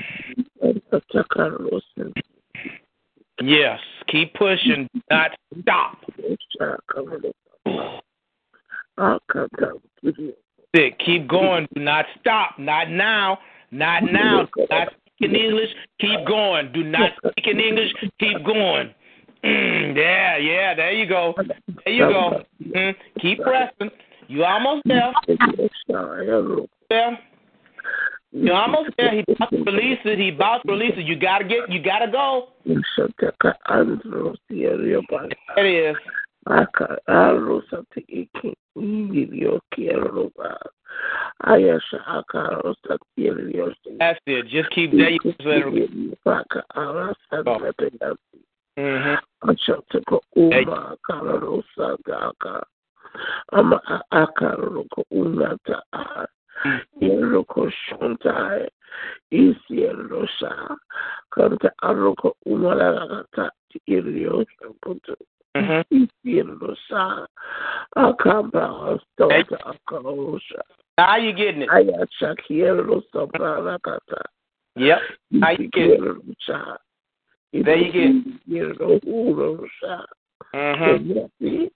Yes. 3.43 3.79
Keep 4.09 4.35
pushing. 4.35 4.89
Not 5.11 5.33
stop. 5.61 5.99
Sick. 10.75 10.99
Keep 11.05 11.29
going. 11.29 11.67
Do 11.75 11.81
not 11.83 12.07
stop. 12.21 12.59
Not 12.59 12.91
now. 12.91 13.39
Not 13.71 14.05
now. 14.05 14.49
Not 14.71 14.89
speak 14.89 15.31
in 15.31 15.37
English. 15.37 15.71
Keep 16.01 16.27
going. 16.27 16.73
Do 16.73 16.85
not 16.85 17.13
speak 17.19 17.47
in 17.47 17.61
English. 17.61 17.93
Keep 18.21 18.45
going. 18.45 18.95
Mm, 19.45 19.97
yeah, 19.97 20.37
yeah. 20.39 20.75
There 20.75 20.93
you 20.93 21.07
go. 21.07 21.35
There 21.85 21.93
you 21.93 22.09
go. 22.09 22.43
Mm, 22.65 22.95
keep 23.21 23.41
pressing. 23.41 23.91
You 24.29 24.45
almost 24.45 24.83
there. 24.87 25.13
There. 26.89 27.19
You're 28.37 28.55
almost 28.55 28.91
there. 28.99 29.13
He 29.13 29.25
about 29.33 29.51
to 29.51 29.63
release 29.65 29.99
it. 30.05 30.19
He 30.19 30.29
about 30.29 30.63
to 30.65 30.73
release 30.73 30.93
it. 30.97 31.07
You 31.07 31.17
gotta 31.17 31.45
get. 31.45 31.71
You 31.71 31.83
gotta 31.83 32.11
go. 32.11 32.49
It 35.57 35.67
is. 35.67 35.97
That's 43.99 44.19
it. 44.27 44.47
Just 44.49 44.71
keep 44.71 44.93
go. 47.45 47.59
Mhm. 48.79 49.19
Achataka 56.65 56.91
uma 57.01 57.45
kararosagaka. 57.45 57.57
Ama 57.57 57.57
akaroko 57.57 57.57
unata 57.57 57.67
yeroko 57.67 57.71
shontai 57.71 58.69
isierosha 59.31 60.77
kanta 61.31 61.71
aroko 61.83 62.37
umaragata 62.47 63.51
iriosha 63.87 64.67
kutu 64.83 65.17
Mhm. 65.55 65.83
isierosha 65.91 67.27
akamba 67.97 68.99
stota 69.03 69.59
akarosha 69.67 70.63
Now 70.99 71.17
you 71.17 71.33
getting 71.33 71.63
it. 71.63 71.69
ayachakierosa 71.71 73.27
parakata 73.27 74.23
Yep. 74.77 75.01
Now 75.31 75.51
you 75.51 75.69
getting 75.69 76.05
it. 76.05 76.39
There 77.53 77.77
you 77.77 77.93
get 77.93 78.11
it. 78.11 78.49
Yerosha. 78.49 80.07
Mhm. 80.55 81.71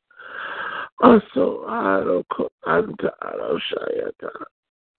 Also, 1.03 1.65
Aroko 1.67 2.51
Anta 2.67 3.11
Aroshayata. 3.23 4.31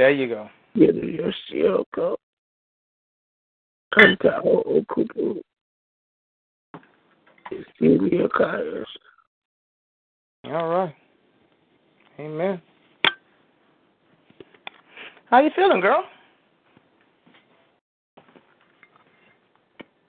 There 0.02 0.10
you 0.10 0.28
go. 0.30 0.50
Yeah, 0.74 0.88
Yerosioko. 0.88 2.16
Anta 4.00 4.42
Okupu. 4.44 5.40
All 10.46 10.70
right. 10.70 10.96
Amen. 12.20 12.60
How 15.30 15.42
you 15.42 15.52
feeling, 15.56 15.82
girl? 15.82 16.04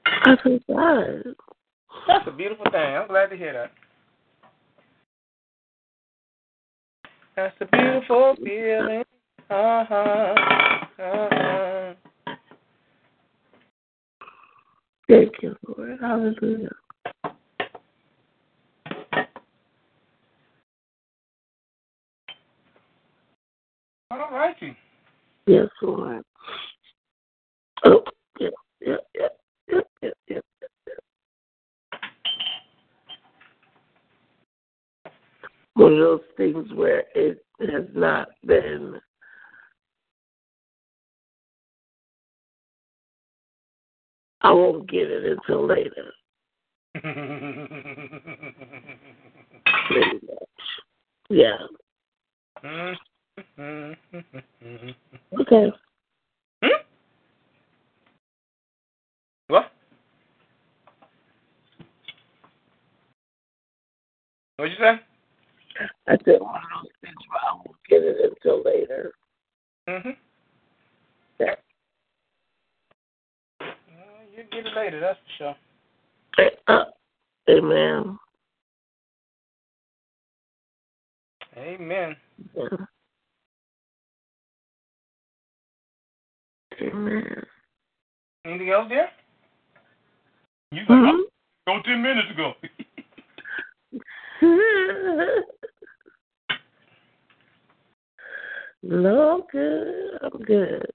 I 0.06 0.36
feel 0.42 0.58
fine. 0.66 1.34
That's 2.08 2.28
a 2.28 2.30
beautiful 2.30 2.64
thing. 2.72 2.96
I'm 2.96 3.08
glad 3.08 3.26
to 3.26 3.36
hear 3.36 3.52
that. 3.52 3.72
That's 7.36 7.54
a 7.60 7.66
beautiful 7.66 8.36
feeling. 8.42 9.04
Uh 9.52 9.84
huh. 9.84 10.34
Uh 10.98 11.28
huh. 11.30 11.94
Thank 15.10 15.32
you, 15.42 15.54
Lord. 15.68 15.98
Hallelujah. 16.00 16.70
All 24.10 24.30
righty. 24.30 24.74
Yes, 25.46 25.68
Lord. 25.82 26.22
Oh, 27.84 28.02
yeah, 28.40 28.48
yeah, 28.80 28.96
yeah, 29.14 29.28
yeah, 29.68 29.80
yeah, 30.02 30.10
yeah. 30.28 30.38
One 35.74 35.92
of 35.92 35.98
those 35.98 36.20
things 36.38 36.72
where 36.72 37.04
it 37.14 37.44
has 37.60 37.84
not 37.94 38.28
been 38.46 38.98
I 44.42 44.52
won't 44.52 44.88
get 44.90 45.10
it 45.10 45.24
until 45.24 45.66
later. 45.66 46.12
Pretty 49.88 50.20
much. 50.26 50.48
Yeah. 51.30 51.56
Okay. 55.40 55.72
Hmm? 56.62 56.68
What? 59.48 59.72
What'd 64.56 64.72
you 64.72 64.78
say? 64.78 65.00
I 66.06 66.16
said 66.24 66.40
one 66.40 66.56
of 66.56 66.62
those 66.82 66.92
things 67.00 67.16
where 67.28 67.40
I 67.42 67.54
won't 67.54 67.76
get 67.88 68.02
it 68.02 68.16
until 68.22 68.62
later. 68.62 69.12
Mm-hmm. 69.88 70.10
Yeah. 71.40 71.54
You 74.42 74.48
get 74.50 74.66
it 74.66 74.76
later, 74.76 74.98
that's 74.98 75.18
for 75.38 75.54
sure. 76.36 76.50
Uh, 76.66 76.84
amen. 77.48 78.18
Amen. 81.56 82.16
Amen. 86.80 87.46
Anything 88.44 88.70
else 88.70 88.86
there? 88.88 89.10
You 90.72 90.80
like, 90.80 90.88
oh, 90.90 91.24
go 91.68 91.78
ten 91.84 92.02
minutes 92.02 92.28
ago. 92.32 92.54
no, 98.82 99.34
I'm 99.34 99.42
good. 99.52 100.18
I'm 100.22 100.42
good. 100.42 100.86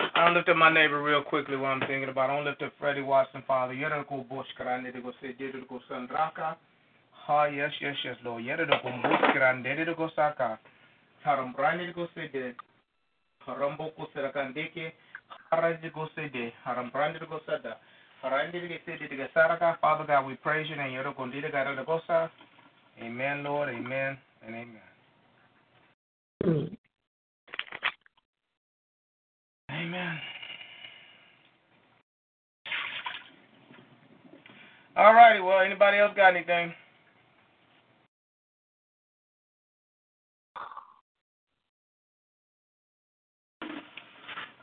I 0.00 0.24
don't 0.24 0.34
lift 0.34 0.48
up 0.48 0.56
my 0.56 0.72
neighbor 0.72 1.02
real 1.02 1.22
quickly 1.22 1.56
what 1.56 1.68
I'm 1.68 1.80
thinking 1.80 2.08
about. 2.08 2.30
I 2.30 2.36
don't 2.36 2.44
lift 2.44 2.62
up 2.62 2.72
Freddie 2.78 3.02
Watson, 3.02 3.42
Father. 3.46 3.74
Yere 3.74 4.04
ko 4.08 4.24
bosh 4.28 4.46
karande 4.58 4.92
de 4.92 5.00
go 5.00 5.12
se 5.20 5.34
go 5.68 5.80
sandraka. 5.90 6.56
Ha 7.26 7.44
yes, 7.44 7.72
yes, 7.80 7.96
yes, 8.04 8.16
Lord. 8.24 8.44
Yere 8.44 8.66
de 8.66 8.76
ko 8.82 8.90
bosh 9.02 9.20
karande 9.34 9.84
de 9.84 9.94
go 9.94 10.08
saka. 10.16 10.58
Haram 11.24 11.54
brande 11.56 11.86
de 11.86 11.92
go 11.92 12.06
se 12.14 12.28
de. 12.32 12.54
Harambo 13.46 13.94
ko 13.96 14.08
serakandeke. 14.14 14.92
Haraj 15.52 15.80
de 15.82 15.90
go 15.90 16.08
se 16.14 16.28
de. 16.28 16.52
Haram 16.64 16.90
brande 16.90 17.18
de 17.18 17.26
go 17.26 17.40
sada. 17.46 17.76
Harande 18.22 18.52
de 18.52 18.80
se 18.84 18.96
de 18.96 19.28
saraka. 19.34 19.78
Father 19.80 20.06
God, 20.06 20.26
we 20.26 20.34
praise 20.36 20.66
you 20.68 20.76
and 20.80 20.92
yere 20.92 21.12
ko 21.14 21.26
de 21.26 21.40
de 21.40 21.50
de 21.50 21.84
go 21.84 22.00
sa. 22.06 22.28
Amen, 23.02 23.44
Lord. 23.44 23.68
Amen 23.68 24.16
and 24.46 24.54
amen. 24.54 24.80
Hmm. 26.42 26.85
Amen. 29.76 30.18
All 34.96 35.12
righty. 35.12 35.40
Well, 35.40 35.60
anybody 35.60 35.98
else 35.98 36.12
got 36.16 36.34
anything? 36.34 36.72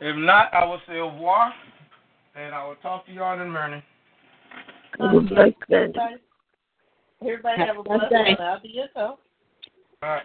If 0.01 0.17
not, 0.17 0.53
I 0.53 0.65
will 0.65 0.81
say 0.87 0.99
au 0.99 1.11
revoir, 1.11 1.53
and 2.35 2.55
I 2.55 2.67
will 2.67 2.75
talk 2.75 3.05
to 3.05 3.13
y'all 3.13 3.33
in 3.33 3.39
the 3.39 3.45
morning. 3.45 3.83
Have 4.99 5.15
a 5.15 5.21
blessed 5.21 5.55
day. 5.69 5.75
Everybody, 5.75 6.15
everybody 7.21 7.61
have 7.61 7.77
a 7.77 7.83
blessed 7.83 8.09
day. 8.09 8.35
I'll 8.39 8.61
be 8.61 8.69
your 8.69 8.87
All 8.97 9.17
right. 10.01 10.23